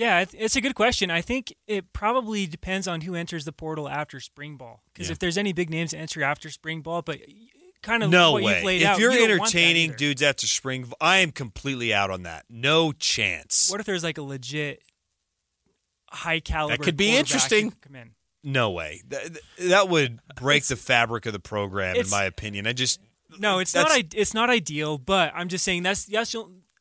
Yeah, 0.00 0.24
it's 0.32 0.56
a 0.56 0.62
good 0.62 0.74
question. 0.74 1.10
I 1.10 1.20
think 1.20 1.54
it 1.66 1.92
probably 1.92 2.46
depends 2.46 2.88
on 2.88 3.02
who 3.02 3.14
enters 3.14 3.44
the 3.44 3.52
portal 3.52 3.86
after 3.86 4.18
spring 4.18 4.56
ball. 4.56 4.82
Because 4.94 5.08
Yeah. 5.08 5.12
if 5.12 5.18
there's 5.18 5.36
any 5.36 5.52
big 5.52 5.68
names 5.68 5.90
to 5.90 5.98
enter 5.98 6.22
after 6.22 6.48
spring 6.48 6.80
ball, 6.80 7.02
but 7.02 7.20
kind 7.82 8.02
of 8.02 8.08
No 8.08 8.32
way. 8.32 8.78
If 8.78 8.86
out, 8.86 8.98
you're 8.98 9.12
you 9.12 9.18
don't 9.28 9.38
want 9.40 9.52
that 9.52 9.58
entertaining 9.58 9.92
dudes 9.96 10.22
after 10.22 10.46
spring, 10.46 10.90
I 11.02 11.18
am 11.18 11.32
completely 11.32 11.92
out 11.92 12.10
on 12.10 12.22
that. 12.22 12.46
No 12.48 12.92
chance. 12.92 13.70
What 13.70 13.78
if 13.80 13.84
there's 13.84 14.02
like 14.02 14.16
a 14.16 14.22
legit 14.22 14.82
high 16.10 16.40
caliber? 16.40 16.78
That 16.78 16.82
could 16.82 16.96
be 16.96 17.14
interesting. 17.14 17.72
Come 17.82 17.96
in. 17.96 18.12
No 18.42 18.70
way. 18.70 19.02
That, 19.08 19.38
that 19.58 19.88
would 19.90 20.18
break 20.34 20.64
the 20.64 20.76
fabric 20.76 21.26
of 21.26 21.34
the 21.34 21.40
program, 21.40 21.96
in 21.96 22.08
my 22.08 22.24
opinion. 22.24 22.66
I 22.66 22.72
just 22.72 23.00
No, 23.38 23.58
it's 23.58 23.74
not. 23.74 23.90
It's 24.14 24.32
not 24.32 24.48
ideal, 24.48 24.96
but 24.96 25.30
I'm 25.34 25.48
just 25.48 25.62
saying 25.62 25.82
that's 25.82 26.08
yes. 26.08 26.34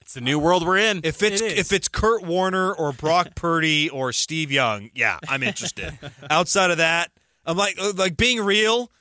You'll, 0.09 0.13
It's 0.13 0.13
the 0.15 0.21
new 0.21 0.39
world 0.39 0.65
we're 0.65 0.77
in. 0.77 1.01
if 1.03 1.21
it's 1.23 1.41
It 1.41 1.53
is. 1.53 1.59
if 1.59 1.71
it's 1.73 1.87
Kurt 1.87 2.23
Warner 2.23 2.73
or 2.73 2.91
Brock 2.91 3.29
Purdy 3.35 3.89
or 3.89 4.11
Steve 4.11 4.51
Young, 4.51 4.89
yeah, 4.93 5.19
I'm 5.27 5.43
interested. 5.43 5.97
Outside 6.29 6.71
of 6.71 6.77
that, 6.77 7.11
I'm 7.45 7.57
like 7.57 7.77
uh, 7.79 7.93
like 7.95 8.17
being 8.17 8.43
real. 8.43 8.91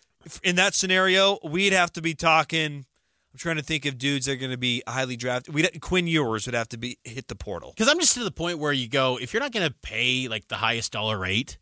In 0.42 0.56
that 0.56 0.74
scenario, 0.74 1.38
we'd 1.42 1.72
have 1.72 1.92
to 1.92 2.02
be 2.02 2.14
talking. 2.14 2.84
I'm 3.32 3.38
trying 3.38 3.56
to 3.56 3.62
think 3.62 3.86
of 3.86 3.98
dudes 3.98 4.26
that 4.26 4.32
are 4.32 4.36
going 4.36 4.50
to 4.50 4.58
be 4.58 4.82
highly 4.86 5.16
drafted. 5.16 5.54
We 5.54 5.62
Quinn 5.80 6.06
Ewers 6.06 6.46
would 6.46 6.54
have 6.54 6.68
to 6.70 6.76
be 6.78 6.98
hit 7.04 7.28
the 7.28 7.36
portal. 7.36 7.70
Because 7.70 7.88
I'm 7.88 8.00
just 8.00 8.14
to 8.14 8.24
the 8.24 8.30
point 8.30 8.58
where 8.58 8.72
you 8.72 8.88
go, 8.88 9.18
if 9.18 9.32
you're 9.32 9.42
not 9.42 9.52
going 9.52 9.68
to 9.68 9.74
pay 9.82 10.28
like 10.28 10.48
the 10.48 10.56
highest 10.56 10.92
dollar 10.92 11.18
rate, 11.18 11.58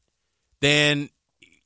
then 0.61 1.11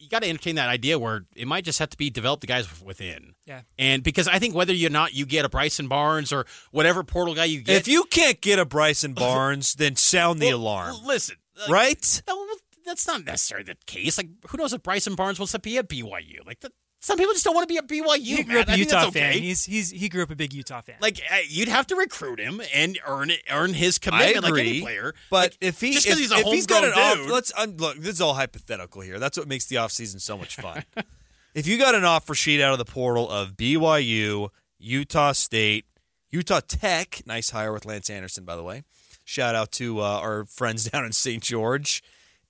you 0.01 0.09
got 0.09 0.23
to 0.23 0.29
entertain 0.29 0.57
that 0.57 0.69
idea 0.69 0.99
where 0.99 1.27
it 1.37 1.47
might 1.47 1.65
just 1.65 1.79
have 1.79 1.91
to 1.91 1.97
be 1.97 2.11
develop 2.11 2.41
the 2.41 2.47
guys 2.47 2.67
within. 2.83 3.35
Yeah. 3.47 3.61
And 3.79 4.03
because 4.03 4.27
I 4.27 4.39
think 4.39 4.55
whether 4.55 4.73
you're 4.73 4.91
not 4.91 5.15
you 5.15 5.27
get 5.27 5.45
a 5.45 5.49
Bryson 5.49 5.89
Barnes 5.89 6.33
or 6.33 6.47
whatever 6.71 7.05
portal 7.05 7.35
guy 7.35 7.45
you 7.45 7.61
get, 7.61 7.77
If 7.77 7.89
you 7.89 8.05
can't 8.05 8.41
get 8.41 8.59
a 8.59 8.65
Bryson 8.65 9.13
Barnes, 9.15 9.75
then 9.75 9.97
sound 9.97 10.41
the 10.41 10.49
Well, 10.49 10.57
alarm, 10.57 10.97
Listen, 11.05 11.37
like, 11.59 11.69
right? 11.71 12.23
No, 12.27 12.47
that's 12.85 13.07
not 13.07 13.25
necessarily 13.25 13.65
the 13.65 13.77
case. 13.87 14.17
Like, 14.19 14.31
who 14.49 14.57
knows 14.59 14.73
if 14.73 14.83
Bryson 14.83 15.15
Barnes 15.15 15.39
wants 15.39 15.53
to 15.53 15.59
be 15.59 15.79
at 15.79 15.89
BYU? 15.89 16.45
Like, 16.47 16.61
the, 16.61 16.73
some 17.03 17.17
people 17.17 17.33
just 17.33 17.45
don't 17.45 17.55
want 17.55 17.67
to 17.67 17.73
be 17.73 17.79
a 17.79 17.83
BYU. 17.83 18.19
he 18.19 18.43
grew 18.43 18.57
man. 18.57 18.63
up 18.63 18.69
a 18.69 18.79
Utah 18.79 18.91
that's 18.91 19.09
okay. 19.09 19.33
fan. 19.33 19.43
He's 19.43 19.65
he's 19.65 19.91
he 19.91 20.11
grew 20.11 20.23
up 20.23 20.31
a 20.31 20.37
big 20.37 20.53
Utah 20.53 20.83
fan. 20.83 20.97
Like 21.01 21.19
uh, 21.33 21.39
you'd 21.49 21.69
have 21.69 21.87
to 21.89 21.97
recruit 21.97 22.39
him 22.39 22.61
and 22.75 22.99
earn 23.07 23.31
it, 23.31 23.41
earn 23.51 23.73
his 23.73 23.99
commitment 23.99 24.45
like 24.45 24.61
any 24.61 24.83
player. 24.83 25.15
but 25.31 25.37
Like, 25.37 25.57
if 25.63 25.81
he 25.81 25.93
just 25.93 26.05
because 26.05 26.19
he's 26.19 26.31
a 26.31 26.37
if 26.37 26.47
he's 26.47 26.67
got 26.67 26.85
an 26.85 26.93
homegrown 26.93 27.11
off, 27.11 27.17
dude, 27.17 27.31
let's 27.31 27.53
un, 27.57 27.77
look. 27.79 27.97
This 27.97 28.15
is 28.15 28.21
all 28.21 28.35
hypothetical 28.35 29.01
here. 29.01 29.19
That's 29.19 29.39
what 29.39 29.49
makes 29.49 29.65
the 29.65 29.77
offseason 29.77 30.21
so 30.21 30.37
much 30.37 30.57
fun. 30.57 30.85
if 31.55 31.67
you 31.67 31.79
got 31.79 31.95
an 31.95 32.05
offer 32.05 32.35
sheet 32.35 32.61
out 32.61 32.73
of 32.73 32.79
the 32.79 32.85
portal 32.85 33.31
of 33.31 33.53
BYU, 33.53 34.51
Utah 34.79 35.33
State, 35.33 35.87
Utah 36.29 36.61
Tech, 36.61 37.23
nice 37.25 37.49
hire 37.49 37.73
with 37.73 37.87
Lance 37.87 38.11
Anderson, 38.11 38.45
by 38.45 38.57
the 38.57 38.63
way. 38.63 38.85
Shout 39.25 39.55
out 39.55 39.73
to 39.73 40.01
uh, 40.01 40.03
our 40.03 40.45
friends 40.45 40.85
down 40.91 41.07
in 41.07 41.13
St. 41.13 41.43
George, 41.43 42.03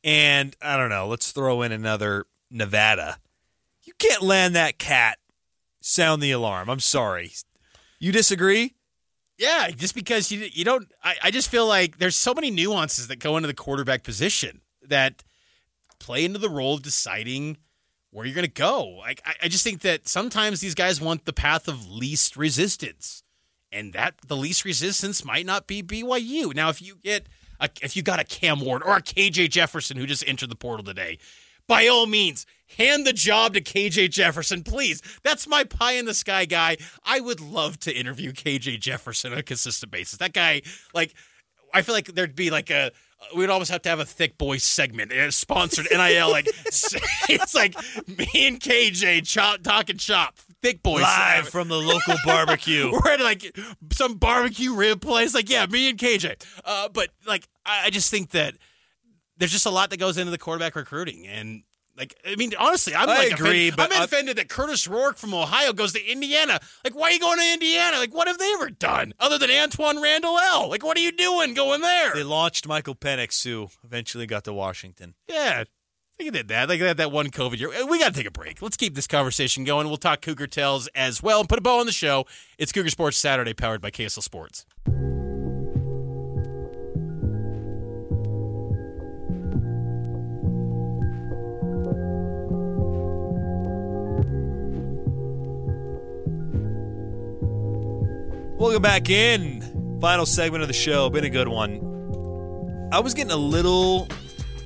and 0.03 0.57
I 0.61 0.77
don't 0.77 0.91
know. 0.91 1.07
Let's 1.07 1.31
throw 1.31 1.63
in 1.63 1.71
another 1.71 2.25
Nevada. 2.51 3.19
You 3.91 3.95
can't 3.99 4.23
land 4.23 4.55
that 4.55 4.79
cat. 4.79 5.19
Sound 5.81 6.23
the 6.23 6.31
alarm. 6.31 6.71
I'm 6.71 6.79
sorry. 6.79 7.33
You 7.99 8.13
disagree? 8.13 8.75
Yeah, 9.37 9.71
just 9.71 9.97
because 9.97 10.31
you 10.31 10.49
you 10.53 10.65
don't. 10.65 10.93
I, 11.03 11.17
I 11.25 11.31
just 11.33 11.49
feel 11.49 11.67
like 11.67 11.99
there's 11.99 12.15
so 12.15 12.33
many 12.33 12.53
nuances 12.53 13.09
that 13.09 13.19
go 13.19 13.37
into 13.37 13.49
the 13.49 13.55
quarterback 13.55 14.05
position 14.05 14.61
that 14.87 15.25
play 15.99 16.25
into 16.25 16.39
the 16.39 16.49
role 16.49 16.75
of 16.75 16.83
deciding 16.83 17.57
where 18.13 18.25
you're 18.25 18.35
going 18.35 18.47
to 18.47 18.53
go. 18.53 18.85
Like 18.99 19.23
I, 19.25 19.35
I 19.43 19.49
just 19.49 19.65
think 19.65 19.81
that 19.81 20.07
sometimes 20.07 20.61
these 20.61 20.77
guys 20.77 21.01
want 21.01 21.25
the 21.25 21.33
path 21.33 21.67
of 21.67 21.91
least 21.91 22.37
resistance, 22.37 23.25
and 23.73 23.93
that 23.93 24.15
the 24.25 24.37
least 24.37 24.65
resistance 24.65 25.25
might 25.25 25.47
not 25.47 25.67
be 25.67 25.83
BYU. 25.83 26.55
Now, 26.55 26.69
if 26.69 26.81
you 26.81 26.95
get 27.03 27.27
a, 27.59 27.69
if 27.83 27.97
you 27.97 28.05
got 28.05 28.21
a 28.21 28.25
Cam 28.25 28.61
Ward 28.61 28.85
or 28.85 28.97
a 28.97 29.03
KJ 29.03 29.51
Jefferson 29.51 29.97
who 29.97 30.07
just 30.07 30.29
entered 30.29 30.49
the 30.49 30.55
portal 30.55 30.85
today, 30.85 31.19
by 31.71 31.87
all 31.87 32.07
means, 32.07 32.47
hand 32.77 33.07
the 33.07 33.13
job 33.13 33.55
to 33.55 33.61
KJ 33.61 34.11
Jefferson, 34.11 34.65
please. 34.65 35.01
That's 35.23 35.47
my 35.47 35.63
pie 35.63 35.93
in 35.93 36.05
the 36.05 36.15
sky 36.15 36.45
guy. 36.45 36.79
I 37.05 37.21
would 37.21 37.41
love 37.41 37.79
to 37.81 37.97
interview 37.97 38.33
KJ 38.33 38.81
Jefferson 38.81 39.33
on 39.33 39.39
a 39.39 39.43
consistent 39.45 39.93
basis. 39.93 40.19
That 40.19 40.33
guy, 40.33 40.63
like, 40.93 41.15
I 41.73 41.83
feel 41.83 41.95
like 41.95 42.07
there'd 42.07 42.35
be 42.35 42.51
like 42.51 42.71
a. 42.71 42.91
We'd 43.37 43.51
almost 43.51 43.71
have 43.71 43.83
to 43.83 43.89
have 43.89 44.01
a 44.01 44.05
thick 44.05 44.37
boy 44.37 44.57
segment, 44.57 45.13
and 45.13 45.33
sponsored 45.33 45.87
NIL. 45.93 46.31
Like 46.31 46.47
it's 47.29 47.55
like 47.55 47.77
me 48.09 48.29
and 48.47 48.59
KJ 48.59 49.25
chop, 49.27 49.63
talking 49.63 49.99
shop, 49.99 50.39
thick 50.63 50.83
boys 50.83 51.03
Live 51.03 51.49
from 51.51 51.69
the 51.69 51.77
local 51.77 52.15
barbecue. 52.25 52.91
we're 52.91 53.13
at 53.13 53.21
like 53.21 53.57
some 53.93 54.15
barbecue 54.15 54.75
rib 54.75 55.03
place. 55.03 55.35
Like, 55.35 55.51
yeah, 55.51 55.67
me 55.67 55.91
and 55.91 55.99
KJ. 55.99 56.43
Uh, 56.65 56.89
but 56.89 57.11
like, 57.27 57.47
I, 57.65 57.87
I 57.87 57.91
just 57.91 58.11
think 58.11 58.31
that 58.31 58.55
there's 59.41 59.51
just 59.51 59.67
a 59.67 59.71
lot 59.71 59.91
that 59.91 59.97
goes 59.97 60.17
into 60.17 60.31
the 60.31 60.39
quarterback 60.39 60.77
recruiting, 60.77 61.27
and 61.27 61.65
like, 61.97 62.15
I 62.25 62.37
mean, 62.37 62.53
honestly, 62.59 62.95
I'm 62.95 63.09
I 63.11 63.17
like 63.17 63.33
agree, 63.33 63.69
offended, 63.69 63.77
but 63.77 63.93
I'm 63.93 64.01
I- 64.03 64.05
offended 64.05 64.37
that 64.39 64.49
Kurtis 64.49 64.89
Rourke 64.89 65.19
from 65.19 65.35
Ohio 65.35 65.73
goes 65.73 65.93
to 65.93 66.03
Indiana. 66.11 66.61
Like, 66.85 66.95
why 66.95 67.09
are 67.09 67.11
you 67.11 67.19
going 67.21 67.39
to 67.39 67.53
Indiana? 67.53 67.99
Like, 67.99 68.15
what 68.15 68.29
have 68.29 68.39
they 68.39 68.51
ever 68.55 68.71
done 68.71 69.13
other 69.19 69.37
than 69.39 69.51
Antwaan 69.51 70.01
Randle 70.01 70.39
El? 70.39 70.71
Like, 70.71 70.85
what 70.85 70.97
are 70.97 71.01
you 71.01 71.13
doing 71.13 71.53
going 71.53 71.81
there? 71.81 72.15
They 72.15 72.23
launched 72.23 72.67
Michael 72.69 72.95
Penix, 72.95 73.43
who 73.45 73.69
eventually 73.85 74.27
got 74.27 74.45
to 74.45 74.53
Washington. 74.53 75.15
Yeah. 75.29 75.65
It 76.19 76.33
did 76.33 76.49
that. 76.49 76.69
Like 76.69 76.81
that, 76.81 76.99
that 76.99 77.11
one 77.13 77.29
COVID 77.31 77.59
year. 77.59 77.71
We 77.87 77.99
got 77.99 78.13
to 78.13 78.19
take 78.19 78.27
a 78.27 78.31
break. 78.31 78.61
Let's 78.61 78.77
keep 78.77 78.95
this 78.95 79.07
conversation 79.07 79.65
going. 79.65 79.89
We'll 79.89 79.97
talk 79.97 80.21
Cougar 80.21 80.49
Tales 80.49 80.87
as 80.95 81.23
well 81.23 81.41
and 81.41 81.49
put 81.49 81.59
a 81.59 81.63
bow 81.63 81.81
on 81.81 81.87
the 81.87 81.93
show. 81.93 82.27
It's 82.59 82.73
Cougar 82.73 82.91
Sports 82.91 83.17
Saturday, 83.17 83.55
powered 83.55 83.81
by 83.81 83.91
KSL 83.91 84.23
Sports. 84.23 84.67
Welcome 98.61 98.83
back 98.83 99.09
in. 99.09 99.99
Final 100.03 100.27
segment 100.27 100.61
of 100.61 100.69
the 100.69 100.75
show. 100.75 101.09
Been 101.09 101.25
a 101.25 101.31
good 101.31 101.49
one. 101.49 102.91
I 102.93 103.01
was 103.01 103.15
getting 103.15 103.31
a 103.31 103.37
little 103.37 104.07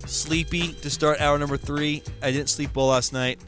sleepy 0.04 0.72
to 0.72 0.90
start 0.90 1.20
hour 1.20 1.38
number 1.38 1.56
three. 1.56 2.02
I 2.20 2.32
didn't 2.32 2.48
sleep 2.48 2.74
well 2.74 2.86
last 2.88 3.12
night. 3.12 3.40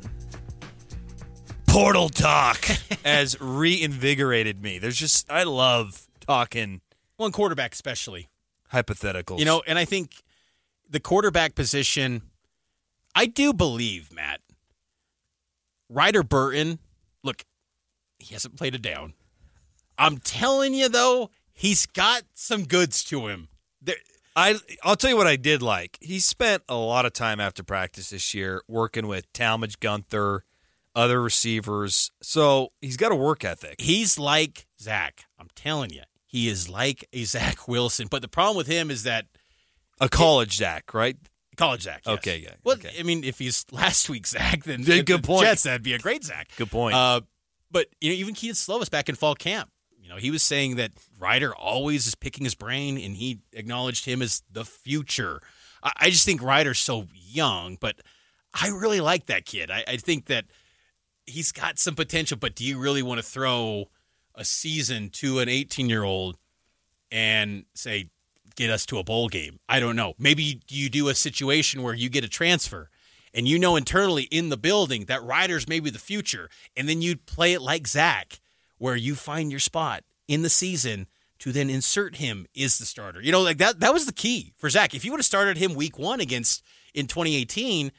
Portal 1.67 2.09
talk 2.09 2.65
has 3.05 3.37
reinvigorated 3.41 4.63
me. 4.63 4.79
There's 4.79 4.97
just 4.97 5.29
I 5.29 5.43
love 5.43 6.07
talking 6.21 6.81
One 7.17 7.33
quarterback, 7.33 7.73
especially. 7.73 8.29
hypotheticals. 8.73 9.41
You 9.41 9.47
know, 9.47 9.65
and 9.67 9.81
I 9.81 9.85
think 9.85 10.23
the 10.89 11.01
quarterback 11.01 11.57
position, 11.57 12.23
I 13.17 13.27
do 13.27 13.53
believe, 13.53 14.13
Matt, 14.13 14.43
Ryder 15.89 16.23
Burton, 16.23 16.79
look, 17.25 17.45
he 18.21 18.33
hasn't 18.33 18.55
played 18.55 18.77
it 18.77 18.83
down. 18.83 19.15
I'm 19.99 20.19
telling 20.19 20.75
you, 20.75 20.89
though, 20.89 21.31
he's 21.53 21.87
got 21.87 22.23
some 22.35 22.65
goods 22.65 23.03
to 23.05 23.27
him. 23.29 23.49
There, 23.81 23.97
I 24.35 24.57
I'll 24.83 24.97
tell 24.97 25.11
you 25.11 25.17
what 25.17 25.27
I 25.27 25.37
did 25.37 25.63
like. 25.63 25.97
He 26.01 26.19
spent 26.21 26.63
a 26.69 26.77
lot 26.77 27.07
of 27.07 27.13
time 27.13 27.41
after 27.41 27.63
practice 27.63 28.11
this 28.11 28.35
year 28.35 28.63
working 28.69 29.07
with 29.07 29.33
Talmadge 29.33 29.81
Gunther, 29.81 30.45
other 30.95 31.23
receivers. 31.23 32.11
So 32.23 32.73
he's 32.81 32.97
got 32.97 33.13
a 33.13 33.17
work 33.17 33.45
ethic. 33.45 33.81
he's 33.81 34.19
like 34.19 34.67
Zach. 34.81 35.25
I'm 35.39 35.49
telling 35.55 35.91
you, 35.91 36.03
he 36.27 36.49
is 36.49 36.69
like 36.69 37.09
a 37.13 37.25
Zach 37.25 37.67
Wilson. 37.69 38.09
But 38.11 38.23
the 38.23 38.29
problem 38.29 38.57
with 38.57 38.67
him 38.67 38.91
is 38.91 39.05
that 39.05 39.27
A 40.01 40.09
college 40.09 40.57
Zach, 40.57 40.93
right? 40.93 41.17
college 41.57 41.81
Zach. 41.83 42.03
yes. 42.05 42.19
Okay, 42.19 42.37
yeah, 42.37 42.51
Well, 42.65 42.77
okay. 42.77 42.91
I 43.01 43.03
mean, 43.03 43.25
if 43.25 43.39
he's 43.39 43.65
last 43.73 44.11
week's 44.11 44.31
Zach, 44.33 44.65
then 44.65 44.81
Yeah, 44.81 44.97
the 44.97 45.03
good 45.03 45.25
point. 45.25 45.47
Jets, 45.47 45.63
that'd 45.63 45.83
be 45.83 45.95
a 45.95 45.99
great 45.99 46.23
Zach. 46.23 46.49
Good 46.59 46.71
point. 46.71 46.95
Uh, 46.95 47.23
but 47.71 47.87
you 48.03 48.11
know, 48.11 48.17
even 48.17 48.35
Kedon 48.35 48.55
Slovis 48.55 48.91
back 48.91 49.09
in 49.09 49.15
fall 49.15 49.35
camp, 49.35 49.71
you 50.07 50.13
know, 50.13 50.19
he 50.19 50.31
was 50.31 50.45
saying 50.45 50.77
that 50.77 50.93
Ryder 51.19 51.53
always 51.53 52.07
is 52.07 52.15
picking 52.15 52.45
his 52.45 52.55
brain, 52.55 52.97
and 52.97 53.17
he 53.17 53.41
acknowledged 53.53 54.05
him 54.05 54.23
as 54.23 54.45
the 54.49 54.65
future. 54.65 55.43
I, 55.83 55.93
I 56.03 56.11
just 56.11 56.25
think 56.25 56.41
Ryder's 56.41 56.79
so 56.79 57.09
young, 57.13 57.77
but 57.81 57.97
I 58.55 58.69
really 58.69 59.01
like 59.01 59.27
that 59.27 59.47
kid. 59.47 59.69
I, 59.69 59.83
I 59.89 59.97
think 59.97 60.27
that 60.27 60.45
he's 61.27 61.51
got 61.51 61.81
some 61.81 61.97
potential. 61.97 62.39
But 62.41 62.55
do 62.55 62.65
you 62.65 62.79
really 62.79 63.03
want 63.03 63.19
to 63.19 63.27
throw 63.27 63.87
a 64.37 64.45
season 64.45 65.11
to 65.11 65.41
an 65.41 65.49
18 65.49 65.89
year 65.89 66.05
old 66.05 66.37
and 67.11 67.65
say, 67.75 68.11
get 68.55 68.71
us 68.71 68.87
to 68.87 68.99
a 68.99 69.05
bowl 69.05 69.29
game? 69.29 69.59
I 69.69 69.81
don't 69.81 69.97
know. 69.97 70.15
Maybe 70.21 70.63
you 70.71 70.89
do 70.89 71.09
a 71.09 71.17
situation 71.17 71.83
where 71.83 71.95
you 71.95 72.09
get 72.09 72.23
a 72.23 72.29
transfer 72.29 72.91
and 73.35 73.49
you 73.49 73.59
know 73.59 73.75
internally 73.75 74.23
in 74.31 74.51
the 74.51 74.57
building 74.57 75.07
that 75.07 75.25
Ryder's 75.25 75.69
maybe 75.69 75.91
the 75.91 75.99
future, 75.99 76.49
and 76.77 76.89
then 76.89 77.03
you 77.03 77.17
play 77.17 77.55
it 77.55 77.61
like 77.61 77.89
Zach, 77.89 78.39
where 78.79 78.97
you 78.97 79.15
find 79.15 79.51
your 79.51 79.61
spot 79.61 80.05
in 80.29 80.43
the 80.43 80.51
season 80.51 81.07
to 81.39 81.53
then 81.53 81.69
insert 81.69 82.17
him 82.17 82.47
is 82.55 82.79
the 82.79 82.87
starter. 82.87 83.21
You 83.21 83.33
know, 83.33 83.43
like 83.43 83.59
that 83.59 83.81
that 83.81 83.93
was 83.93 84.07
the 84.07 84.13
key 84.13 84.53
for 84.57 84.71
Zach. 84.71 84.95
If 84.95 85.05
you 85.05 85.11
would 85.11 85.21
have 85.21 85.27
started 85.27 85.57
him 85.57 85.75
week 85.75 85.99
one 85.99 86.21
against 86.21 86.63
in 86.95 87.07
2018, 87.07 87.93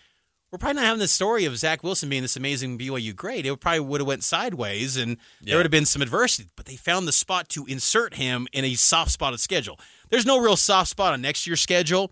we're 0.51 0.57
probably 0.57 0.75
not 0.75 0.85
having 0.85 0.99
the 0.99 1.07
story 1.07 1.45
of 1.45 1.57
Zach 1.57 1.83
Wilson 1.83 2.09
being 2.09 2.21
this 2.21 2.37
amazing 2.37 2.77
BYU 2.77 3.15
great. 3.15 3.45
It 3.45 3.59
probably 3.59 3.81
would 3.81 4.01
have 4.01 4.07
went 4.07 4.23
sideways, 4.23 4.95
and 4.95 5.17
there 5.41 5.57
would 5.57 5.65
have 5.65 5.71
been 5.71 5.85
some 5.85 6.01
adversity. 6.01 6.49
But 6.55 6.65
they 6.65 6.77
found 6.77 7.07
the 7.07 7.11
spot 7.11 7.49
to 7.49 7.65
insert 7.65 8.15
him 8.15 8.47
in 8.53 8.63
a 8.63 8.75
soft 8.75 9.11
spot 9.11 9.33
of 9.33 9.39
schedule. 9.39 9.79
There's 10.09 10.25
no 10.25 10.39
real 10.39 10.55
soft 10.55 10.89
spot 10.89 11.13
on 11.13 11.21
next 11.21 11.45
year's 11.45 11.61
schedule, 11.61 12.11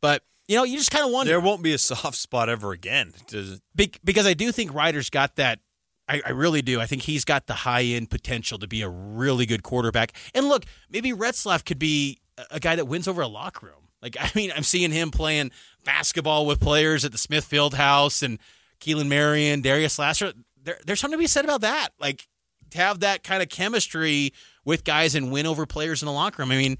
but 0.00 0.22
you 0.48 0.56
know, 0.56 0.64
you 0.64 0.76
just 0.76 0.90
kind 0.90 1.04
of 1.04 1.12
wonder 1.12 1.30
there 1.30 1.40
won't 1.40 1.62
be 1.62 1.72
a 1.72 1.78
soft 1.78 2.16
spot 2.16 2.48
ever 2.48 2.72
again. 2.72 3.12
Be- 3.74 3.92
because 4.04 4.26
I 4.26 4.34
do 4.34 4.52
think 4.52 4.74
Ryder's 4.74 5.10
got 5.10 5.36
that. 5.36 5.60
I, 6.08 6.22
I 6.24 6.30
really 6.30 6.62
do. 6.62 6.80
I 6.80 6.86
think 6.86 7.02
he's 7.02 7.24
got 7.24 7.46
the 7.46 7.54
high 7.54 7.82
end 7.82 8.10
potential 8.10 8.58
to 8.58 8.68
be 8.68 8.82
a 8.82 8.88
really 8.88 9.46
good 9.46 9.62
quarterback. 9.62 10.12
And 10.34 10.48
look, 10.48 10.64
maybe 10.90 11.12
Retzlaff 11.12 11.64
could 11.64 11.78
be 11.78 12.18
a, 12.50 12.60
guy 12.60 12.76
that 12.76 12.86
wins 12.86 13.08
over 13.08 13.22
a 13.22 13.26
locker 13.26 13.66
room. 13.66 13.88
Like 14.02 14.16
I 14.20 14.30
mean, 14.34 14.52
I'm 14.54 14.62
seeing 14.62 14.92
him 14.92 15.10
playing 15.10 15.50
basketball 15.84 16.46
with 16.46 16.60
players 16.60 17.04
at 17.04 17.12
the 17.12 17.18
Smith 17.18 17.48
Fieldhouse 17.48 18.22
and 18.22 18.38
Keelan 18.80 19.08
Marion, 19.08 19.62
Darius 19.62 19.98
Lassiter. 19.98 20.32
There, 20.62 20.78
there's 20.86 21.00
something 21.00 21.18
to 21.18 21.22
be 21.22 21.28
said 21.28 21.44
about 21.44 21.62
that. 21.62 21.90
Like 21.98 22.26
to 22.70 22.78
have 22.78 23.00
that 23.00 23.22
kind 23.22 23.42
of 23.42 23.48
chemistry 23.48 24.32
with 24.64 24.84
guys 24.84 25.14
and 25.14 25.30
win 25.30 25.46
over 25.46 25.66
players 25.66 26.02
in 26.02 26.06
the 26.06 26.12
locker 26.12 26.42
room. 26.42 26.50
I 26.50 26.56
mean, 26.56 26.78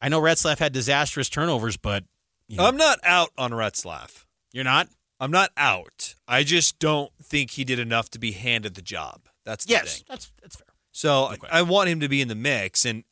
I 0.00 0.08
know 0.08 0.20
Retzlaff 0.20 0.58
had 0.58 0.72
disastrous 0.72 1.28
turnovers, 1.28 1.76
but 1.76 2.04
you 2.48 2.56
know, 2.56 2.66
I'm 2.66 2.76
not 2.76 2.98
out 3.04 3.30
on 3.38 3.52
Retzlaff. 3.52 4.24
you're 4.52 4.64
not. 4.64 4.88
I'm 5.20 5.30
not 5.30 5.50
out. 5.56 6.14
I 6.26 6.42
just 6.44 6.78
don't 6.78 7.12
think 7.22 7.50
he 7.52 7.64
did 7.64 7.78
enough 7.78 8.08
to 8.10 8.18
be 8.18 8.32
handed 8.32 8.74
the 8.74 8.82
job. 8.82 9.28
That's 9.44 9.66
the 9.66 9.72
Yes, 9.72 9.96
thing. 9.96 10.04
that's 10.08 10.32
that's 10.42 10.56
fair. 10.56 10.66
So 10.92 11.26
Okay. 11.32 11.46
I 11.50 11.62
want 11.62 11.88
him 11.90 12.00
to 12.00 12.08
be 12.08 12.20
in 12.22 12.28
the 12.28 12.34
mix, 12.34 12.84
and 12.86 13.04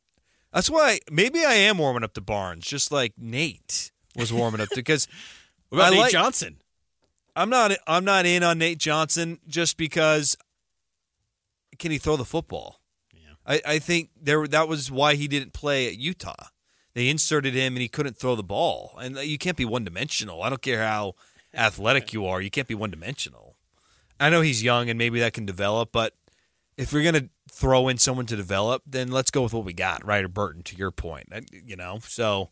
that's 0.52 0.70
why 0.70 1.00
maybe 1.10 1.44
I 1.44 1.54
am 1.54 1.78
warming 1.78 2.02
up 2.04 2.14
to 2.14 2.20
Barnes, 2.20 2.64
just 2.66 2.90
like 2.90 3.12
Nate 3.18 3.92
was 4.16 4.32
warming 4.32 4.60
up 4.60 4.68
to. 4.70 4.76
Because 4.76 5.06
What 5.68 5.78
about 5.78 5.86
I 5.88 5.90
Nate 5.90 6.00
like- 6.00 6.12
Johnson? 6.12 6.62
I'm 7.36 7.50
not 7.50 7.72
I'm 7.86 8.04
not 8.04 8.26
in 8.26 8.42
on 8.42 8.58
Nate 8.58 8.78
Johnson 8.78 9.38
just 9.46 9.76
because 9.76 10.36
can 11.78 11.90
he 11.90 11.98
throw 11.98 12.16
the 12.16 12.24
football? 12.24 12.80
Yeah. 13.12 13.20
I, 13.46 13.60
I 13.74 13.78
think 13.78 14.10
there 14.20 14.46
that 14.48 14.66
was 14.68 14.90
why 14.90 15.14
he 15.14 15.28
didn't 15.28 15.52
play 15.52 15.86
at 15.86 15.96
Utah. 15.98 16.48
They 16.94 17.08
inserted 17.08 17.54
him 17.54 17.74
and 17.74 17.82
he 17.82 17.88
couldn't 17.88 18.16
throw 18.16 18.34
the 18.34 18.42
ball. 18.42 18.98
And 19.00 19.16
you 19.18 19.38
can't 19.38 19.56
be 19.56 19.64
one 19.64 19.84
dimensional. 19.84 20.42
I 20.42 20.48
don't 20.48 20.62
care 20.62 20.82
how 20.84 21.14
athletic 21.58 22.12
you 22.12 22.24
are, 22.26 22.40
you 22.40 22.50
can't 22.50 22.68
be 22.68 22.74
one 22.74 22.90
dimensional. 22.90 23.56
I 24.20 24.30
know 24.30 24.40
he's 24.40 24.62
young 24.62 24.88
and 24.88 24.98
maybe 24.98 25.20
that 25.20 25.32
can 25.32 25.44
develop, 25.44 25.90
but 25.92 26.14
if 26.76 26.92
you're 26.92 27.02
gonna 27.02 27.28
throw 27.50 27.88
in 27.88 27.98
someone 27.98 28.26
to 28.26 28.36
develop, 28.36 28.82
then 28.86 29.08
let's 29.08 29.30
go 29.30 29.42
with 29.42 29.52
what 29.52 29.64
we 29.64 29.72
got, 29.72 30.04
Ryder 30.04 30.28
Burton. 30.28 30.62
To 30.62 30.76
your 30.76 30.90
point, 30.90 31.28
uh, 31.32 31.40
you 31.50 31.76
know. 31.76 31.98
So 32.02 32.50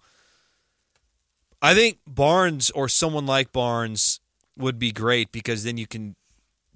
I 1.62 1.74
think 1.74 1.98
Barnes 2.06 2.70
or 2.70 2.88
someone 2.88 3.26
like 3.26 3.52
Barnes 3.52 4.20
would 4.56 4.78
be 4.78 4.92
great 4.92 5.32
because 5.32 5.64
then 5.64 5.78
you 5.78 5.86
can 5.86 6.16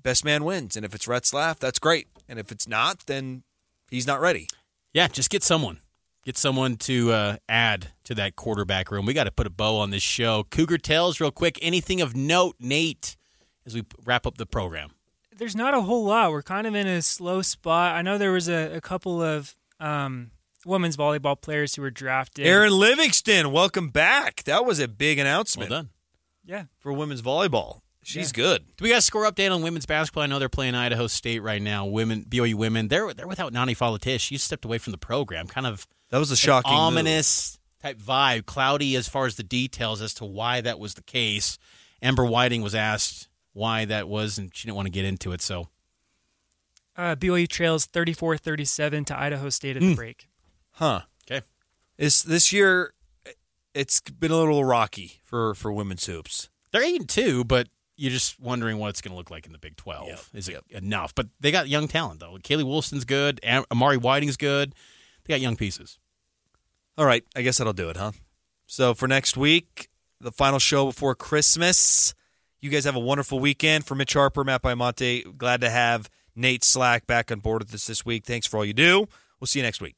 best 0.03 0.25
man 0.25 0.45
wins, 0.45 0.77
and 0.77 0.85
if 0.85 0.95
it's 0.95 1.07
Retzlaff, 1.07 1.59
that's 1.59 1.79
great, 1.79 2.09
and 2.29 2.39
if 2.39 2.51
it's 2.51 2.69
not, 2.69 3.01
then 3.07 3.43
he's 3.91 4.07
not 4.07 4.21
ready. 4.21 4.49
Yeah, 4.93 5.09
just 5.09 5.31
get 5.31 5.43
someone. 5.43 5.81
Get 6.25 6.37
someone 6.37 6.77
to 6.77 7.13
uh, 7.13 7.37
add 7.49 7.93
to 8.05 8.15
that 8.17 8.37
quarterback 8.37 8.91
room. 8.91 9.07
We 9.07 9.15
got 9.15 9.25
to 9.25 9.31
put 9.31 9.47
a 9.47 9.51
bow 9.51 9.79
on 9.79 9.91
this 9.91 10.03
show. 10.03 10.45
Cougar 10.51 10.79
Tales, 10.79 11.19
real 11.19 11.31
quick. 11.31 11.59
Anything 11.63 12.01
of 12.03 12.15
note, 12.15 12.57
Nate, 12.61 13.17
as 13.65 13.75
we 13.75 13.85
wrap 14.05 14.27
up 14.27 14.37
the 14.37 14.45
program? 14.45 14.91
There's 15.35 15.57
not 15.57 15.73
a 15.73 15.81
whole 15.81 16.05
lot. 16.05 16.31
We're 16.31 16.43
kind 16.43 16.67
of 16.67 16.75
in 16.75 16.87
a 16.87 17.01
slow 17.01 17.41
spot. 17.41 17.95
I 17.95 18.03
know 18.03 18.19
there 18.19 18.33
was 18.33 18.49
a, 18.49 18.77
a 18.77 18.81
couple 18.83 19.23
of 19.23 19.57
um, 19.81 20.33
women's 20.67 20.97
volleyball 20.99 21.41
players 21.41 21.75
who 21.75 21.81
were 21.83 21.91
drafted. 21.91 22.47
Erin 22.47 22.73
Livingston, 22.73 23.51
welcome 23.51 23.89
back. 23.89 24.43
That 24.45 24.67
was 24.67 24.79
a 24.79 24.89
big 24.89 25.17
Well 25.17 25.27
announcement 25.27 25.71
done. 25.71 25.89
Yeah. 26.45 26.65
for 26.79 26.93
women's 26.93 27.23
volleyball. 27.23 27.81
She's 28.03 28.33
good. 28.33 28.65
Do 28.77 28.83
we 28.85 28.89
got 28.89 28.99
a 28.99 29.03
score 29.03 29.31
update 29.31 29.55
on 29.55 29.63
women's 29.63 29.85
basketball? 29.87 30.23
I 30.23 30.27
know 30.27 30.39
they're 30.39 30.49
playing 30.49 30.75
Idaho 30.75 31.07
State 31.07 31.41
right 31.41 31.61
now. 31.61 31.85
Women, 31.87 32.25
BYU 32.29 32.55
women, 32.55 32.89
they're 32.89 33.13
they're 33.13 33.29
without 33.29 33.53
Nani 33.53 33.75
Falatea. 33.75 34.19
She 34.19 34.39
stepped 34.39 34.65
away 34.65 34.79
from 34.79 34.93
the 34.93 34.99
program. 34.99 35.47
Kind 35.47 35.67
of 35.67 35.87
That 36.11 36.19
was 36.19 36.31
a 36.31 36.33
an 36.33 36.37
shocking, 36.37 36.73
move. 36.73 36.81
ominous 36.81 37.59
type 37.83 37.99
vibe, 37.99 38.47
cloudy 38.47 38.97
as 38.97 39.07
far 39.09 39.27
as 39.27 39.37
the 39.37 39.43
details 39.43 40.01
as 40.01 40.15
to 40.15 40.25
why 40.25 40.61
that 40.63 40.79
was 40.79 40.95
the 40.95 41.03
case. 41.03 41.59
Amber 42.03 42.25
Whiting 42.25 42.63
was 42.63 42.75
asked 42.75 43.29
why 43.53 43.85
that 43.85 44.09
was, 44.09 44.39
and 44.39 44.51
she 44.55 44.67
didn't 44.67 44.77
want 44.77 44.87
to 44.87 44.91
get 44.93 45.05
into 45.05 45.33
it. 45.33 45.43
So 45.43 45.69
Uh, 46.97 47.15
BYU 47.17 47.47
trails 47.49 47.87
34-37 47.87 49.07
to 49.07 49.19
Idaho 49.19 49.49
State 49.51 49.77
at 49.77 49.83
the 49.83 49.95
break. 49.95 50.29
huh? 50.73 51.03
okay, 51.31 51.45
This 51.97 52.23
this 52.23 52.53
year, 52.53 52.95
it's 53.75 54.01
been 54.01 54.31
a 54.31 54.37
little 54.37 54.65
rocky 54.65 55.21
for 55.25 55.55
for 55.55 55.71
women's 55.73 56.07
hoops. 56.07 56.49
they're 56.73 56.83
eight 56.83 57.01
and 57.01 57.09
two, 57.09 57.45
but 57.45 57.69
you're 58.01 58.11
just 58.11 58.41
wondering 58.41 58.79
what 58.79 58.89
it's 58.89 59.01
going 59.03 59.13
to 59.13 59.17
look 59.17 59.31
like 59.31 59.47
in 59.47 59.53
the 59.53 59.59
Big 59.59 59.77
Twelve. 59.77 60.09
Yep, 60.09 60.21
Is 60.35 60.49
it 60.49 60.53
yep. 60.53 60.83
enough? 60.83 61.15
But 61.15 61.29
they 61.39 61.51
got 61.53 61.69
young 61.69 61.87
talent 61.87 62.21
though. 62.21 62.37
Kaylee 62.43 62.65
Wilson's 62.65 63.05
good. 63.05 63.41
Am- 63.43 63.65
Amari 63.71 63.97
Whiting's 63.99 64.37
good. 64.37 64.75
They 65.25 65.35
got 65.35 65.41
young 65.41 65.57
pieces. 65.57 65.99
All 66.97 67.05
right, 67.07 67.23
I 67.37 67.43
guess 67.43 67.59
that'll 67.59 67.73
do 67.73 67.91
it, 67.91 67.97
huh? 67.97 68.13
So 68.67 68.95
for 68.95 69.07
next 69.07 69.37
week, 69.37 69.89
the 70.21 70.33
final 70.33 70.59
show 70.59 70.87
before 70.87 71.15
Christmas. 71.15 72.15
You 72.61 72.69
guys 72.71 72.85
have 72.85 72.97
a 72.97 73.01
wonderful 73.01 73.39
weekend. 73.39 73.87
For 73.87 73.95
Mitch 73.95 74.13
Harper, 74.13 74.45
Matt 74.45 74.63
Baiamonte, 74.63 75.37
glad 75.39 75.61
to 75.63 75.71
have 75.71 76.11
Nate 76.37 76.63
Slack 76.65 77.07
back 77.07 77.31
on 77.33 77.41
board 77.41 77.63
with 77.63 77.75
us 77.75 77.87
this 77.87 78.05
week. 78.05 78.25
Thanks 78.25 78.47
for 78.47 78.59
all 78.59 78.65
you 78.65 78.75
do. 78.75 79.07
We'll 79.41 79.47
see 79.47 79.61
you 79.61 79.65
next 79.65 79.81
week. 79.81 79.97